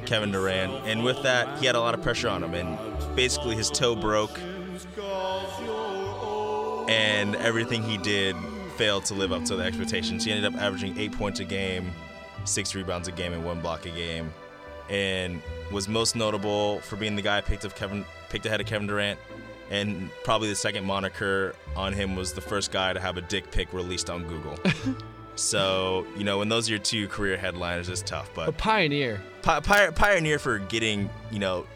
[0.07, 0.73] Kevin Durant.
[0.86, 2.55] And with that, he had a lot of pressure on him.
[2.55, 4.39] And basically, his toe broke,
[6.89, 8.36] and everything he did
[8.77, 10.24] failed to live up to the expectations.
[10.24, 11.93] He ended up averaging eight points a game,
[12.44, 14.32] six rebounds a game, and one block a game.
[14.89, 15.40] And
[15.70, 19.20] was most notable for being the guy picked of Kevin picked ahead of Kevin Durant.
[19.70, 23.52] And probably the second moniker on him was the first guy to have a dick
[23.52, 24.59] pic released on Google.
[25.36, 28.31] so, you know, when those are your two career headliners, it's tough.
[28.32, 29.20] A But pioneer.
[29.43, 31.66] pi- pi- pioneer for getting, you know,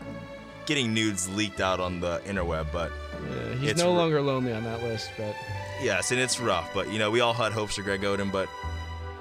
[0.66, 2.66] getting nudes leaked out on the interweb.
[2.72, 5.35] But Uh, he's no r- longer lonely on that list, but
[5.82, 6.72] yes, and it's rough.
[6.74, 8.48] But, you know, we all had hopes for Greg Oden, but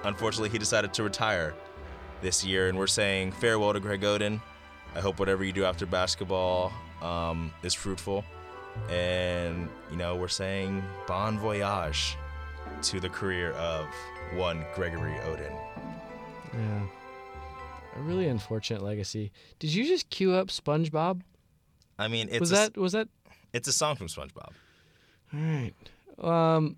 [0.04, 1.54] unfortunately, he decided to retire
[2.22, 2.68] this year.
[2.70, 4.42] And we're saying farewell to Greg Oden.
[4.96, 8.24] I hope whatever you do after basketball um, is fruitful.
[8.90, 12.18] And, you know, we're saying bon voyage
[12.84, 13.86] to the career of
[14.36, 15.56] one Gregory Oden.
[16.54, 16.86] Yeah.
[17.96, 19.32] A really unfortunate legacy.
[19.60, 21.22] Did you just cue up SpongeBob?
[22.00, 23.08] I mean, it's was a, that was that
[23.54, 24.52] it's a song from SpongeBob.
[25.34, 25.74] all right?
[26.20, 26.78] Um,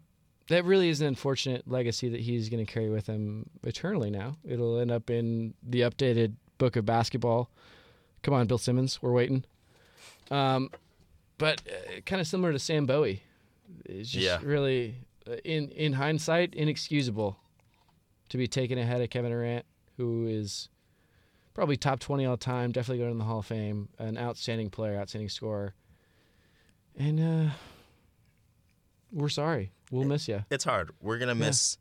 [0.49, 4.09] that really is an unfortunate legacy that he's going to carry with him eternally.
[4.09, 7.49] Now it'll end up in the updated book of basketball.
[8.23, 9.45] Come on, Bill Simmons, we're waiting.
[10.31, 10.69] Um,
[11.37, 13.23] but uh, kind of similar to Sam Bowie.
[13.85, 14.39] It's just Yeah.
[14.43, 14.95] really,
[15.29, 17.37] uh, in in hindsight, inexcusable
[18.29, 19.65] to be taken ahead of Kevin Durant,
[19.97, 20.69] who is
[21.53, 24.97] probably top 20 all time, definitely going in the Hall of Fame, an outstanding player,
[24.99, 25.73] outstanding scorer.
[26.97, 27.51] And uh,
[29.11, 29.71] we're sorry.
[29.91, 30.43] We'll miss you.
[30.49, 30.91] It's hard.
[31.01, 31.77] We're gonna miss.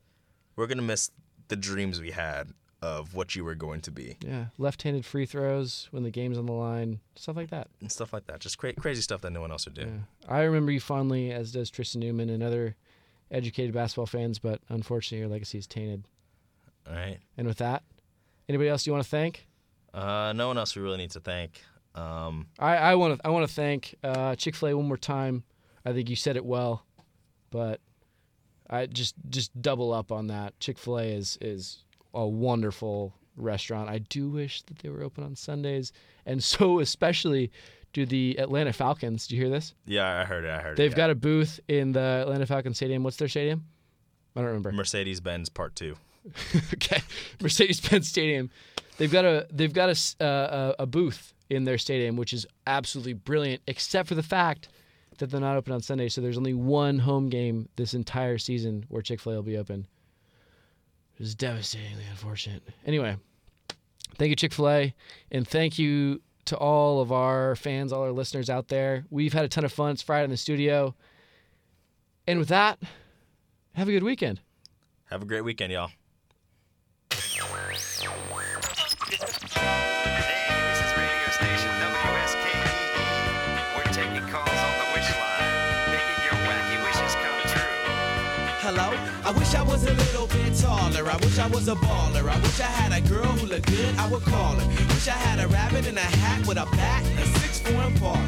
[0.56, 1.10] We're gonna miss
[1.48, 2.52] the dreams we had
[2.82, 6.44] of what you were going to be Yeah, left-handed free throws when the game's on
[6.44, 7.68] the line, stuff like that.
[7.80, 8.40] and stuff like that.
[8.40, 9.82] Just cra- crazy stuff that no one else would do.
[9.86, 10.28] Yeah.
[10.28, 12.76] I remember you fondly, as does Tristan Newman and other
[13.30, 16.04] educated basketball fans, but unfortunately your legacy is tainted.
[16.88, 17.18] All right.
[17.36, 17.82] And with that,
[18.48, 19.46] anybody else you want to thank?
[19.92, 21.62] Uh, no one else we really need to thank.
[21.94, 24.96] Um, I, I want to I want to thank uh, Chick Fil A one more
[24.96, 25.44] time.
[25.84, 26.84] I think you said it well,
[27.50, 27.80] but
[28.68, 30.58] I just just double up on that.
[30.58, 33.88] Chick Fil A is is a wonderful restaurant.
[33.88, 35.92] I do wish that they were open on Sundays,
[36.26, 37.52] and so especially
[37.92, 39.28] do the Atlanta Falcons.
[39.28, 39.72] Do you hear this?
[39.86, 40.50] yeah, I heard it.
[40.50, 40.76] I heard it.
[40.76, 40.96] They've it.
[40.96, 43.04] got a booth in the Atlanta Falcons Stadium.
[43.04, 43.64] What's their stadium?
[44.34, 44.72] I don't remember.
[44.72, 45.94] Mercedes Benz Part Two.
[46.74, 47.02] okay,
[47.40, 48.50] Mercedes-Benz Stadium.
[48.96, 49.88] They've got a they've got
[50.20, 54.68] uh, a, a booth in their stadium, which is absolutely brilliant, except for the fact
[55.18, 56.08] that they're not open on Sunday.
[56.08, 59.56] So there's only one home game this entire season where Chick Fil A will be
[59.56, 59.86] open.
[61.18, 62.62] It is devastatingly unfortunate.
[62.86, 63.16] Anyway,
[64.16, 64.94] thank you Chick Fil A,
[65.30, 69.04] and thank you to all of our fans, all our listeners out there.
[69.10, 69.92] We've had a ton of fun.
[69.92, 70.94] It's Friday in the studio,
[72.26, 72.78] and with that,
[73.74, 74.40] have a good weekend.
[75.06, 75.90] Have a great weekend, y'all.
[91.14, 92.28] I wish I was a baller.
[92.28, 94.66] I wish I had a girl who looked good, I would call her.
[94.66, 97.84] Wish I had a rabbit in a hat with a bat and a six four
[97.84, 98.18] Impala.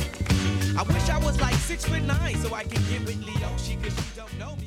[0.78, 3.50] I wish I was like six foot nine so I could get with Leo.
[3.56, 4.66] She cause she don't know me.